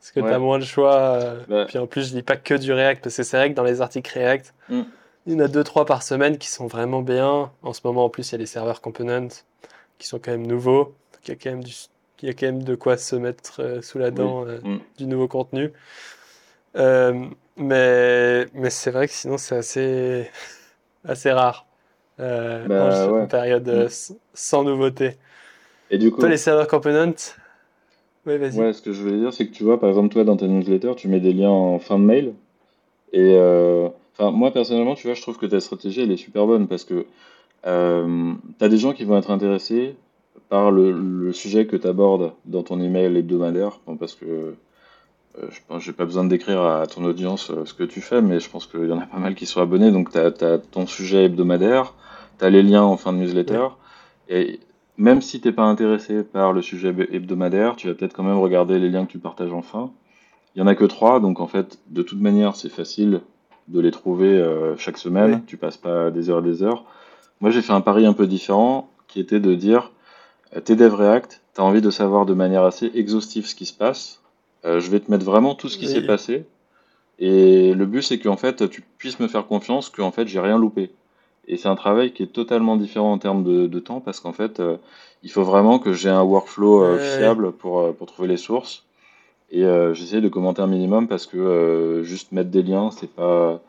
[0.00, 0.96] Parce que tu as moins de choix.
[1.50, 1.66] Euh.
[1.66, 3.64] Puis en plus, je lis pas que du React, parce que c'est vrai que dans
[3.64, 4.82] les articles React, mm.
[5.26, 7.50] il y en a deux, trois par semaine qui sont vraiment bien.
[7.62, 9.28] En ce moment, en plus, il y a les serveurs components
[9.98, 10.84] qui sont quand même nouveaux.
[11.12, 11.74] Donc, il y a quand même du
[12.22, 14.78] il y a quand même de quoi se mettre euh, sous la dent euh, mm.
[14.98, 15.72] du nouveau contenu.
[16.76, 17.24] Euh,
[17.56, 20.28] mais mais c'est vrai que sinon c'est assez,
[21.04, 21.66] assez rare.
[22.18, 23.88] Bah, une période
[24.34, 25.16] sans nouveauté.
[25.90, 27.14] Et du coup, toi, les serveurs components,
[28.26, 28.58] oui, vas-y.
[28.58, 30.48] Ouais, ce que je voulais dire, c'est que tu vois, par exemple, toi, dans ta
[30.48, 32.34] newsletter, tu mets des liens en fin de mail.
[33.12, 33.38] Et
[34.18, 36.82] enfin, moi, personnellement, tu vois, je trouve que ta stratégie, elle est super bonne parce
[36.82, 37.06] que
[37.66, 39.96] euh, tu as des gens qui vont être intéressés
[40.48, 45.82] par le, sujet que tu abordes dans ton email hebdomadaire, parce que euh, je pense
[45.82, 48.50] j'ai pas besoin de décrire à ton audience euh, ce que tu fais, mais je
[48.50, 51.24] pense qu'il y en a pas mal qui sont abonnés, donc tu as, ton sujet
[51.24, 51.94] hebdomadaire,
[52.38, 53.68] tu as les liens en fin de newsletter,
[54.28, 54.60] et
[54.96, 58.78] même si t'es pas intéressé par le sujet hebdomadaire, tu vas peut-être quand même regarder
[58.78, 59.92] les liens que tu partages en fin.
[60.54, 63.20] Il y en a que trois, donc en fait, de toute manière, c'est facile
[63.68, 66.84] de les trouver euh, chaque semaine, tu passes pas des heures et des heures.
[67.40, 69.92] Moi, j'ai fait un pari un peu différent, qui était de dire,
[70.64, 73.72] t'es dev React, tu as envie de savoir de manière assez exhaustive ce qui se
[73.72, 74.20] passe.
[74.64, 76.44] Euh, je vais te mettre vraiment tout ce qui s'est passé.
[77.18, 80.58] Et le but, c'est qu'en fait, tu puisses me faire confiance qu'en fait, j'ai rien
[80.58, 80.90] loupé.
[81.46, 84.60] Et c'est un travail qui est totalement différent en termes de, temps parce qu'en fait,
[84.60, 84.76] euh,
[85.22, 88.84] il faut vraiment que j'ai un workflow fiable pour, pour trouver les sources.
[89.50, 89.64] Et
[89.94, 93.62] j'essaie de commenter un minimum parce que juste mettre des liens, c'est pas,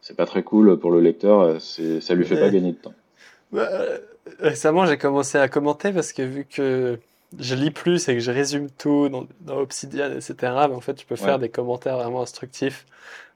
[0.00, 1.60] c'est pas très cool pour le lecteur.
[1.60, 2.94] C'est, ça lui fait pas gagner de temps.
[3.52, 3.68] Bah,
[4.38, 6.98] récemment, j'ai commencé à commenter parce que vu que
[7.38, 11.06] je lis plus et que je résume tout dans, Obsidian, etc., ben, en fait, je
[11.06, 12.86] peux faire des commentaires vraiment instructifs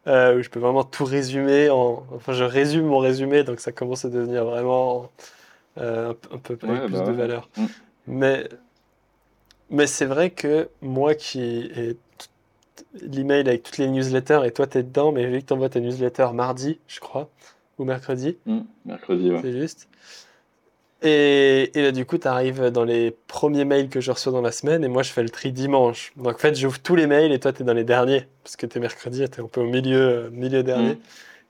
[0.07, 1.70] euh, où je peux vraiment tout résumer.
[1.70, 2.07] En...
[2.15, 5.11] Enfin, je résume mon résumé, donc ça commence à devenir vraiment
[5.79, 7.49] euh, un, peu plus de bah valeur.
[7.57, 7.65] Mm.
[8.07, 8.49] Mais,
[9.70, 11.97] mais c'est vrai que moi qui ai
[13.03, 15.69] l'email avec toutes les newsletters et toi, tu es dedans, mais vu que tu envoies
[15.69, 17.29] tes newsletters mardi, je crois,
[17.79, 18.39] ou mercredi.
[18.47, 18.61] Mm.
[18.87, 19.41] mercredi, ouais.
[19.43, 19.89] C'est juste.
[21.03, 24.41] Et, et là, du coup, tu arrives dans les premiers mails que je reçois dans
[24.41, 26.12] la semaine et moi, je fais le tri dimanche.
[26.16, 28.57] Donc, en fait, j'ouvre tous les mails et toi, tu es dans les derniers parce
[28.57, 30.95] que tu es mercredi, tu es un peu au milieu, euh, milieu dernier.
[30.95, 30.99] Mm.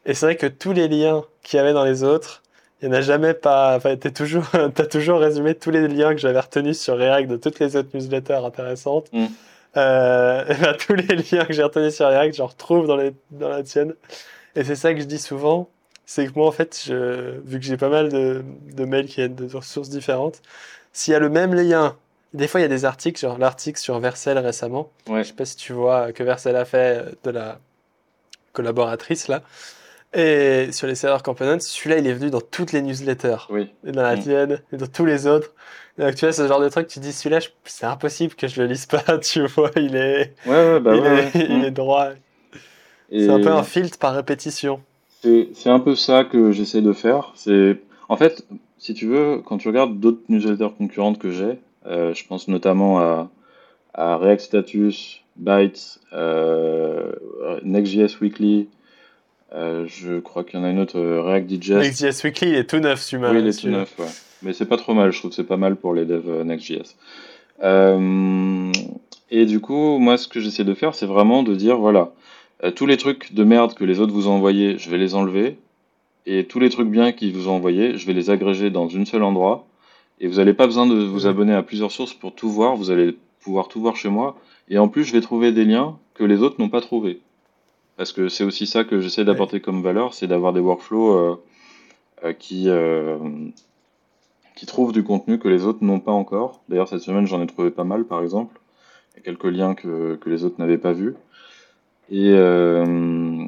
[0.07, 2.43] Et c'est vrai que tous les liens qu'il y avait dans les autres,
[2.81, 3.77] il n'y en a jamais pas.
[3.77, 7.37] Enfin, tu toujours, as toujours résumé tous les liens que j'avais retenus sur React de
[7.37, 9.09] toutes les autres newsletters intéressantes.
[9.13, 9.27] Mm.
[9.79, 13.13] Euh, et ben, tous les liens que j'ai retenus sur React, je retrouve dans, les,
[13.31, 13.95] dans la tienne.
[14.57, 15.71] Et c'est ça que je dis souvent
[16.11, 19.17] c'est que moi, en fait, je, vu que j'ai pas mal de, de mails qui
[19.17, 20.41] viennent de sources différentes,
[20.95, 21.97] s'il y a le même lien,
[22.33, 24.91] des fois, il y a des articles, genre l'article sur Vercel récemment.
[25.07, 25.23] Ouais.
[25.23, 27.59] Je sais pas si tu vois que Vercel a fait de la
[28.55, 29.43] collaboratrice là.
[30.15, 33.37] Et sur les serveurs components, celui-là, il est venu dans toutes les newsletters.
[33.51, 33.75] Oui.
[33.85, 34.21] Et dans la Mm.
[34.21, 35.53] tienne, et dans tous les autres.
[35.99, 38.49] Et donc, tu vois, ce genre de truc, tu dis, celui-là, je- c'est impossible que
[38.49, 41.59] je le lise pas, tu vois, il est, Ouais, ouais, bah il ouais, est, il
[41.61, 41.65] Mm.
[41.65, 42.09] est droit.
[43.11, 44.83] Et C'est un peu un filtre par répétition.
[45.23, 47.33] C'est c'est un peu ça que j'essaie de faire.
[47.35, 48.47] C'est en fait,
[48.79, 53.01] si tu veux, quand tu regardes d'autres newsletters concurrentes que j'ai, euh, je pense notamment
[53.01, 53.31] à,
[53.95, 57.13] à React Status, Bytes, euh,
[57.65, 58.69] Next.js Weekly.
[59.55, 61.81] euh, je crois qu'il y en a une autre, euh, React Digest.
[62.03, 63.31] Next.js Weekly, il est tout neuf, celui-là.
[63.33, 63.79] Oui, il est tout celui-là.
[63.81, 64.07] neuf, ouais.
[64.43, 66.45] Mais c'est pas trop mal, je trouve que c'est pas mal pour les devs euh,
[66.45, 66.95] Next.js.
[67.65, 68.71] Euh,
[69.31, 72.13] et du coup, moi, ce que j'essaie de faire, c'est vraiment de dire, voilà,
[72.65, 75.15] euh, tous les trucs de merde que les autres vous ont envoyés, je vais les
[75.15, 75.59] enlever.
[76.27, 79.05] Et tous les trucs bien qu'ils vous ont envoyés, je vais les agréger dans un
[79.05, 79.67] seul endroit.
[80.21, 82.91] Et vous n'avez pas besoin de vous abonner à plusieurs sources pour tout voir, vous
[82.91, 84.37] allez pouvoir tout voir chez moi.
[84.69, 87.21] Et en plus, je vais trouver des liens que les autres n'ont pas trouvés.
[87.97, 91.37] Parce que c'est aussi ça que j'essaie d'apporter comme valeur, c'est d'avoir des workflows euh,
[92.25, 92.69] euh, qui,
[94.57, 96.61] qui trouvent du contenu que les autres n'ont pas encore.
[96.69, 98.61] D'ailleurs, cette semaine, j'en ai trouvé pas mal, par exemple.
[99.15, 101.15] Il y a quelques liens que, que les autres n'avaient pas vus.
[102.11, 103.45] Et, euh,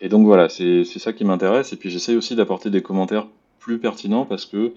[0.00, 1.72] et donc voilà, c'est ça qui m'intéresse.
[1.72, 3.26] Et puis j'essaie aussi d'apporter des commentaires
[3.58, 4.72] plus pertinents parce que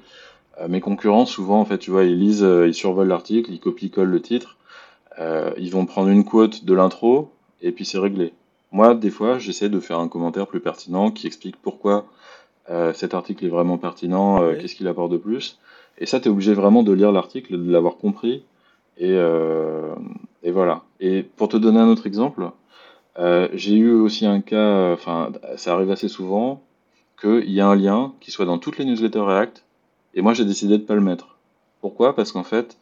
[0.59, 3.59] euh, mes concurrents, souvent, en fait, tu vois, ils lisent, euh, ils survolent l'article, ils
[3.59, 4.57] copient-collent le titre,
[5.19, 7.31] euh, ils vont prendre une quote de l'intro
[7.61, 8.33] et puis c'est réglé.
[8.71, 12.05] Moi, des fois, j'essaie de faire un commentaire plus pertinent qui explique pourquoi
[12.69, 14.57] euh, cet article est vraiment pertinent, euh, Oui.
[14.61, 15.59] qu'est-ce qu'il apporte de plus.
[15.97, 18.43] Et ça, tu es obligé vraiment de lire l'article, de l'avoir compris.
[18.97, 19.15] Et,
[20.43, 20.83] et voilà.
[20.99, 22.51] Et pour te donner un autre exemple,
[23.19, 26.61] euh, j'ai eu aussi un cas, enfin, ça arrive assez souvent,
[27.19, 29.63] qu'il y a un lien qui soit dans toutes les newsletters React,
[30.13, 31.37] et moi j'ai décidé de pas le mettre.
[31.81, 32.15] Pourquoi?
[32.15, 32.77] Parce qu'en fait,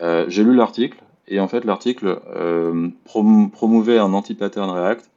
[0.00, 0.98] euh, j'ai lu l'article,
[1.28, 5.10] et en fait l'article euh, prom- promouvait un anti-pattern React,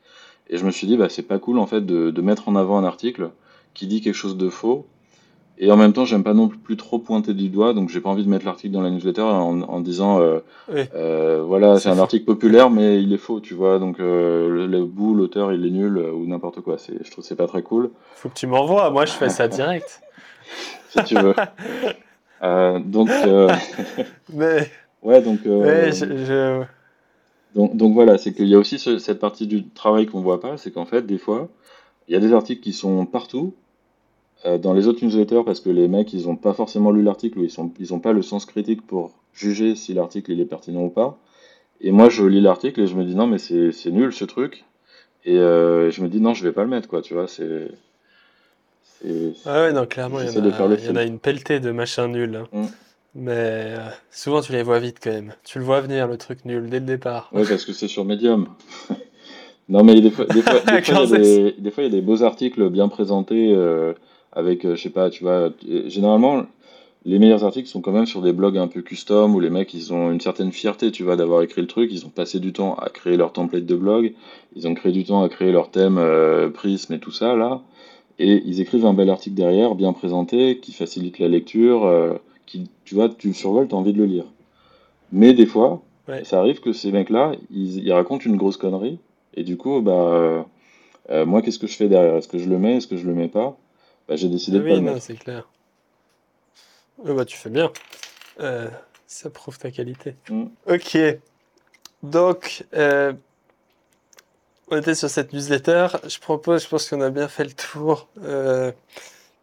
[0.50, 2.78] et je me suis dit, bah, c'est pas cool en fait de mettre en avant
[2.78, 3.32] un article
[3.74, 4.88] qui dit quelque chose de faux,
[5.60, 8.10] et en même temps, j'aime pas non plus trop pointer du doigt, donc j'ai pas
[8.10, 10.40] envie de mettre l'article dans la newsletter en, en disant, euh,
[10.74, 10.84] Oui.
[10.96, 14.68] euh, voilà, C'est un article populaire, mais il est faux, tu vois, donc euh, le,
[14.68, 16.78] le bout, l'auteur, il est nul, ou n'importe quoi.
[16.78, 19.30] C'est, je trouve que c'est pas très cool, Faut que tu m'envoies, moi je fais
[19.30, 20.02] ça direct.
[20.90, 21.36] si tu veux.
[22.86, 23.10] Donc,
[24.34, 24.70] Mais,
[25.04, 26.64] ouais, donc, ouais, je, je-
[27.56, 30.40] donc, donc voilà, c'est qu'il y a aussi ce- cette partie du travail qu'on voit
[30.40, 31.50] pas, c'est qu'en fait, des fois,
[32.08, 33.56] il y a des articles qui sont partout,
[34.46, 37.40] euh, dans les autres newsletters, parce que les mecs, ils ont pas forcément lu l'article,
[37.40, 40.46] ou ils sont, ils ont pas le sens critique pour juger si l'article il est
[40.46, 41.18] pertinent ou pas.
[41.82, 44.66] Et moi, je lis l'article et je me dis non, mais c'est nul ce truc.
[45.26, 47.68] Et euh, je me dis non, je vais pas le mettre, quoi, tu vois, c'est.
[49.02, 52.08] c'est- Ah ouais, non, clairement, il y, en a, y en une pelletée de machins
[52.08, 52.36] nuls.
[52.36, 52.48] hein.
[52.52, 52.66] Mm.
[53.16, 55.34] Mais euh, souvent tu les vois vite quand même.
[55.44, 57.30] Tu le vois venir le truc nul dès le départ.
[57.34, 58.48] Ouais, parce que c'est sur Medium.
[59.72, 61.84] Non, mais des fois, des fois, des fois, Quand il y a des, des fois,
[61.84, 63.94] il y a des beaux articles bien présentés euh,
[64.34, 66.44] avec, euh, je sais pas, tu vois, euh, généralement,
[67.06, 69.74] les meilleurs articles sont quand même sur des blogs un peu custom où les mecs,
[69.74, 71.90] ils ont une certaine fierté, tu vois, d'avoir écrit le truc.
[71.92, 74.14] Ils ont passé du temps à créer leur template de blog.
[74.56, 77.62] Ils ont créé du temps à créer leur thème euh, Prism et tout ça, là.
[78.20, 82.16] Et ils écrivent un bel article derrière, bien présenté, qui facilite la lecture, euh,
[82.46, 84.26] qui, tu vois, tu le survoles, t'as envie de le lire.
[85.12, 86.24] Mais des fois, Ouais.
[86.24, 88.98] ça arrive que ces mecs-là, ils, ils racontent une grosse connerie,
[89.36, 90.44] et du coup, bah,
[91.12, 92.16] euh, moi, qu'est-ce que je fais derrière?
[92.16, 92.78] Est-ce que je le mets?
[92.78, 93.58] Est-ce que je le mets pas?
[94.10, 95.06] Bah, j'ai décidé de pas oui, le non, mettre.
[95.06, 95.48] c'est clair.
[97.06, 97.72] Bah tu fais bien.
[98.40, 98.68] Euh,
[99.08, 100.16] ça prouve ta qualité.
[100.30, 100.46] Mm.
[100.68, 100.98] Ok.
[102.02, 103.14] Donc, euh,
[104.70, 105.88] on était sur cette newsletter.
[106.08, 108.72] Je propose, je pense qu'on a bien fait le tour euh,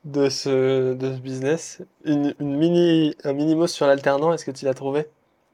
[0.04, 1.80] de ce, de ce business.
[2.04, 5.06] Une, une mini, un mini mot sur l'alternant, est-ce que tu l'as trouvé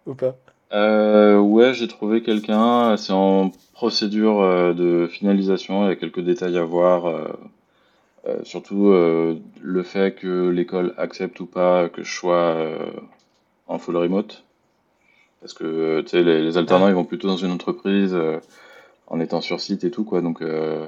[0.07, 0.37] ou pas?
[0.73, 6.21] Euh, ouais, j'ai trouvé quelqu'un, c'est en procédure euh, de finalisation, il y a quelques
[6.21, 7.29] détails à voir, euh,
[8.45, 12.91] surtout euh, le fait que l'école accepte ou pas que je sois euh,
[13.67, 14.45] en full remote,
[15.41, 18.39] parce que les, les alternants ils vont plutôt dans une entreprise euh,
[19.09, 20.87] en étant sur site et tout, quoi, donc euh,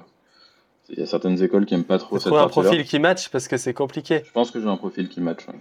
[0.89, 3.49] il y a certaines écoles qui aiment pas trop cette un profil qui match parce
[3.49, 4.23] que c'est compliqué.
[4.25, 5.55] Je pense que j'ai un profil qui match, ouais.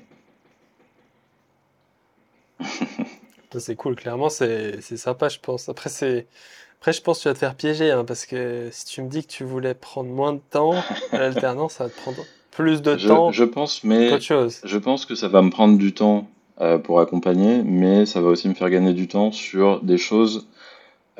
[3.60, 5.70] C'est cool, clairement, c'est sympa, je pense.
[5.70, 6.28] Après, c'est
[6.84, 9.08] après, je pense que tu vas te faire piéger, hein, parce que si tu me
[9.08, 10.74] dis que tu voulais prendre moins de temps,
[11.14, 12.18] à l'alternance, ça va te prendre
[12.52, 14.60] plus de Je, temps je pense, mais chose.
[14.66, 16.28] Je pense que ça va me prendre du temps
[16.60, 20.50] euh, pour accompagner, mais ça va aussi me faire gagner du temps sur des choses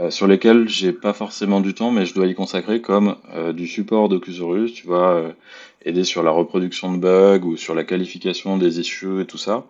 [0.02, 3.54] euh, sur lesquelles j'ai pas forcément du temps, mais je dois y consacrer, comme euh,
[3.54, 5.32] du support d'Ocusaurus, tu vois,
[5.86, 9.64] aider sur la reproduction de bugs ou sur la qualification des issues et tout ça.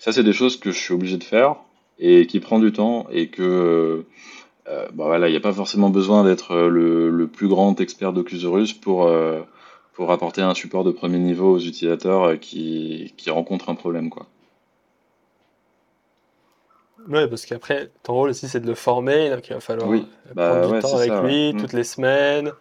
[0.00, 1.54] Ça, c'est des choses que je suis obligé de faire
[2.00, 4.04] et qui prend du temps et que
[4.68, 7.80] euh, bon, voilà, il n'y a pas forcément besoin d'être euh, le, le plus grand
[7.80, 9.40] expert d'Ocusaurus pour, euh,
[9.92, 14.26] pour apporter un support de premier niveau aux utilisateurs qui, qui rencontrent un problème, quoi.
[17.08, 20.06] Ouais, parce qu'après, ton rôle aussi, c'est de le former, donc il va falloir Oui,
[20.26, 21.60] euh, bah prendre du ouais, temps avec ça, lui Mm.
[21.60, 22.52] toutes les semaines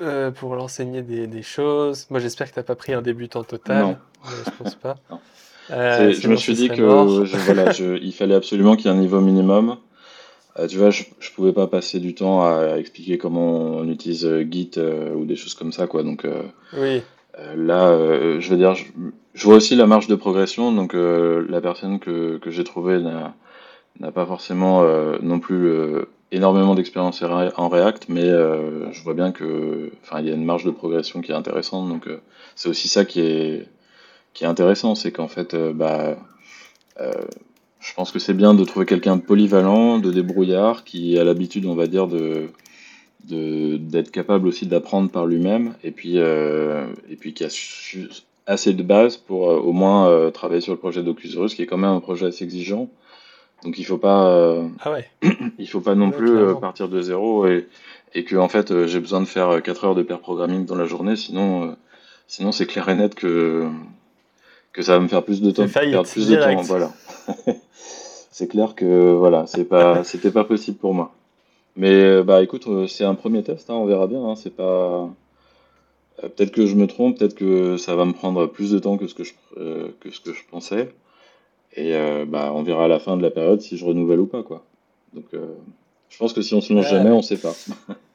[0.00, 2.06] euh, pour l'enseigner des, des choses.
[2.10, 3.44] Moi, j'espère que t'as pas pris un débutant Non.
[3.44, 4.96] total, mais je pense pas.
[5.10, 5.20] Non.
[5.70, 6.76] Euh, je me suis dit que
[7.24, 9.78] je, voilà, je, il fallait absolument qu'il y ait un niveau minimum.
[10.58, 14.24] Euh, tu vois, je, je pouvais pas passer du temps à expliquer comment on utilise
[14.24, 16.02] euh, Git euh, ou des choses comme ça, quoi.
[16.02, 16.26] Donc
[16.76, 17.02] Oui,
[17.54, 17.92] là,
[18.40, 18.84] je veux dire, je,
[19.34, 20.72] je vois aussi la marge de progression.
[20.72, 24.82] Donc la personne que, que j'ai trouvée n'a pas forcément
[25.20, 25.70] non plus
[26.32, 30.30] énormément d'expérience en Rea- en React, mais euh, je vois bien que, enfin, il y
[30.30, 31.88] a une marge de progression qui est intéressante.
[31.88, 32.20] Donc euh,
[32.54, 33.66] c'est aussi ça qui est
[34.34, 36.16] qui est intéressant, c'est qu'en fait, euh, bah
[37.86, 41.66] je pense que c'est bien de trouver quelqu'un de polyvalent, de débrouillard, qui a l'habitude,
[41.66, 42.48] on va dire, de
[43.28, 48.08] d'être capable aussi d'apprendre par lui-même, et puis euh, et puis qui a su-
[48.46, 51.66] assez de base pour euh, au moins euh, travailler sur le projet d'Ocusaurus, qui est
[51.66, 52.88] quand même un projet assez exigeant.
[53.64, 55.08] Donc il faut pas ah ouais,
[55.58, 57.66] il faut pas non ouais, plus partir de zéro et
[58.14, 60.76] et que en fait j'ai besoin de faire euh, 4 heures de pair programming dans
[60.76, 61.76] la journée, sinon
[62.28, 63.68] sinon c'est clair et net que
[64.76, 65.62] que ça va me faire plus de temps,
[66.04, 66.92] plus de temps, voilà.
[68.30, 71.14] C'est clair que voilà, c'est pas, c'était pas possible pour moi.
[71.76, 74.22] Mais bah écoute, euh, c'est un premier test, hein, on verra bien.
[74.22, 75.08] hein, c'est pas,
[76.22, 78.98] euh, peut-être que je me trompe, peut-être que ça va me prendre plus de temps
[78.98, 80.90] que ce que je, euh, que ce que je pensais.
[81.74, 84.26] Et euh, bah on verra à la fin de la période si je renouvelle ou
[84.26, 84.62] pas, quoi.
[85.14, 85.46] Donc euh,
[86.10, 87.54] je pense que si on se lance jamais, on sait pas.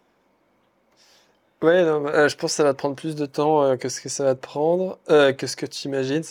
[1.61, 3.75] ouais non, bah, euh, je pense que ça va te prendre plus de temps euh,
[3.77, 6.23] que ce que ça va te prendre, euh, que ce que tu imagines.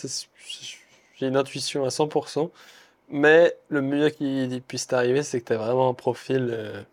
[1.15, 2.51] J'ai une intuition à 100%.
[3.09, 6.85] Mais le mieux qui puisse t'arriver, c'est que tu as vraiment un profil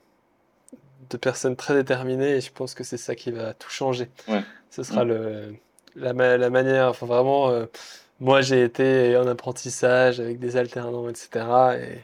[1.10, 4.10] de personne très déterminée et je pense que c'est ça qui va tout changer.
[4.28, 4.42] Ouais.
[4.70, 5.08] Ce sera Mm.
[5.08, 5.54] le,
[5.96, 7.50] la, ma- la manière, enfin vraiment,
[8.20, 11.76] moi j'ai été en apprentissage avec des alternants, etc.
[11.78, 11.98] Et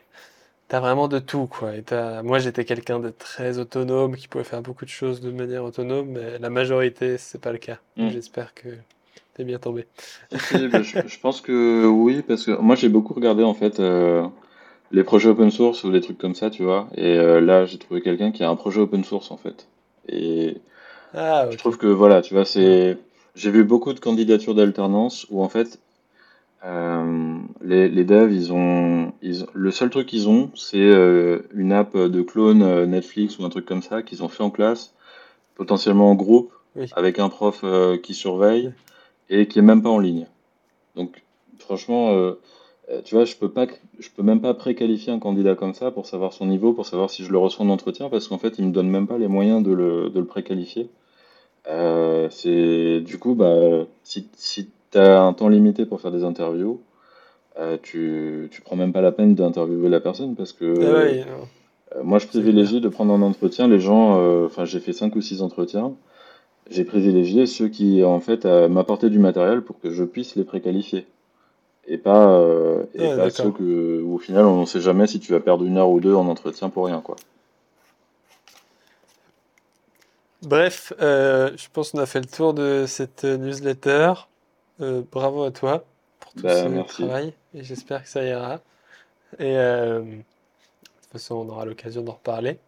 [0.68, 1.76] t'as vraiment de tout, quoi.
[1.76, 5.30] Et t'as- moi j'étais quelqu'un de très autonome qui pouvait faire beaucoup de choses de
[5.30, 7.78] manière autonome, mais la majorité, c'est pas le cas.
[7.96, 8.10] Mm.
[8.10, 8.68] J'espère que
[9.34, 9.86] t'es bien tombé.
[10.30, 13.54] Si, si, bah, je, je pense que oui, parce que moi j'ai beaucoup regardé en
[13.54, 14.26] fait euh,
[14.92, 16.88] les projets open source ou les trucs comme ça, tu vois.
[16.96, 19.68] Et euh, là j'ai trouvé quelqu'un qui a un projet open source en fait.
[20.08, 20.58] Et
[21.14, 22.98] Ah, je trouve que voilà, tu vois, c'est.
[23.34, 25.80] J'ai vu beaucoup de candidatures d'alternance où en fait
[26.64, 31.72] euh, les, les devs ils ont, ils, le seul truc qu'ils ont c'est euh, une
[31.72, 34.94] app de clone euh, Netflix ou un truc comme ça qu'ils ont fait en classe,
[35.56, 36.86] potentiellement en groupe, Oui.
[36.96, 37.64] avec un prof
[38.02, 38.72] qui surveille
[39.28, 40.26] et qui est même pas en ligne.
[40.96, 41.22] Donc,
[41.58, 42.32] franchement,
[43.04, 43.66] tu vois, je peux pas,
[43.98, 47.10] je peux même pas préqualifier un candidat comme ça pour savoir son niveau, pour savoir
[47.10, 49.28] si je le reçois en entretien, parce qu'en fait, il me donne même pas les
[49.28, 50.88] moyens de le, de le préqualifier.
[51.66, 56.80] C'est, du coup, bah, si, si tu as un temps limité pour faire des interviews,
[57.58, 61.24] euh, tu, tu prends même pas la peine d'interviewer la personne, parce que Ah ouais,
[61.24, 61.48] non,
[61.96, 65.16] euh, moi, je privilégie de prendre en entretien les gens, euh, enfin, j'ai fait cinq
[65.16, 65.92] ou six entretiens,
[66.70, 70.44] j'ai privilégié ceux qui, en fait, euh, m'apportaient du matériel pour que je puisse les
[70.44, 71.06] préqualifier.
[71.86, 75.20] Et pas, euh, et Ouais, pas ceux que, au final, on ne sait jamais si
[75.20, 77.16] tu vas perdre une heure ou deux en entretien pour rien, quoi.
[80.42, 84.12] Bref, euh, je pense qu'on a fait le tour de cette euh, newsletter.
[84.80, 85.84] Euh, bravo à toi
[86.20, 87.02] pour tout Bah, ce merci.
[87.02, 88.60] travail et j'espère que ça ira.
[89.38, 90.06] Et euh, de
[91.02, 92.58] toute façon, on aura l'occasion d'en reparler.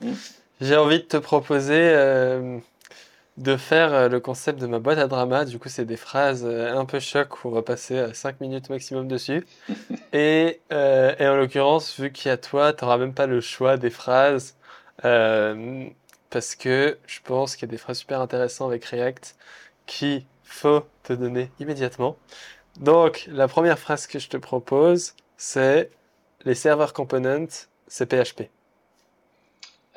[0.60, 2.58] J'ai envie de te proposer euh,
[3.36, 5.44] de faire le concept de ma boîte à drama.
[5.44, 8.70] Du coup, c'est des phrases un peu choc où on va passer euh, 5 minutes
[8.70, 9.46] maximum dessus.
[10.12, 13.76] Et, et en l'occurrence, vu qu'il y a toi, tu n'auras même pas le choix
[13.76, 14.54] des phrases.
[15.02, 19.36] parce que je pense qu'il y a des phrases super intéressantes avec React
[19.86, 22.16] qu'il faut te donner immédiatement.
[22.80, 25.90] Donc, la première phrase que je te propose, c'est
[26.44, 27.46] les serveurs components,
[27.86, 28.48] c'est PHP.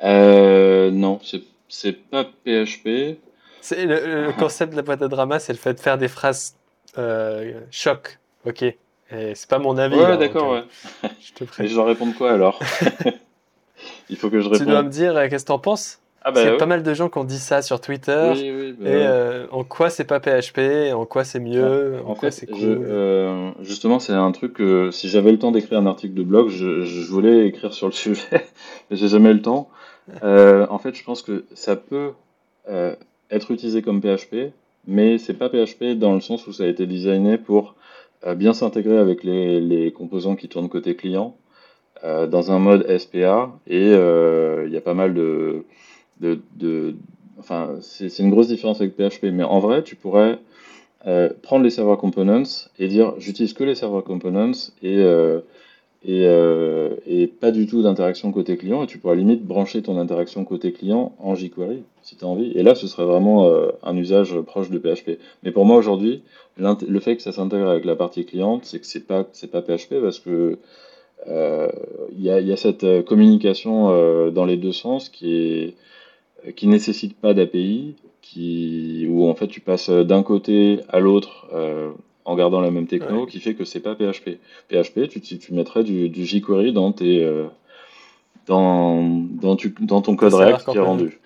[0.02, 1.20] Euh, non,
[1.68, 3.18] c'est, pas PHP.
[3.60, 6.08] C'est le, le concept de la boîte à drama, c'est le fait de faire des
[6.08, 6.56] phrases
[6.98, 8.62] euh, choc, ok?
[8.62, 10.62] Et c'est pas mon avis, Ouais, d'accord, euh,
[11.02, 11.10] ouais.
[11.20, 11.68] je te prie.
[11.68, 12.58] je dois répondre quoi alors?
[14.08, 14.86] Il faut que je Tu dois réponde.
[14.86, 16.00] me dire euh, qu'est-ce que t'en penses?
[16.22, 18.32] Ah bah a pas mal de gens qui ont dit ça sur Twitter.
[18.34, 22.10] Oui, oui, bah Et euh, en quoi c'est pas PHP, en quoi c'est mieux, en
[22.10, 22.86] en quoi c'est je, cool.
[22.86, 26.50] euh, justement, c'est un truc que si j'avais le temps d'écrire un article de blog,
[26.50, 28.22] je, je voulais écrire sur le sujet,
[28.90, 29.70] mais j'ai jamais le temps.
[30.22, 32.12] Euh, en fait, je pense que ça peut
[33.30, 34.52] être utilisé comme PHP,
[34.86, 37.74] mais c'est pas PHP dans le sens où ça a été designé pour
[38.36, 41.34] bien s'intégrer avec les, les composants qui tournent côté client
[42.04, 45.64] dans un mode SPA et il y a pas mal de,
[47.80, 50.38] c'est une grosse différence avec PHP, mais en vrai, tu pourrais
[51.06, 54.52] euh, prendre les server components et dire j'utilise que les server components
[54.82, 55.40] et, euh,
[56.06, 60.44] euh, et, pas du tout d'interaction côté client et tu pourras limite brancher ton interaction
[60.44, 62.52] côté client en jQuery si tu as envie.
[62.52, 63.50] Et là, ce serait vraiment
[63.82, 65.18] un usage proche de PHP.
[65.42, 66.22] Mais pour moi aujourd'hui,
[66.58, 70.00] le fait que ça s'intègre avec la partie cliente, c'est que c'est pas pas PHP
[70.02, 70.58] parce que
[71.26, 75.74] il y, a, cette communication dans les deux sens qui est
[76.56, 81.90] qui nécessite pas d'API, qui où en fait tu passes d'un côté à l'autre euh,
[82.24, 84.38] en gardant la même techno, qui fait que c'est pas PHP.
[84.68, 87.46] PHP, tu, tu mettrais du, du jQuery dans tes euh,
[88.46, 91.20] dans, dans, tu, dans ton code React qui est rendu.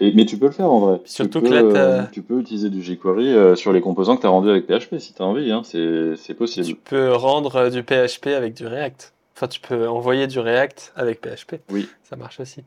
[0.00, 1.00] Et, mais tu peux le faire en vrai.
[1.04, 4.16] surtout tu que peux, là, euh, tu peux utiliser du jQuery euh, sur les composants
[4.16, 6.66] que tu as rendus avec PHP si tu as envie, hein, c'est possible.
[6.66, 9.12] Tu peux rendre du PHP avec du React.
[9.36, 11.56] Enfin, tu peux envoyer du React avec PHP.
[11.70, 11.88] Oui.
[12.04, 12.62] Ça marche aussi.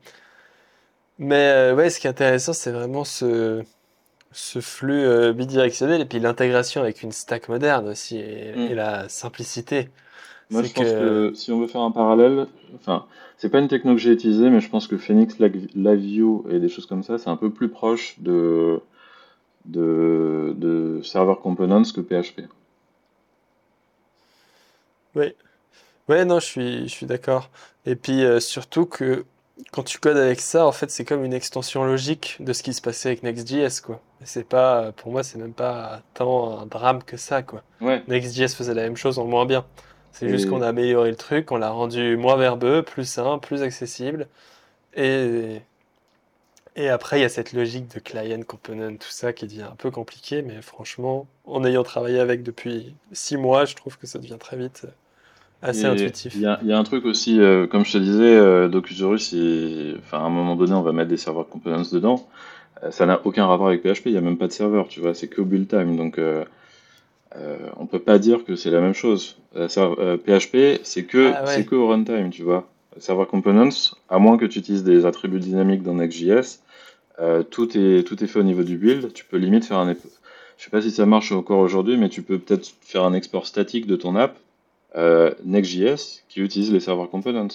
[1.21, 3.63] Mais euh, ouais, ce qui est intéressant, c'est vraiment ce,
[4.31, 8.71] ce flux euh, bidirectionnel et puis l'intégration avec une stack moderne aussi et, Mm.
[8.71, 9.89] et la simplicité.
[10.49, 13.05] Moi, je pense que- que si on veut faire un parallèle, enfin,
[13.37, 16.45] c'est pas une techno que j'ai utilisée, mais je pense que Phoenix Live Live View
[16.49, 18.81] et des choses comme ça, c'est un peu plus proche de,
[19.65, 22.41] de, de Server Components que PHP.
[25.15, 25.35] Ouais.
[26.09, 27.49] Ouais, non, je suis, je suis d'accord.
[27.85, 29.25] Et puis euh, surtout que
[29.71, 32.73] quand tu codes avec ça, en fait, c'est comme une extension logique de ce qui
[32.73, 34.01] se passait avec Next.js, quoi.
[34.23, 37.63] C'est pas, pour moi, c'est même pas tant un drame que ça, quoi.
[37.79, 39.65] Ouais, Next.js faisait la même chose en moins bien.
[40.11, 43.61] C'est juste qu'on a amélioré le truc, on l'a rendu moins verbeux, plus simple, plus
[43.63, 44.27] accessible.
[44.93, 45.61] Et,
[46.75, 49.75] et après, il y a cette logique de client component, tout ça qui devient un
[49.75, 54.19] peu compliqué, mais franchement, en ayant travaillé avec depuis six mois, je trouve que ça
[54.19, 54.91] devient très vite euh,
[55.61, 56.33] assez Et intuitif.
[56.35, 58.67] Il y a, il y a un truc aussi, euh, comme je te disais, euh,
[58.67, 62.27] Docusaurus, il- enfin, à un moment donné, on va mettre des serveurs components dedans.
[62.83, 64.99] Euh, ça n'a aucun rapport avec PHP, il n'y a même pas de serveur, tu
[65.01, 65.95] vois, c'est que build time.
[65.97, 66.43] Donc, euh,
[67.77, 69.37] on peut pas dire que c'est la même chose.
[69.55, 71.47] PHP, c'est que, Ah ouais.
[71.47, 72.67] c'est que au runtime, tu vois.
[72.97, 73.69] Server components,
[74.09, 76.59] à moins que tu utilises des attributs dynamiques dans Next.js,
[77.49, 79.13] tout est, tout est fait au niveau du build.
[79.13, 82.21] Tu peux limite faire un, je sais pas si ça marche encore aujourd'hui, mais tu
[82.21, 84.37] peux peut-être faire un export statique de ton app
[84.95, 87.47] euh, Next.js qui utilise les server components.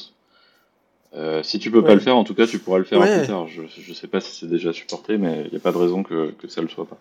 [1.15, 3.19] Euh, si tu peux pas le faire, en tout cas, tu pourras le faire Ouais.
[3.19, 3.47] plus tard.
[3.49, 6.03] Je, je sais pas si c'est déjà supporté, mais il n'y a pas de raison
[6.03, 6.99] que, que ça le soit pas.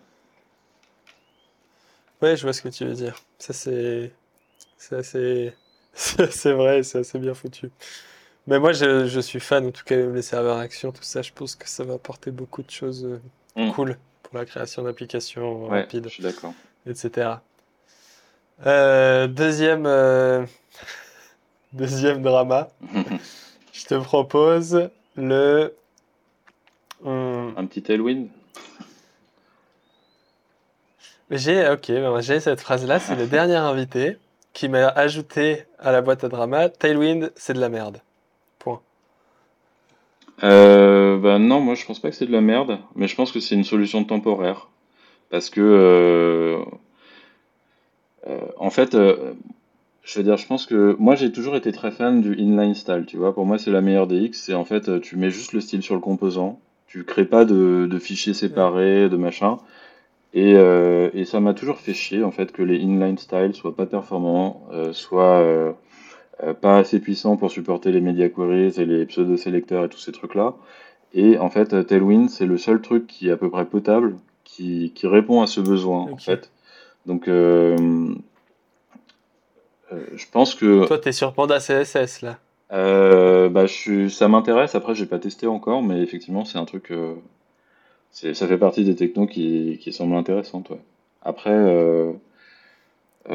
[2.22, 3.20] Ouais, je vois ce que tu veux dire.
[3.38, 4.12] Ça, c'est
[4.78, 5.52] c'est assez...
[5.94, 7.70] c'est vrai, c'est assez bien foutu.
[8.46, 11.32] Mais moi, je, je suis fan, en tout cas, les serveurs Action, tout ça, je
[11.34, 13.18] pense que ça va apporter beaucoup de choses euh,
[13.56, 13.72] Mm.
[13.72, 16.04] cool pour la création d'applications Ouais, rapides.
[16.04, 16.52] je suis d'accord.
[16.86, 17.30] etc.
[18.64, 20.46] Euh, deuxième, euh,
[21.72, 22.68] deuxième drama,
[23.72, 25.74] je te propose le.
[27.04, 28.28] Hum, Un petit tailwind
[31.30, 34.16] j'ai, ok, ben, j'ai cette phrase-là, c'est le dernier invité
[34.52, 38.00] qui m'a ajouté à la boîte à drama Tailwind, c'est de la merde.
[38.58, 38.80] Point.
[40.44, 43.32] Euh, bah non, moi je pense pas que c'est de la merde, mais je pense
[43.32, 44.68] que c'est une solution temporaire.
[45.30, 46.64] Parce que, euh,
[48.58, 49.34] en fait, euh,
[50.02, 53.04] je veux dire, je pense que moi j'ai toujours été très fan du inline style,
[53.06, 53.34] tu vois.
[53.34, 54.32] Pour moi, c'est la meilleure DX.
[54.34, 57.44] C'est en fait, euh, tu mets juste le style sur le composant, tu crées pas
[57.44, 59.58] de, de fichiers séparés, de machin.
[60.34, 63.74] Et, euh, et ça m'a toujours fait chier en fait que les inline styles soient
[63.74, 65.72] pas performants, euh, soient euh,
[66.44, 70.12] euh, pas assez puissants pour supporter les media queries et les pseudo-sélecteurs et tous ces
[70.12, 70.54] trucs-là.
[71.14, 74.16] Et en fait, euh, Tailwind, c'est le seul truc qui est à peu près potable,
[74.44, 76.50] qui, qui répond à ce besoin en fait.
[77.06, 77.76] Donc, euh,
[79.92, 82.38] euh, je pense que Toi, t'es sur Panda CSS là.
[82.72, 84.74] euh, bah, je suis, ça m'intéresse.
[84.74, 86.92] Après, j'ai pas testé encore, mais effectivement, c'est un truc.
[88.12, 90.70] ça fait partie des technos qui, qui semblent intéressantes.
[90.70, 90.80] Ouais.
[91.22, 92.14] Après,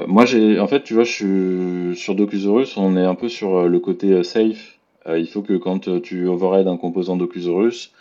[0.08, 3.68] moi, j'ai, en fait, tu vois, je suis sur Docusaurus, on est un peu sur
[3.68, 4.78] le côté safe.
[5.08, 7.92] Euh, il faut que quand tu override un composant Docusaurus,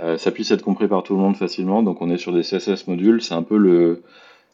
[0.00, 1.82] euh, ça puisse être compris par tout le monde facilement.
[1.82, 3.22] Donc, on est sur des CSS modules.
[3.22, 4.02] C'est un peu le,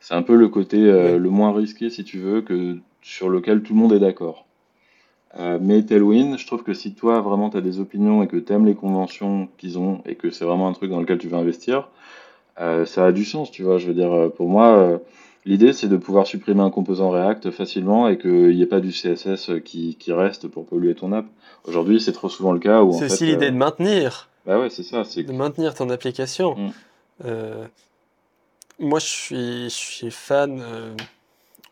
[0.01, 1.19] c'est un peu le côté euh, Ouais.
[1.19, 4.47] le moins risqué, si tu veux, que sur lequel tout le monde est d'accord.
[5.39, 8.37] Euh, mais Tailwind, je trouve que si toi vraiment tu as des opinions et que
[8.37, 11.29] tu aimes les conventions qu'ils ont et que c'est vraiment un truc dans lequel tu
[11.29, 11.89] veux investir,
[12.61, 13.79] euh, ça a du sens, tu vois.
[13.79, 15.01] Je veux dire, euh, pour moi,
[15.47, 18.91] l'idée c'est de pouvoir supprimer un composant React facilement et qu'il n'y ait pas du
[18.91, 21.27] CSS qui, qui reste pour polluer ton app.
[21.65, 24.29] Aujourd'hui, c'est trop souvent le cas C'est aussi l'idée de maintenir.
[24.47, 25.03] Bah ouais, c'est ça.
[25.05, 26.57] De maintenir ton application.
[26.57, 26.71] Mm.
[27.27, 27.67] Euh,
[28.81, 30.61] moi, je suis, je suis fan.
[30.61, 30.95] euh,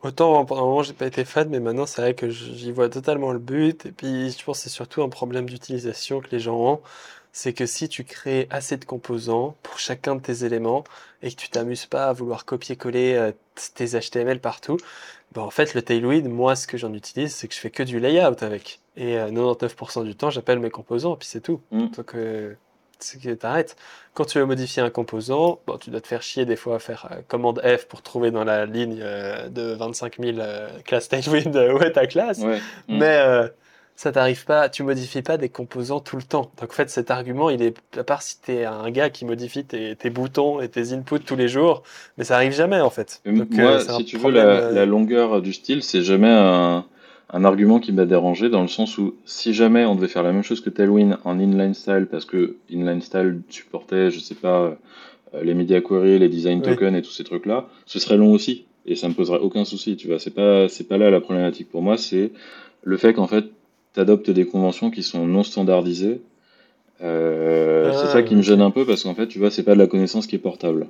[0.03, 2.89] autant pendant un moment, j'ai pas été fan, mais maintenant, c'est vrai que j'y vois
[2.89, 3.85] totalement le but.
[3.87, 6.81] Et puis, je pense que c'est surtout un problème d'utilisation que les gens ont.
[7.33, 10.83] c'est que si tu crées assez de composants pour chacun de tes éléments
[11.21, 13.31] et que tu t'amuses pas à vouloir copier-coller euh,
[13.75, 14.77] tes HTML partout,
[15.33, 17.83] bah en fait le Tailwind, moi ce que j'en utilise, c'est que je fais que
[17.83, 18.81] du layout avec.
[18.97, 21.61] Et 99% euh, du temps, j'appelle mes composants, puis c'est tout.
[21.71, 21.87] Mm.
[21.89, 22.15] Donc
[23.39, 23.75] t'arrêtes.
[24.13, 26.79] Quand tu veux modifier un composant, bon, tu dois te faire chier des fois à
[26.79, 30.37] faire euh, commande F pour trouver dans la ligne de 25 000
[30.85, 32.39] classes Tailwind où est ta classe.
[32.39, 32.57] Mm.
[32.87, 33.49] Mais
[33.99, 36.53] ça t'arrive pas, tu modifies pas des composants tout le temps.
[36.57, 39.65] Donc en fait, cet argument, il est, à part si t'es un gars qui modifie
[39.65, 41.83] tes, tes, boutons et tes inputs tous les jours,
[42.17, 43.21] mais ça arrive jamais en fait.
[43.25, 46.85] Donc, Moi, euh, si tu veux, la, euh, la, longueur du style, c'est jamais un,
[47.31, 50.31] un, argument qui m'a dérangé dans le sens où si jamais on devait faire la
[50.31, 54.77] même chose que Tailwind en inline style, parce que inline style supportait, je sais pas,
[55.33, 58.65] euh, les media query, les design tokens et tous ces trucs-là, ce serait long aussi.
[58.85, 60.19] Et ça me poserait aucun souci, tu vois.
[60.19, 62.31] C'est pas, c'est pas là la problématique pour moi, c'est
[62.83, 63.45] le fait qu'en fait,
[63.93, 66.21] tu adoptes des conventions qui sont non standardisées.
[67.01, 69.63] Euh, c'est ah, ça qui me gêne un peu parce qu'en fait, tu vois, c'est
[69.63, 70.87] pas de la connaissance qui est portable.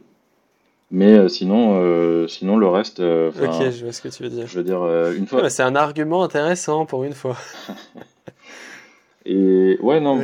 [0.92, 3.00] Mais euh, sinon, euh, sinon le reste.
[3.00, 4.48] ok, je vois ce que tu veux dire.
[4.48, 5.50] Je veux dire, une fois.
[5.50, 7.38] c'est un argument intéressant pour une fois.
[9.26, 10.20] Et ouais, non.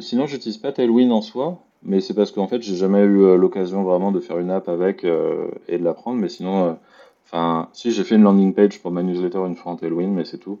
[0.00, 3.82] sinon, j'utilise pas Tailwind en soi, mais c'est parce qu'en fait, j'ai jamais eu l'occasion
[3.82, 6.18] vraiment de faire une app avec et de l'apprendre.
[6.18, 6.78] Mais sinon,
[7.26, 10.24] enfin, si j'ai fait une landing page pour ma newsletter une fois en Tailwind, mais
[10.24, 10.60] c'est tout.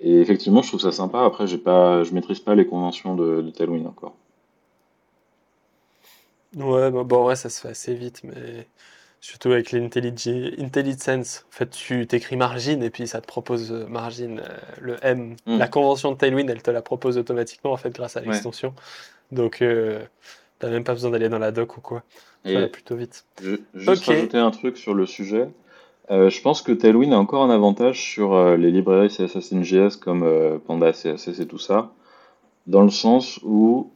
[0.00, 1.24] Et effectivement, je trouve ça sympa.
[1.24, 4.14] Après, j'ai pas, je maîtrise pas les conventions de, de Tailwind encore.
[6.56, 8.66] Ouais, bah, bon, ouais, ça se fait assez vite, mais
[9.24, 11.46] surtout avec l'IntelliSense.
[11.48, 15.36] En fait, tu t'écris margin et puis ça te propose euh, margin, euh, le M.
[15.46, 15.58] Hmm.
[15.58, 18.74] La convention de Tailwind, elle te la propose automatiquement, en fait, grâce à l'extension.
[19.32, 20.04] Donc, euh,
[20.58, 22.02] t'as même pas besoin d'aller dans la doc ou quoi.
[22.44, 23.24] Ça va plutôt vite.
[23.42, 25.48] Je, juste rajouter un truc sur le sujet.
[26.10, 30.92] Euh, je pense que Tailwind a encore un avantage sur les librairies CSS comme Panda
[30.92, 31.92] CSS et tout ça,
[32.66, 33.90] dans le sens où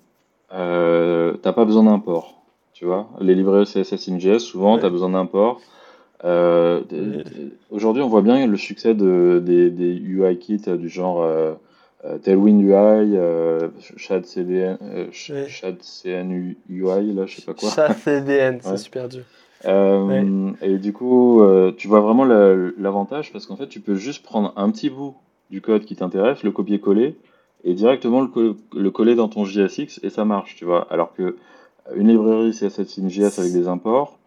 [0.49, 2.38] t'as pas besoin d'import.
[2.79, 5.61] Tu vois, les librairies CSS souvent, tu as besoin d'import.
[7.71, 11.29] Aujourd'hui, on voit bien le succès de, des, des UI kits du genre
[12.23, 13.19] Tailwind UI,
[13.97, 14.79] Shad CDN,
[15.11, 17.69] Shad CN UI, là, je sais pas quoi.
[17.71, 19.25] Shad CDN, c'est super dur.
[19.65, 24.23] Euh, et du coup, euh, tu vois vraiment l'avantage parce qu'en fait, tu peux juste
[24.23, 25.17] prendre un petit bout
[25.51, 27.17] du code qui t'intéresse, le copier-coller
[27.65, 30.87] et directement le, coller dans ton JSX et ça marche, tu vois.
[30.91, 31.37] Alors que
[31.95, 34.19] une librairie CSS in JS avec des imports,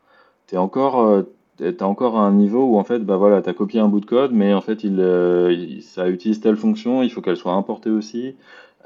[0.47, 1.23] t'es encore, euh,
[1.57, 4.05] t'as encore à un niveau où en fait, bah voilà, t'as copié un bout de
[4.05, 8.35] code, mais en fait, il, ça utilise telle fonction, il faut qu'elle soit importée aussi.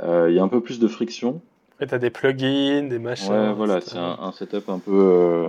[0.01, 1.41] Il y a un peu plus de friction.
[1.79, 3.31] Et t'as des plugins, des machins.
[3.31, 5.47] Ouais, voilà, c'est un, un, setup un peu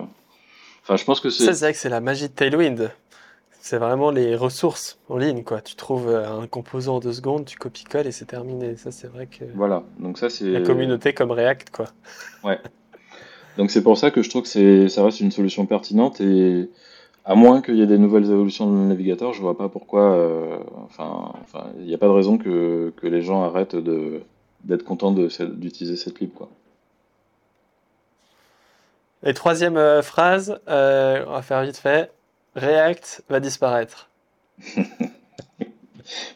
[0.86, 1.52] Enfin, je pense que c'est.
[1.52, 2.92] c'est vrai que c'est la magie de Tailwind.
[3.60, 5.60] C'est vraiment les ressources en ligne, quoi.
[5.60, 8.76] Tu trouves euh, un composant en deux secondes, tu copies-colles et c'est terminé.
[8.76, 9.44] Ça, c'est vrai que.
[9.56, 9.82] Voilà.
[9.98, 10.44] Donc ça, c'est.
[10.44, 11.86] La communauté comme React, quoi.
[12.44, 12.60] Ouais.
[13.56, 16.68] Donc c'est pour ça que je trouve que ça reste une solution pertinente et
[17.26, 20.12] à moins qu'il y ait des nouvelles évolutions de navigateur, je vois pas pourquoi.
[20.12, 23.76] Euh, enfin, enfin, il n'y a pas de raison que, que les gens arrêtent
[24.64, 26.48] d'être contents d'utiliser cette lib, quoi.
[29.24, 32.12] Et troisième euh, phrase, euh, on va faire vite fait.
[32.54, 34.08] React va disparaître.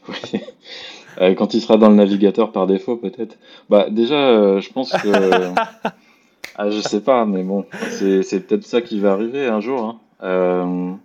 [0.08, 1.34] oui.
[1.36, 3.36] Quand il sera dans le navigateur par défaut, peut-être.
[3.68, 5.54] Bah, déjà, je pense que.
[6.56, 9.98] ah, je sais pas, mais bon, c'est peut-être ça qui va arriver un jour.
[10.20, 10.98] Hein.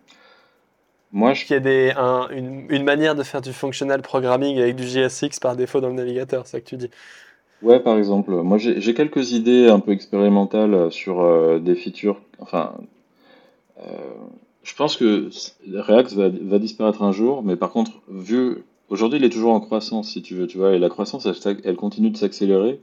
[1.11, 1.45] Moi, je...
[1.45, 1.93] Qu'il y a des,
[2.35, 5.93] une, une, manière de faire du functional programming avec du JSX par défaut dans le
[5.93, 6.89] navigateur, c'est ça que tu dis.
[7.61, 12.19] Ouais, par exemple, moi j'ai quelques idées un peu expérimentales sur euh, des features.
[12.39, 12.73] Enfin,
[13.80, 13.88] euh,
[14.63, 15.30] je pense que
[15.73, 19.61] React va, va, disparaître un jour, mais par contre, vu aujourd'hui, il est toujours en
[19.61, 22.80] croissance, si tu veux, tu vois, et la croissance, elle, elle continue de s'accélérer.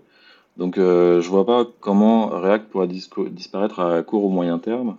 [0.56, 4.96] Donc, euh, je vois pas comment React pourra disparaître à court ou moyen terme.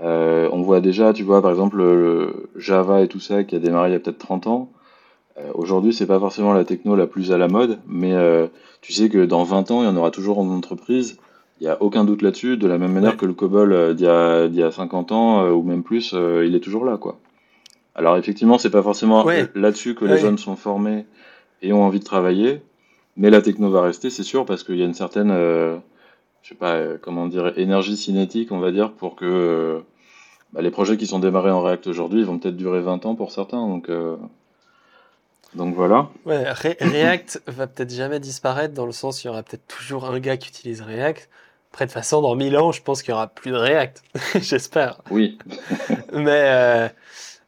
[0.00, 3.58] Euh, on voit déjà, tu vois, par exemple, le Java et tout ça qui a
[3.58, 4.70] démarré il y a peut-être 30 ans.
[5.38, 8.46] Euh, aujourd'hui, c'est pas forcément la techno la plus à la mode, mais euh,
[8.80, 11.18] tu sais que dans 20 ans, il y en aura toujours en entreprise.
[11.60, 14.62] Il n'y a aucun doute là-dessus, de la même manière que le COBOL d'il y,
[14.62, 17.18] a 50 ans ou même plus, il est toujours là, quoi.
[17.96, 21.04] Alors effectivement, c'est pas forcément là-dessus que les jeunes sont formés
[21.62, 22.62] et ont envie de travailler,
[23.18, 26.54] mais la techno va rester, c'est sûr, parce qu'il y a une certaine, je sais
[26.54, 29.82] pas, comment dire, énergie cinétique, on va dire, pour que
[30.52, 33.32] bah, les projets qui sont démarrés en React aujourd'hui vont peut-être durer 20 ans pour
[33.32, 33.90] certains, donc
[35.54, 36.08] donc voilà.
[36.26, 40.18] Ouais, React va peut-être jamais disparaître dans le sens il y aura peut-être toujours un
[40.20, 41.28] gars qui utilise React.
[41.72, 44.02] Après, de toute façon, dans 1000 ans, je pense qu'il y aura plus de React.
[44.40, 45.00] J'espère.
[45.10, 45.38] Oui.
[46.12, 46.88] mais, euh,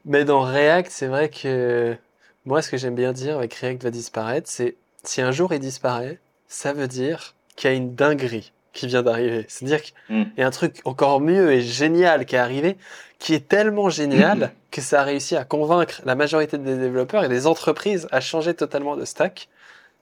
[0.04, 1.96] mais dans React, c'est vrai que
[2.44, 5.60] moi, ce que j'aime bien dire avec React va disparaître, c'est si un jour il
[5.60, 6.18] disparaît,
[6.48, 9.46] ça veut dire qu'il y a une dinguerie qui vient d'arriver.
[9.48, 10.24] C'est-à-dire qu'il Mm.
[10.38, 12.76] y a un truc encore mieux et génial qui est arrivé,
[13.18, 17.28] qui est tellement génial que ça a réussi à convaincre la majorité des développeurs et
[17.28, 19.48] des entreprises à changer totalement de stack.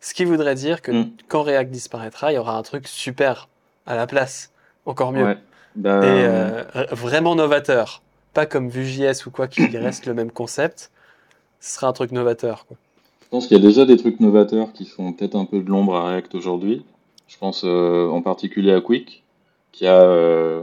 [0.00, 1.10] Ce qui voudrait dire que Mm.
[1.28, 3.48] quand React disparaîtra, il y aura un truc super
[3.86, 4.52] à la place,
[4.86, 5.24] encore mieux.
[5.24, 5.38] Ouais.
[5.74, 6.62] Bah, Et euh,
[6.92, 8.02] vraiment novateur.
[8.34, 10.90] Pas comme Vue.js ou quoi qui reste le même concept.
[11.60, 12.66] Ce sera un truc novateur.
[12.66, 12.76] Quoi.
[13.28, 15.68] Je pense qu'il y a déjà des trucs novateurs qui font peut-être un peu de
[15.68, 16.82] l'ombre à React aujourd'hui.
[17.26, 19.22] Je pense euh, en particulier à Quick,
[19.70, 20.62] qui a, euh,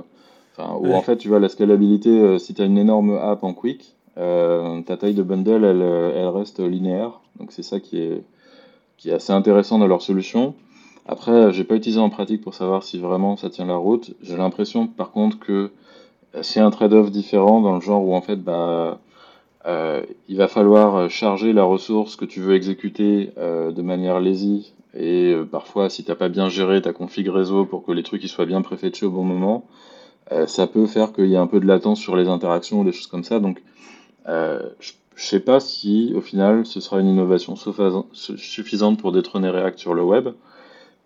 [0.57, 0.95] où Ouais.
[0.95, 3.93] en fait, tu vois, la scalabilité, euh, si tu as une énorme app en Quick,
[4.15, 7.19] ta taille de bundle, elle, elle reste linéaire.
[7.39, 8.23] Donc c'est ça qui est,
[8.97, 10.55] qui est assez intéressant dans leur solution.
[11.05, 14.13] Après, j'ai pas utilisé en pratique pour savoir si vraiment ça tient la route.
[14.23, 15.69] J'ai l'impression, par contre, que
[16.41, 18.97] c'est un trade-off différent dans le genre où en fait, bah,
[20.27, 24.73] il va falloir euh, charger la ressource que tu veux exécuter euh, de manière lazy.
[24.93, 28.23] Et euh, parfois, si t'as pas bien géré ta config réseau pour que les trucs
[28.23, 29.65] ils soient bien préfetchés au bon moment,
[30.31, 32.83] euh, ça peut faire qu'il y ait un peu de latence sur les interactions ou
[32.85, 33.39] des choses comme ça.
[33.39, 33.63] Donc,
[34.27, 39.13] euh, je je sais pas si au final ce sera une innovation suffisan- suffisante pour
[39.13, 40.29] détrôner React sur le web.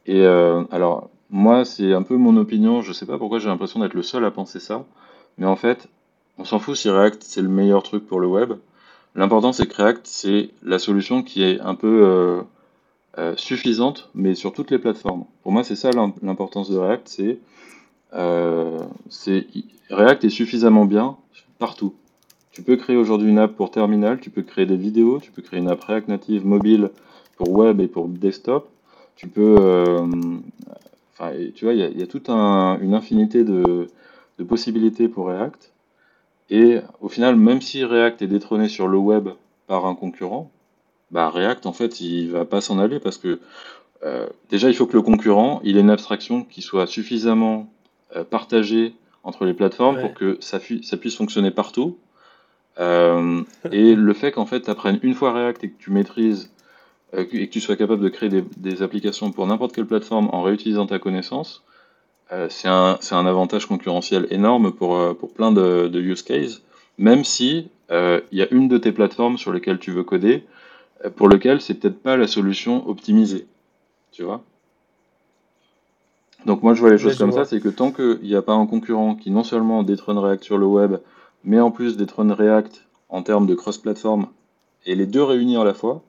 [0.06, 2.82] Et euh, alors, moi, c'est un peu mon opinion.
[2.82, 4.86] Je sais pas pourquoi j'ai l'impression d'être le seul à penser ça.
[5.38, 5.88] Mais en fait,
[6.40, 8.54] on s'en fout si React c'est le meilleur truc pour le web.
[9.16, 12.42] L'important c'est que React c'est la solution qui est un peu euh,
[13.18, 15.26] euh, suffisante, mais sur toutes les plateformes.
[15.44, 17.40] Pour moi, c'est ça l'im- l'importance de React, c'est
[18.14, 18.80] euh,
[19.90, 21.18] React est suffisamment bien
[21.58, 21.94] partout.
[22.52, 25.42] Tu peux créer aujourd'hui une app pour terminal, tu peux créer des vidéos, tu peux
[25.42, 26.90] créer une app React Native mobile
[27.36, 28.70] pour web et pour desktop.
[29.16, 29.56] Tu peux,
[31.56, 33.88] tu vois, il y a, toute un- une infinité de
[34.48, 35.72] possibilités pour React.
[36.50, 39.30] Et au final, même si React est détrôné sur le web
[39.68, 40.52] par un concurrent,
[41.12, 43.40] bah React en fait il va pas s'en aller parce que
[44.04, 47.72] euh, déjà il faut que le concurrent il ait une abstraction qui soit suffisamment
[48.16, 48.94] euh, partagée
[49.24, 50.02] entre les plateformes Ouais.
[50.02, 51.98] pour que ça, puisse fonctionner partout.
[52.80, 56.52] Euh, et le fait qu'en fait tu apprennes une fois React et que tu maîtrises
[57.18, 60.44] et que tu sois capable de créer des, des applications pour n'importe quelle plateforme en
[60.44, 61.64] réutilisant ta connaissance,
[62.50, 66.62] c'est un, un avantage concurrentiel énorme pour, euh, pour plein de, de use cases,
[66.98, 70.44] même si euh, il y a une de tes plateformes sur lesquelles tu veux coder,
[71.06, 73.48] euh, pour lequel c'est peut-être pas la solution optimisée.
[74.12, 74.44] Tu vois?
[76.46, 77.46] Donc moi je vois les choses comme vois.
[77.46, 80.44] ça, c'est que tant qu'il n'y a pas un concurrent qui non seulement détrône React
[80.44, 80.98] sur le web,
[81.44, 84.28] mais en plus détrône React en termes de cross-platform,
[84.86, 86.04] et les deux réunis à la fois,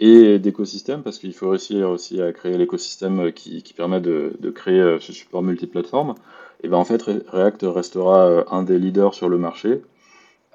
[0.00, 4.80] et d'écosystème, parce qu'il faut réussir aussi à créer l'écosystème qui, qui permet de, créer
[4.80, 6.14] euh, ce support multiplateforme,
[6.62, 9.82] et ben en fait Re- React restera euh, un des leaders sur le marché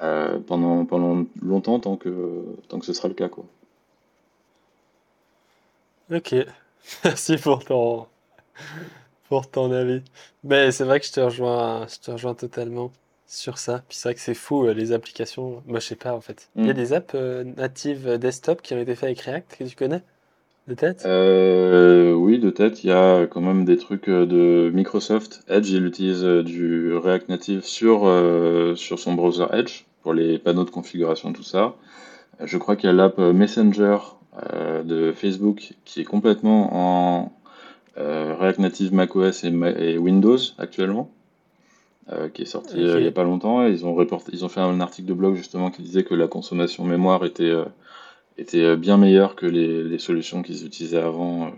[0.03, 3.45] euh, pendant, pendant longtemps tant que, tant que ce sera le cas quoi.
[6.09, 6.35] Ok,
[7.03, 8.07] merci pour ton,
[9.29, 10.03] pour ton avis.
[10.43, 12.91] Mais c'est vrai que je te rejoins, je te rejoins totalement
[13.27, 13.83] sur ça.
[13.87, 15.63] Puis c'est vrai que c'est fou, euh, les applications.
[15.67, 16.49] Moi, je sais pas en fait.
[16.55, 16.75] Il y a Mm.
[16.75, 20.03] des apps euh, natives euh, desktop qui ont été faites avec React que tu connais?
[20.67, 21.03] De tête?
[21.05, 25.43] Euh, oui, de tête, il y a quand même des trucs de Microsoft.
[25.47, 30.63] Edge, il utilise du React Native sur, euh, sur son browser Edge pour les panneaux
[30.65, 31.75] de configuration, tout ça.
[32.43, 33.97] Je crois qu'il y a l'app Messenger
[34.83, 37.31] de Facebook qui est complètement en
[37.95, 41.09] React Native macOS et, Ma- et Windows actuellement,
[42.11, 43.65] euh, qui est sorti euh, il n'y a pas longtemps.
[43.65, 46.13] Et ils ont reporté, ils ont fait un article de blog justement qui disait que
[46.15, 47.65] la consommation mémoire était, euh,
[48.37, 51.51] était bien meilleure que les, les solutions qu'ils utilisaient avant.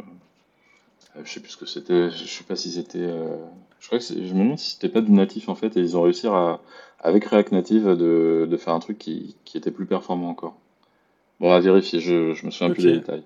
[1.24, 3.10] je sais plus ce que c'était, je sais pas si c'était.
[3.80, 5.96] Je crois que je me demande si c'était pas du natif en fait, et ils
[5.98, 6.60] ont réussi à,
[7.00, 10.56] avec React Native de, de faire un truc qui, qui était plus performant encore.
[11.40, 13.24] Bon, à vérifier, je, je me souviens plus des détails.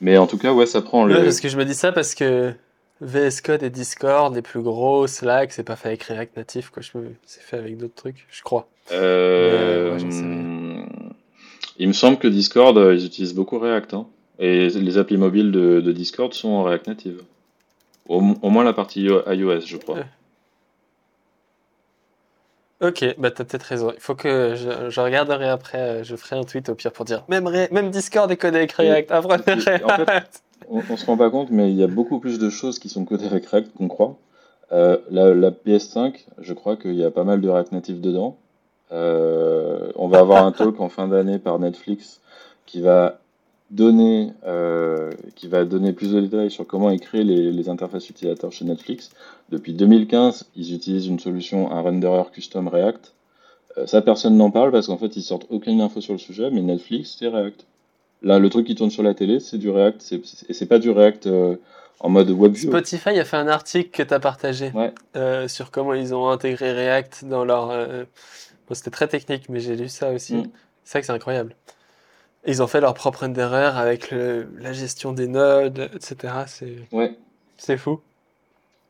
[0.00, 1.24] Mais en tout cas, ouais, ça prend Ouais, le.
[1.24, 2.52] parce que je me dis ça parce que
[3.00, 6.82] VS Code et Discord, les plus gros, Slack, c'est pas fait avec React Native, quoi.
[6.82, 7.14] Je me...
[7.24, 8.68] C'est fait avec d'autres trucs, je crois.
[8.92, 10.86] Euh, ouais, j'en sais rien.
[11.78, 14.06] il me semble que Discord, euh, ils utilisent beaucoup React, hein.
[14.38, 17.22] Et les applis mobiles de, de Discord sont en React Native.
[18.08, 19.96] Au, au moins la partie iOS, je crois.
[19.96, 20.04] Ouais.
[22.82, 23.92] Ok, bah t'as peut-être raison.
[23.94, 27.04] Il faut que je, je regarderai après, euh, je ferai un tweet au pire pour
[27.04, 30.42] dire même, Re- même Discord est codé avec React, apprenez et- en fait, React.
[30.68, 32.88] On, on se rend pas compte, mais il y a beaucoup plus de choses qui
[32.88, 34.18] sont codées avec React qu'on croit.
[34.72, 38.36] Euh, la, la PS5, je crois qu'il y a pas mal de React Native dedans.
[38.92, 42.20] Euh, on va avoir un talk en fin d'année par Netflix
[42.66, 43.18] qui va
[43.70, 48.10] donner, euh, qui va donner plus de détails sur comment ils créent les, les interfaces
[48.10, 49.10] utilisateurs chez Netflix.
[49.50, 53.14] Depuis 2015, ils utilisent une solution, un renderer custom React.
[53.86, 56.60] Ça, personne n'en parle parce qu'en fait, ils sortent aucune info sur le sujet, mais
[56.60, 57.64] Netflix, c'est React.
[58.22, 60.66] Là, le truc qui tourne sur la télé, c'est du React, c'est- c'est- et c'est
[60.66, 61.56] pas du React euh,
[62.00, 62.68] en mode WebView.
[62.70, 64.92] Spotify a fait un article que tu as partagé Ouais.
[65.16, 67.70] euh, sur comment ils ont intégré React dans leur.
[67.70, 68.04] euh,
[68.68, 70.34] bon, c'était très technique, mais j'ai lu ça aussi.
[70.36, 70.50] Mm.
[70.84, 71.56] C'est vrai que c'est incroyable.
[72.46, 76.44] Ils ont fait leur propre renderer avec le- la gestion des nodes, etc.
[76.46, 77.14] C'est Ouais.
[77.58, 78.00] c'est fou.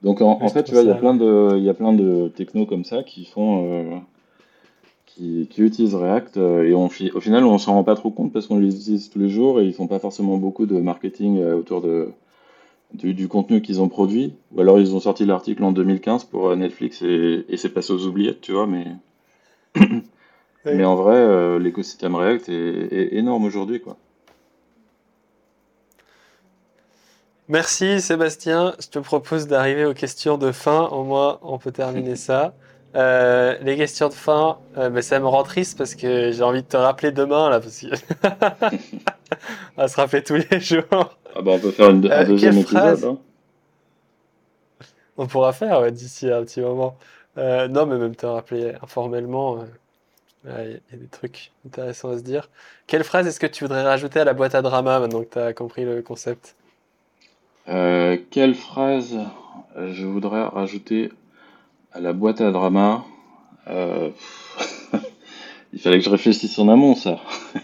[0.03, 2.29] Donc en, fait, tu vois, il y a plein de, il y a plein de
[2.35, 4.03] technos comme ça qui font,
[5.21, 8.33] qui, qui utilisent React euh, et on, au final, on s'en rend pas trop compte
[8.33, 11.39] parce qu'on les utilise tous les jours et ils font pas forcément beaucoup de marketing
[11.39, 12.09] euh, autour de,
[12.95, 14.35] du, du contenu qu'ils ont produit.
[14.53, 17.93] Ou alors ils ont sorti l'article en 2015 pour euh, Netflix et, et c'est passé
[17.93, 18.67] aux oubliettes, tu vois.
[18.67, 18.87] Mais,
[20.65, 23.99] mais en vrai, euh, l'écosystème React est, est énorme aujourd'hui, quoi.
[27.49, 28.75] Merci Sébastien.
[28.81, 30.85] Je te propose d'arriver aux questions de fin.
[30.87, 32.55] Au moins, on peut terminer ça.
[32.97, 36.63] Euh, les questions de fin, euh, ben, ça me rend triste parce que j'ai envie
[36.63, 37.87] de te rappeler demain là, parce que
[39.77, 40.85] on se rappeler tous les jours.
[41.37, 42.79] Ah bah on peut faire une- un Euh, deuxième épisode.
[42.81, 43.19] phrase hein.
[45.17, 46.97] On pourra faire ouais, d'ici un petit moment.
[47.39, 49.59] Euh, non, mais même te rappeler informellement,
[50.47, 52.49] il y, a des trucs intéressants à se dire.
[52.89, 55.39] Quelle phrase est-ce que tu voudrais rajouter à la boîte à drama maintenant que tu
[55.39, 56.57] as compris le concept?
[57.67, 59.17] Quelle phrase
[59.77, 61.13] je voudrais rajouter
[61.93, 63.05] à la boîte à drama?
[63.69, 64.11] Euh,
[65.73, 67.19] Il fallait que je réfléchisse en amont, ça.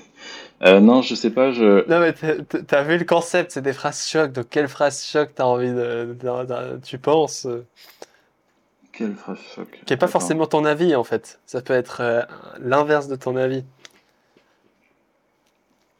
[0.62, 1.86] Euh, non, je sais pas, je...
[1.86, 4.32] Non, mais t'as- vu le concept, c'est des phrases choc.
[4.32, 7.66] Donc, quelle phrase choc t'as envie de, de- de- tu penses, euh,
[8.90, 9.68] Quelle phrase choc?
[9.84, 11.40] qui est pas forcément ton avis en fait.
[11.44, 12.22] Ça peut être euh,
[12.58, 13.64] l'inverse de ton avis.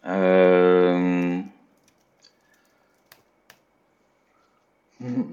[0.07, 1.41] Euh,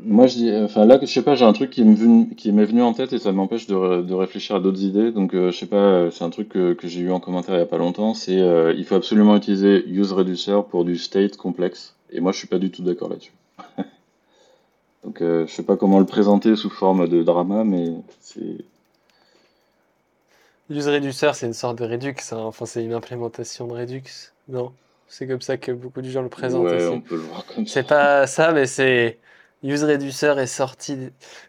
[0.06, 2.52] Moi, je dis, enfin là, je sais pas, j'ai un truc qui m'est venu, qui
[2.52, 5.12] m'est venu en tête et ça m'empêche de, ré- de réfléchir à d'autres idées.
[5.12, 7.56] Donc, euh, je sais pas, euh, c'est un truc que, que j'ai eu en commentaire
[7.56, 8.14] il y a pas longtemps.
[8.14, 11.96] C'est, euh, il faut absolument utiliser use reducer pour du state complexe.
[12.12, 13.34] Et moi, je suis pas du tout d'accord là-dessus.
[15.04, 17.92] Donc, euh, je sais pas comment le présenter sous forme de drama, mais
[18.22, 18.58] c'est,
[20.70, 22.16] Use Reducer, c'est une sorte de Redux.
[22.32, 22.38] hein.
[22.38, 24.04] Enfin, c'est une implémentation de Redux.
[24.48, 24.72] Non?
[25.08, 27.68] C'est comme ça que beaucoup de gens le présentent ouais, on peut le voir comme
[27.68, 27.74] ça.
[27.74, 29.20] C'est pas ça, mais c'est
[29.64, 30.98] Use Reducer est sorti.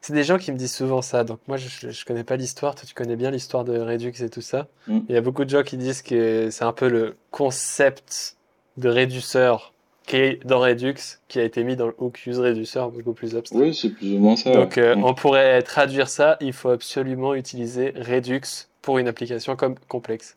[0.00, 1.24] C'est des gens qui me disent souvent ça.
[1.24, 2.74] Donc moi, je, je connais pas l'histoire.
[2.74, 4.68] Toi, tu connais bien l'histoire de Redux et tout ça.
[4.86, 5.00] Mm.
[5.08, 8.36] Il y a beaucoup de gens qui disent que c'est un peu le concept
[8.76, 9.72] de réduceur
[10.06, 10.94] qui est dans Redux,
[11.28, 13.58] qui a été mis dans le hook Use Reducer, beaucoup plus abstrait.
[13.58, 14.52] Oui, c'est plus ou moins ça.
[14.52, 15.04] Donc euh, Mm.
[15.04, 16.36] on pourrait traduire ça.
[16.40, 18.40] Il faut absolument utiliser Redux
[18.82, 20.36] pour une application comme complexe.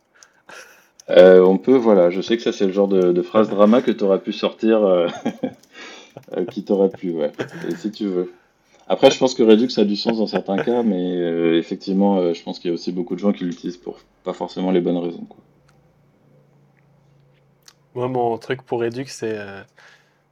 [1.09, 3.81] Euh, on peut, voilà, je sais que ça c'est le genre de, de phrase drama
[3.81, 5.07] que tu aurais pu sortir, euh,
[6.35, 7.31] euh, qui t'aurait plu, ouais,
[7.69, 8.33] et si tu veux.
[8.87, 12.33] Après, je pense que Redux a du sens dans certains cas, mais euh, effectivement, euh,
[12.33, 14.79] je pense qu'il y a aussi beaucoup de gens qui l'utilisent pour pas forcément les
[14.79, 15.39] bonnes raisons, quoi.
[17.95, 19.39] Moi, mon truc pour Redux, c'est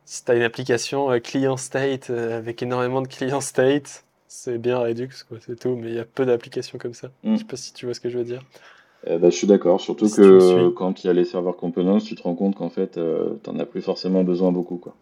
[0.06, 5.10] si tu as une application client state avec énormément de client state, c'est bien Redux,
[5.28, 5.76] quoi, c'est tout.
[5.76, 7.08] Mais il y a peu d'applications comme ça.
[7.24, 7.34] Mm.
[7.34, 8.44] Je sais pas si tu vois ce que je veux dire.
[9.08, 11.58] Euh, bah, je suis d'accord, surtout Si que tu quand il y a les serveurs
[11.58, 14.96] components, tu te rends compte qu'en fait, euh, t'en as plus forcément besoin beaucoup, quoi.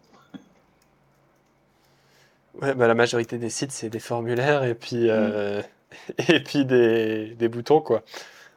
[2.62, 5.60] Ouais, bah, la majorité des sites, c'est des formulaires et puis, euh,
[6.28, 8.02] et puis des, des boutons, quoi.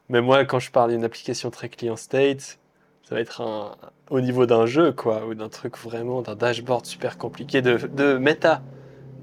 [0.10, 2.60] Mais moi, quand je parle d'une application très client state,
[3.03, 3.72] ça va être un,
[4.10, 8.18] au niveau d'un jeu, quoi, ou d'un truc vraiment, d'un dashboard super compliqué de, de
[8.18, 8.61] Meta,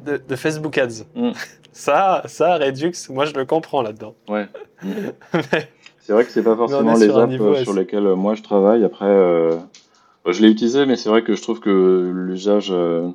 [0.04, 1.04] de, de Facebook Ads.
[1.14, 1.30] Mm.
[1.76, 4.14] Ça, ça, Redux, moi, je le comprends là-dedans.
[4.28, 4.46] Ouais.
[4.84, 5.68] Mais-
[5.98, 8.42] C'est vrai que c'est pas forcément les apps niveau euh, sur lesquelles euh, moi je
[8.42, 8.84] travaille.
[8.84, 9.56] Après, euh,
[10.24, 13.08] bah, je l'ai utilisé, mais c'est vrai que je trouve que l'usage euh,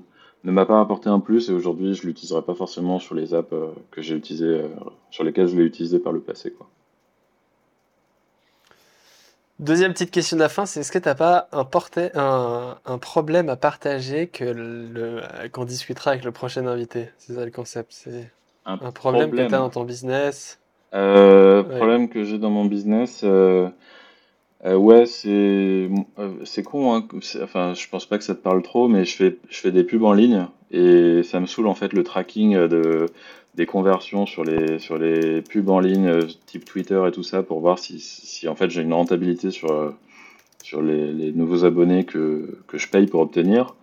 [0.43, 3.51] ne m'a pas apporté un plus et aujourd'hui je l'utiliserai pas forcément sur les apps
[3.53, 4.69] euh, que j'ai utilisées, euh,
[5.11, 6.67] sur lesquelles je l'ai utilisé par le passé, quoi.
[9.59, 12.77] Deuxième petite question de la fin, c'est est-ce que tu n'as pas un, porté- un,
[12.85, 15.21] un problème à partager que le,
[15.51, 17.09] qu'on discutera avec le prochain invité?
[17.17, 17.91] C'est ça le concept.
[17.91, 18.31] C'est
[18.65, 20.59] un problème que tu as dans ton business?
[20.93, 21.75] Euh, Ouais.
[21.75, 23.25] problème que j'ai dans mon business,
[24.65, 25.29] euh, euh, ouais, c'est
[26.19, 27.07] euh, con, hein,
[27.41, 29.83] enfin, je pense pas que ça te parle trop, mais je fais je fais des
[29.83, 33.07] pubs en ligne et ça me saoule en fait le tracking de
[33.55, 37.43] des conversions sur les sur les pubs en ligne euh, type Twitter et tout ça
[37.43, 39.91] pour voir si si en fait j'ai une rentabilité sur euh,
[40.63, 43.75] sur les, les nouveaux abonnés que que je paye pour obtenir.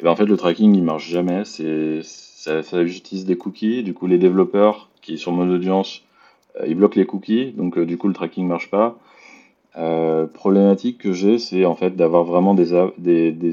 [0.00, 4.06] Et ben en fait le tracking il marche jamais, ça, utilise des cookies, du coup
[4.06, 6.02] les développeurs qui sur mon audience
[6.60, 8.98] euh, ils bloquent les cookies, donc euh, du coup le tracking marche pas.
[9.76, 12.72] Euh, problématique que j'ai, c'est en fait d'avoir vraiment des,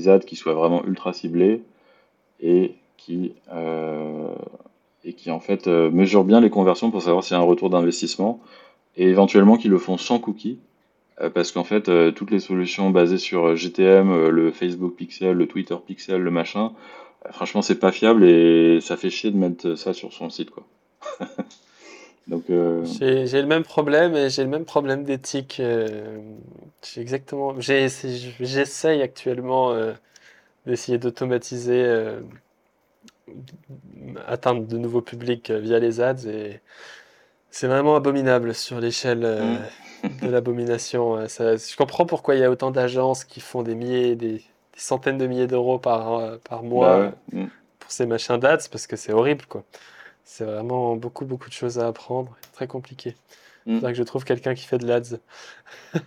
[0.07, 1.63] ads qui soient vraiment ultra ciblés
[2.39, 4.35] et qui, euh,
[5.03, 7.45] et qui en fait euh, mesurent bien les conversions pour savoir s'il y a un
[7.45, 8.39] retour d'investissement
[8.97, 10.59] et éventuellement qui le font sans cookies.
[11.21, 15.33] euh, parce qu'en fait, euh, toutes les solutions basées sur euh, GTM, le Facebook Pixel,
[15.37, 16.73] le Twitter Pixel, le machin,
[17.31, 20.65] franchement, c'est pas fiable et ça fait chier de mettre ça sur son site, quoi.
[22.31, 25.57] Donc, euh, j'ai le même problème et j'ai le même problème d'éthique.
[25.59, 26.17] Euh,
[26.95, 27.59] exactement.
[27.59, 29.91] J'essaye actuellement euh,
[30.65, 31.85] d'essayer d'automatiser,
[34.27, 36.61] atteindre de nouveaux publics via les ads et
[37.49, 39.59] c'est vraiment abominable sur l'échelle
[40.03, 40.25] mm.
[40.25, 41.27] de l'abomination.
[41.27, 44.41] je comprends pourquoi il y a autant d'agences qui font des milliers, des,
[44.77, 47.47] centaines de milliers d'euros par, par mois bah mm.
[47.77, 49.65] pour ces machins d'ads parce que c'est horrible quoi.
[50.33, 52.37] C'est vraiment beaucoup, beaucoup de choses à apprendre.
[52.53, 53.15] Très compliqué.
[53.65, 53.75] Il mm.
[53.75, 55.19] faudrait que je trouve quelqu'un qui fait de l'ADS.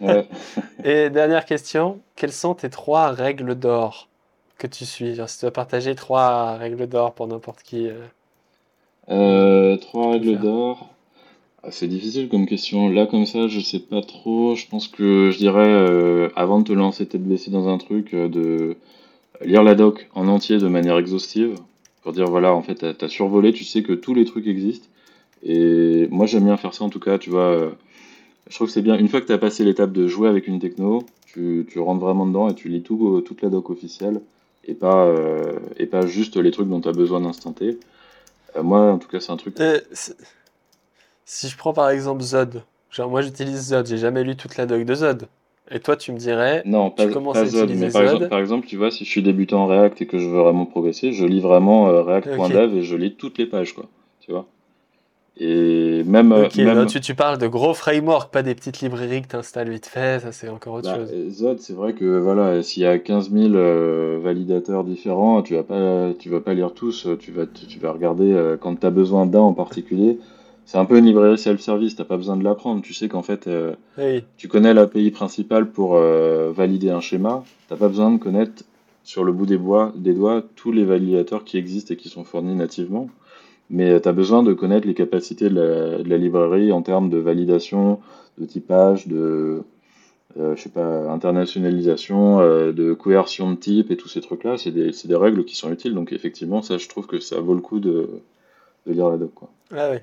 [0.85, 4.09] Et dernière question, quelles sont tes trois règles d'or
[4.57, 5.17] que tu suis?
[5.27, 7.87] Si tu dois partager trois règles d'or pour n'importe qui.
[7.87, 8.01] Euh,
[9.11, 10.89] euh, trois règles d'or.
[11.63, 12.89] Ah, c'est difficile comme question.
[12.89, 14.55] Là, comme ça, je sais pas trop.
[14.55, 18.15] Je pense que je dirais, euh, avant de te lancer tête blessée dans un truc,
[18.15, 18.79] de
[19.43, 21.57] lire la doc en entier de manière exhaustive
[22.05, 24.89] pour dire voilà, en fait, t'as as survolé, tu sais que tous les trucs existent.
[25.43, 27.49] Et moi, j'aime bien faire ça en tout cas, tu vois.
[27.49, 27.71] Euh,
[28.49, 28.97] je trouve que c'est bien.
[28.97, 32.01] Une fois que tu as passé l'étape de jouer avec une techno, tu, tu, rentres
[32.05, 34.21] vraiment dedans et tu lis tout, toute la doc officielle
[34.67, 37.55] et pas, euh, et pas juste les trucs dont tu as besoin d'instant.
[37.63, 39.57] Euh, moi, en tout cas, c'est un truc.
[41.25, 44.67] si je prends par exemple Zod, genre moi j'utilise Zod, j'ai jamais lu toute la
[44.67, 45.27] doc de Zod.
[45.71, 48.39] Et toi, tu me dirais, non, pas, tu commences à Zod, mais par, Exemple, par
[48.39, 51.13] exemple, tu vois, si je suis débutant en React et que je veux vraiment progresser,
[51.13, 53.87] je lis vraiment euh, React.dev et je lis toutes les pages, quoi.
[54.21, 54.47] Tu vois
[55.37, 56.87] et même, euh, même...
[56.87, 60.21] tu, tu, parles de gros frameworks, pas des petites librairies que tu installes vite fait,
[60.21, 61.13] ça c'est encore autre bah, chose.
[61.31, 65.65] Zod, c'est vrai que voilà, s'il y a 15 000 euh, validateurs différents, tu vas
[65.65, 69.27] pas, tu vas pas lire tous, tu vas, tu vas regarder quand tu as besoin
[69.27, 70.21] d'un en particulier.
[70.67, 72.83] C'est un peu une librairie self-service, t'as pas besoin de l'apprendre.
[72.83, 73.75] Tu sais qu'en fait, euh,
[74.37, 77.45] tu connais l'API principale pour euh, valider un schéma.
[77.69, 78.65] T'as pas besoin de connaître
[79.03, 82.25] sur le bout des, bois, des doigts tous les validateurs qui existent et qui sont
[82.25, 83.11] fournis nativement.
[83.69, 87.19] Mais euh, tu as besoin de connaître les capacités de la, librairie en termes de
[87.19, 88.01] validation,
[88.39, 89.63] de typage, de
[90.37, 94.57] je sais pas, internationalisation, de coercion de type et tous ces trucs-là.
[94.57, 95.95] C'est des, des, règles qui sont utiles.
[95.95, 98.09] Donc effectivement, ça, je trouve que ça vaut le coup de,
[98.87, 99.33] de lire la doc.
[99.33, 99.49] Quoi.
[99.71, 99.99] Ah oui.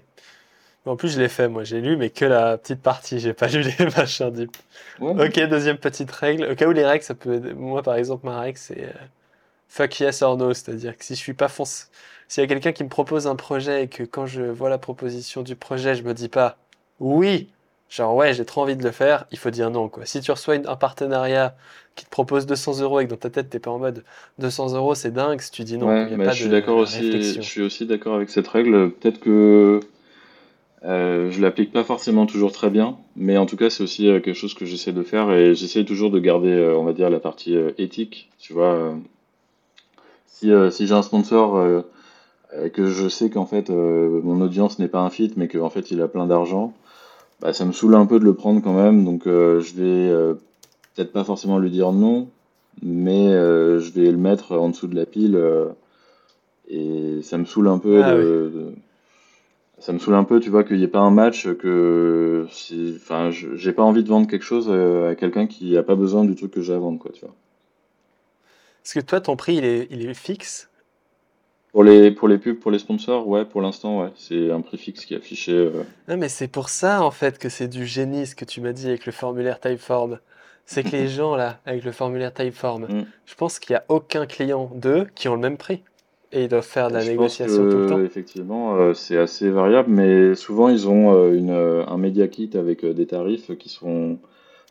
[0.86, 1.64] En plus, je l'ai fait, moi.
[1.64, 3.20] J'ai lu, mais que la petite partie.
[3.20, 4.56] J'ai pas lu les machins deep.
[5.00, 6.52] Ok, deuxième petite règle.
[6.52, 7.40] Au cas où les règles, ça peut.
[7.54, 8.92] Moi, par exemple, ma règle, c'est euh,
[9.68, 10.54] fuck yes or no.
[10.54, 11.90] C'est-à-dire que si je suis pas fonce.
[12.28, 14.78] S'il y a quelqu'un qui me propose un projet et que quand je vois la
[14.78, 16.58] proposition du projet, je me dis pas
[17.02, 17.50] oui,
[17.90, 20.06] genre ouais, j'ai trop envie de le faire, il faut dire non, quoi.
[20.06, 21.58] Si tu reçois un partenariat
[21.96, 24.06] qui te propose 200 euros et que dans ta tête, t'es pas en mode
[24.40, 26.78] 200 euros, c'est dingue, si tu dis non, il y a pas je suis d'accord
[26.78, 27.34] aussi.
[27.34, 28.92] Je suis aussi d'accord avec cette règle.
[28.92, 29.82] Peut-être que
[30.84, 34.20] euh, je l'applique pas forcément toujours très bien, mais en tout cas c'est aussi euh,
[34.20, 37.10] quelque chose que j'essaie de faire et j'essaie toujours de garder, euh, on va dire,
[37.12, 38.30] la partie éthique.
[38.40, 38.96] Tu vois,
[40.26, 41.84] si, si j'ai un sponsor
[42.74, 46.02] que je sais qu'en fait mon audience n'est pas un fit, mais qu'en fait il
[46.02, 46.74] a plein d'argent,
[47.42, 49.06] bah, ça me saoule un peu de le prendre quand même.
[49.06, 50.36] Donc je vais
[50.96, 52.28] peut-être pas forcément lui dire non,
[52.82, 55.40] mais je vais le mettre en dessous de la pile
[56.70, 58.74] et ça me saoule un peu ah de
[59.82, 62.48] ça me saoule un peu, tu vois, qu'il n'y ait pas un match que.
[62.96, 66.24] Enfin, j'ai pas envie de vendre quelque chose euh, à quelqu'un qui n'a pas besoin
[66.24, 67.34] du truc que j'ai à vendre, quoi, tu vois.
[68.86, 70.70] Est-ce que toi, ton prix, il est, il est fixe?
[71.72, 74.12] Pour les, pour les pubs, pour les sponsors, ouais, pour l'instant, ouais.
[74.16, 75.54] C'est un prix fixe qui est affiché.
[75.54, 75.84] Euh.
[76.08, 78.74] Non, mais c'est pour ça, en fait, que c'est du génie, ce que tu m'as
[78.74, 80.20] dit avec le formulaire Typeform.
[80.66, 83.06] C'est que les gens, là, avec le formulaire Typeform, mm.
[83.26, 85.82] je pense qu'il n'y a aucun client d'eux qui ont le même prix.
[86.34, 88.00] Et ils doivent faire de la négociation tout le temps.
[88.00, 92.50] Effectivement, euh, c'est assez variable, mais souvent ils ont euh, une, euh, un media kit
[92.56, 94.18] avec des tarifs qui sont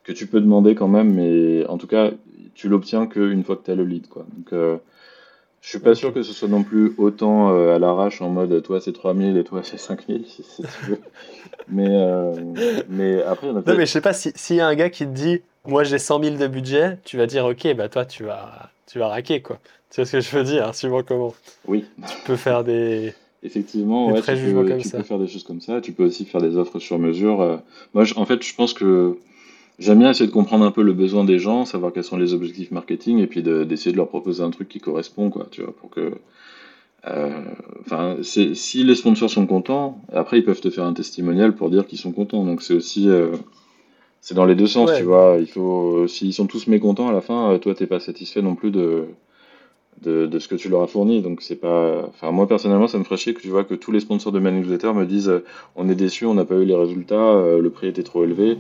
[0.05, 2.11] que tu peux demander quand même, mais en tout cas,
[2.55, 4.09] tu l'obtiens qu'une fois que tu as le lead.
[4.09, 4.25] Quoi.
[4.35, 4.81] Donc,
[5.61, 8.81] je suis pas sûr que ce soit non plus autant à l'arrache en mode toi
[8.81, 11.01] c'est 3000 et toi c'est 5000 si, si tu veux.
[11.69, 11.91] mais,
[12.89, 15.13] mais après, Non, mais je sais pas, s'il si y a un gars qui te
[15.13, 18.71] dit moi j'ai 100 000 de budget, tu vas dire ok, bah toi tu vas,
[18.91, 19.59] tu vas raquer quoi.
[19.91, 21.35] Tu vois ce que je veux dire, suivant comment.
[21.67, 21.85] Oui.
[22.07, 23.13] Tu peux faire des.
[23.43, 25.81] Effectivement, ouais, tu, peux, tu peux, faire des choses comme ça.
[25.81, 27.41] Tu peux aussi faire des offres sur mesure.
[27.41, 27.57] Euh.
[27.95, 29.17] Moi, en fait, je pense que
[29.79, 32.35] j'aime bien essayer de comprendre un peu le besoin des gens, savoir quels sont les
[32.35, 35.47] objectifs marketing, et puis d'essayer de, leur proposer un truc qui correspond, quoi.
[35.51, 36.13] Tu vois, pour que.
[37.07, 37.31] Euh,
[37.81, 41.87] enfin, si les sponsors sont contents, après ils peuvent te faire un testimonial pour dire
[41.87, 42.45] qu'ils sont contents.
[42.45, 43.29] Donc c'est aussi, euh,
[44.21, 45.37] c'est dans les deux sens, tu vois.
[45.39, 48.71] Il faut, s'ils sont tous mécontents à la fin, toi t'es pas satisfait non plus
[48.71, 49.09] de
[50.03, 51.23] de, de, ce que tu leur as fourni.
[51.23, 53.93] Donc c'est pas, enfin moi personnellement ça me ferait chier que tu vois que tous
[53.93, 55.45] les sponsors de ma newsletter me disent euh,
[55.77, 58.59] on est déçu, on n'a pas eu les résultats, euh, le prix était trop élevé.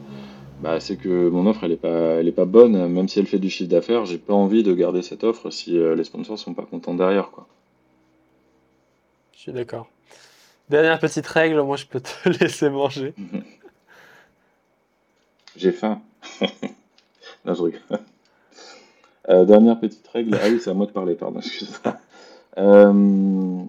[0.62, 3.26] Bah c'est que mon offre elle est pas, elle est pas bonne, même si elle
[3.26, 6.38] fait du chiffre d'affaires, j'ai pas envie de garder cette offre si euh, les sponsors
[6.38, 7.46] sont pas contents derrière quoi.
[9.32, 9.88] je suis d'accord.
[10.68, 13.14] Dernière petite règle, moi je peux te laisser manger.
[15.56, 16.00] J'ai faim.
[17.44, 17.80] non, je rigole.
[19.28, 20.36] Euh, dernière petite règle.
[20.40, 21.96] Ah oui, c'est à moi de parler, pardon, excuse-moi.
[22.58, 23.62] Euh,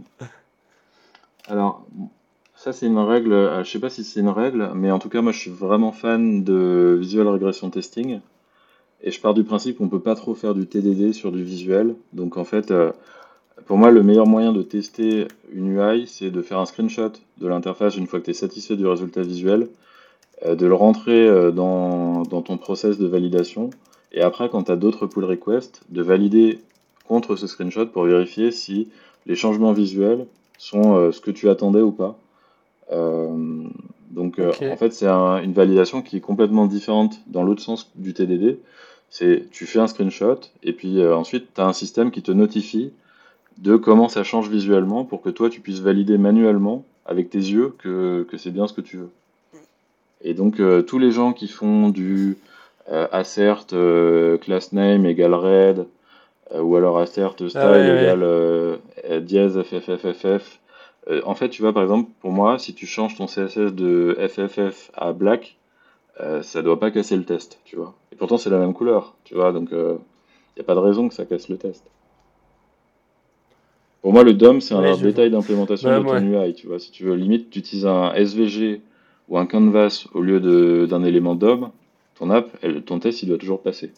[1.48, 1.86] alors,
[2.56, 5.10] ça c'est une règle, euh, je sais pas si c'est une règle, mais en tout
[5.10, 8.20] cas moi je suis vraiment fan de Visual Regression Testing.
[9.04, 11.96] Et je pars du principe qu'on peut pas trop faire du TDD sur du visuel.
[12.14, 12.72] Donc en fait,
[13.66, 17.48] pour moi le meilleur moyen de tester une UI, c'est de faire un screenshot de
[17.48, 19.68] l'interface une fois que tu es satisfait du résultat visuel,
[20.46, 23.70] de le rentrer dans, dans ton process de validation
[24.12, 26.60] et après, quand tu as d'autres pull requests, de valider
[27.08, 28.90] contre ce screenshot pour vérifier si
[29.26, 30.26] les changements visuels
[30.58, 32.18] sont euh, ce que tu attendais ou pas.
[32.92, 33.64] Euh,
[34.10, 38.14] donc euh, en fait, c'est une validation qui est complètement différente dans l'autre sens du
[38.14, 38.60] TDD.
[39.10, 42.92] C'est tu fais un screenshot et puis ensuite tu as un système qui te notifie
[43.58, 47.74] de comment ça change visuellement pour que toi tu puisses valider manuellement avec tes yeux
[47.78, 49.10] que, que c'est bien ce que tu veux.
[50.24, 52.38] Et donc tous les gens qui font du
[52.92, 55.86] euh, assert euh, class name égale red,
[56.54, 58.80] euh, ou alors assert style ah égale
[59.22, 60.60] dièse ffff.
[61.24, 64.92] en fait, tu vois, par exemple, pour moi, si tu changes ton CSS de FFF
[64.94, 65.58] à black,
[66.42, 67.94] ça doit pas casser le test, tu vois.
[68.12, 69.78] Et pourtant, c'est la même couleur, tu vois, donc il
[70.58, 71.84] n'y a pas de raison que ça casse le test.
[74.02, 76.80] Pour moi, le DOM, c'est un détail d'implémentation bah, de ton UI, tu vois.
[76.80, 78.82] Si tu veux, limite, tu utilises un SVG
[79.32, 81.72] ou un canvas au lieu d'un élément DOM,
[82.16, 82.50] ton app,
[82.86, 83.94] ton test, il doit toujours passer.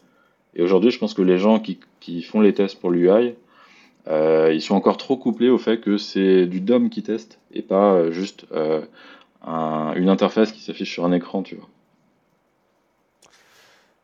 [0.54, 3.34] Et aujourd'hui, je pense que les gens qui, font les tests pour l'UI,
[4.08, 7.64] euh, ils sont encore trop couplés au fait que c'est du DOM qui teste et
[7.64, 8.82] pas euh, juste euh,
[9.96, 11.68] une interface qui s'affiche sur un écran, tu vois.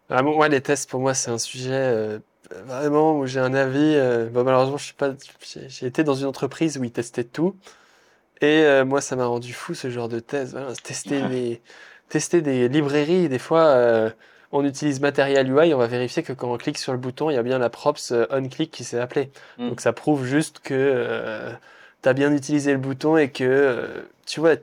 [0.10, 2.20] Ah, moi, les tests, pour moi, c'est un sujet
[2.66, 3.96] vraiment où j'ai un avis.
[4.34, 5.14] malheureusement, je suis pas.
[5.44, 7.54] J'ai été dans une entreprise où ils testaient tout.
[8.42, 10.56] Et moi, ça m'a rendu fou ce genre de test.
[12.10, 13.30] tester des librairies.
[13.30, 14.10] Des fois, euh,
[14.52, 17.36] on utilise Material UI, on va vérifier que quand on clique sur le bouton, il
[17.36, 19.32] y a bien la props euh, on-click qui s'est appelée.
[19.58, 19.70] Mm.
[19.70, 21.52] Donc ça prouve juste que euh,
[22.04, 24.56] tu as bien utilisé le bouton et que, tu vois...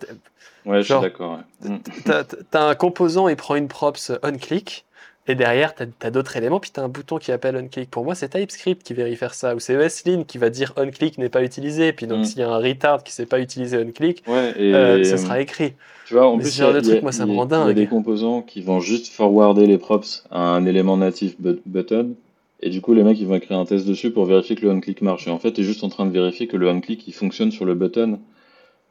[0.66, 1.38] Ouais, je suis d'accord.
[1.60, 1.76] Mm.
[2.04, 2.10] Tu
[2.56, 4.84] as, un composant, il prend une props on-click.
[5.28, 7.90] Et derrière, tu as, d'autres éléments, puis tu as un bouton qui appelle onClick.
[7.90, 11.28] Pour moi, c'est TypeScript qui vérifie ça, ou c'est ESLint qui va dire onClick n'est
[11.28, 11.92] pas utilisé.
[11.92, 12.24] Puis donc, mm.
[12.24, 15.40] s'il y a un retard qui ne sait pas utiliser onClick, ouais, et, ça sera
[15.40, 15.72] écrit.
[16.06, 19.66] Tu vois, en plus, il y, a, y a des composants qui vont juste forwarder
[19.66, 22.14] les props à un élément natif button.
[22.60, 24.70] Et du coup, les mecs, ils vont écrire un test dessus pour vérifier que le
[24.70, 25.26] on-click marche.
[25.26, 27.50] Et en fait, tu es juste en train de vérifier que le on-click, il fonctionne
[27.50, 28.20] sur le button.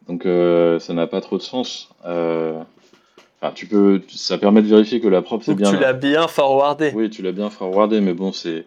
[0.08, 1.90] Donc, euh, ça n'a pas trop de sens.
[2.06, 2.62] Euh,
[3.42, 5.72] enfin, tu peux, ça permet de vérifier que la prop, c'est bien.
[5.72, 6.92] Tu l'as bien forwardé.
[6.96, 8.66] Oui, tu l'as bien forwardé, mais bon, c'est.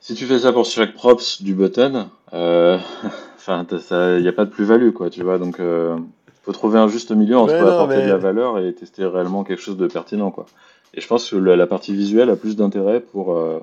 [0.00, 2.78] Si tu fais ça pour chaque props du button, euh...
[3.36, 3.66] enfin,
[4.16, 5.38] il n'y a pas de plus-value, quoi, tu vois.
[5.38, 5.96] Donc, euh
[6.42, 9.76] faut trouver un juste milieu entre apporter de la valeur et tester réellement quelque chose
[9.76, 10.46] de pertinent, quoi.
[10.94, 13.60] Et je pense que la, partie visuelle a plus d'intérêt pour, euh,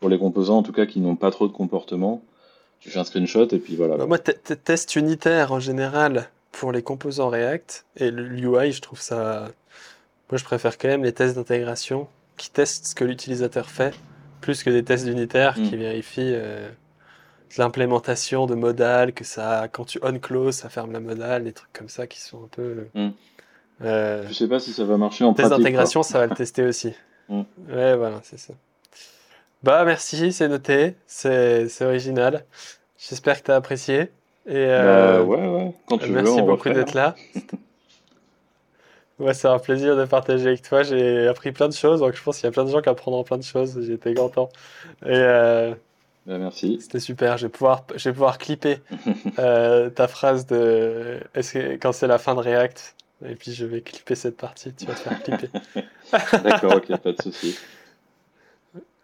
[0.00, 2.22] pour les composants, en tout cas, qui n'ont pas trop de comportement.
[2.80, 3.96] Tu fais un screenshot et puis voilà.
[3.96, 9.48] Bah, moi, test unitaire en général pour les composants React et l'UI, je trouve ça.
[10.30, 13.94] Moi, je préfère quand même les tests d'intégration qui testent ce que l'utilisateur fait
[14.40, 15.80] plus que des tests unitaires qui hmm.
[15.80, 16.32] vérifient.
[16.34, 16.68] Euh,
[17.56, 21.72] l'implémentation de modal, que ça, quand tu on close, ça ferme la modale, des trucs
[21.72, 22.88] comme ça qui sont un peu.
[22.94, 23.08] Mm.
[23.82, 26.64] Euh, je sais pas si ça va marcher en test d'intégration, ça va le tester
[26.64, 26.92] aussi.
[27.30, 27.42] Mm.
[27.68, 28.54] Ouais, voilà, c'est ça.
[29.62, 32.46] Bah merci, c'est noté, c'est original.
[32.96, 34.10] J'espère que tu as apprécié.
[34.48, 37.14] Et euh, bah, ouais, ouais, quand tu merci beaucoup d'être là.
[39.18, 40.82] ouais, c'est un plaisir de partager avec toi.
[40.82, 42.88] J'ai appris plein de choses, donc je pense qu'il y a plein de gens qui
[42.88, 43.78] apprendront plein de choses.
[43.82, 44.48] J'étais content.
[45.04, 45.74] Et euh,
[46.26, 46.78] bah, merci.
[46.80, 47.36] C'était super.
[47.36, 48.78] Je vais pouvoir, je vais pouvoir clipper
[49.38, 52.94] euh, ta phrase de est-ce que quand c'est la fin de React?
[53.26, 54.72] Et puis je vais clipper cette partie.
[54.72, 55.50] Tu vas te faire clipper.
[56.42, 57.58] D'accord, ok, pas de souci.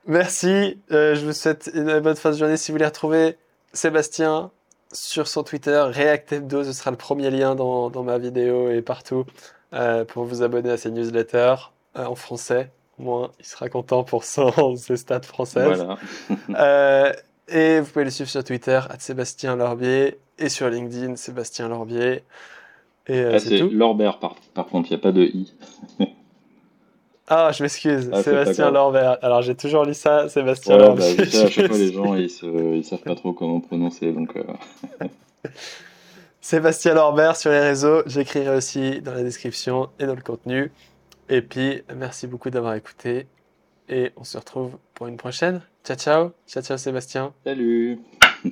[0.06, 0.78] Merci.
[0.90, 2.56] Euh, je vous souhaite une bonne fin de journée.
[2.56, 3.36] Si vous voulez retrouver
[3.74, 4.50] Sébastien
[4.94, 8.80] sur son Twitter, React Hebdo, ce sera le premier lien dans, dans ma vidéo et
[8.80, 9.26] partout
[9.72, 14.76] euh, pour vous abonner à ses newsletters en français moins il sera content pour son,
[14.76, 15.86] ses stats françaises.
[16.50, 17.12] euh,
[17.48, 22.22] et vous pouvez le suivre sur Twitter, Sébastien Lorbier, et sur LinkedIn, Sébastien Lorbier.
[23.06, 25.52] Et euh, ah, c'est Lorbert par, par contre, il n'y a pas de i.
[27.26, 29.16] Ah, je m'excuse, ah, Sébastien Lorbert.
[29.22, 31.16] Alors j'ai toujours lu ça, Sébastien ouais, Lambert.
[31.16, 34.36] Bah, à chaque fois, les gens ils, se, savent pas trop comment prononcer donc.
[34.36, 34.42] Euh.
[36.42, 40.70] Sébastien Lorbert sur les réseaux, j'écrirai aussi dans la description et dans le contenu.
[41.30, 43.26] Et puis merci beaucoup d'avoir écouté
[43.88, 45.62] et on se retrouve pour une prochaine.
[45.82, 47.32] Ciao ciao, ciao ciao Sébastien.
[47.44, 48.00] Salut.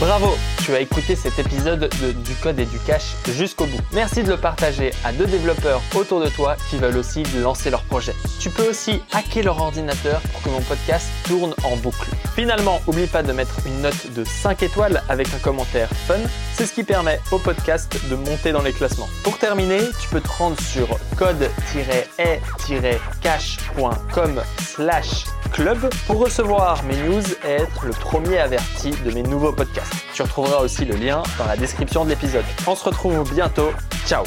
[0.00, 3.80] Bravo tu as écouté cet épisode de Du Code et du Cash jusqu'au bout.
[3.92, 7.82] Merci de le partager à deux développeurs autour de toi qui veulent aussi lancer leur
[7.82, 8.14] projet.
[8.40, 12.10] Tu peux aussi hacker leur ordinateur pour que mon podcast tourne en boucle.
[12.34, 16.20] Finalement, n'oublie pas de mettre une note de 5 étoiles avec un commentaire fun.
[16.54, 19.08] C'est ce qui permet au podcast de monter dans les classements.
[19.24, 21.50] Pour terminer, tu peux te rendre sur code-e-cash.com
[24.62, 29.92] slash club pour recevoir mes news et être le premier averti de mes nouveaux podcasts.
[30.14, 32.44] Tu retrouveras aussi le lien dans la description de l'épisode.
[32.66, 33.70] On se retrouve bientôt.
[34.06, 34.24] Ciao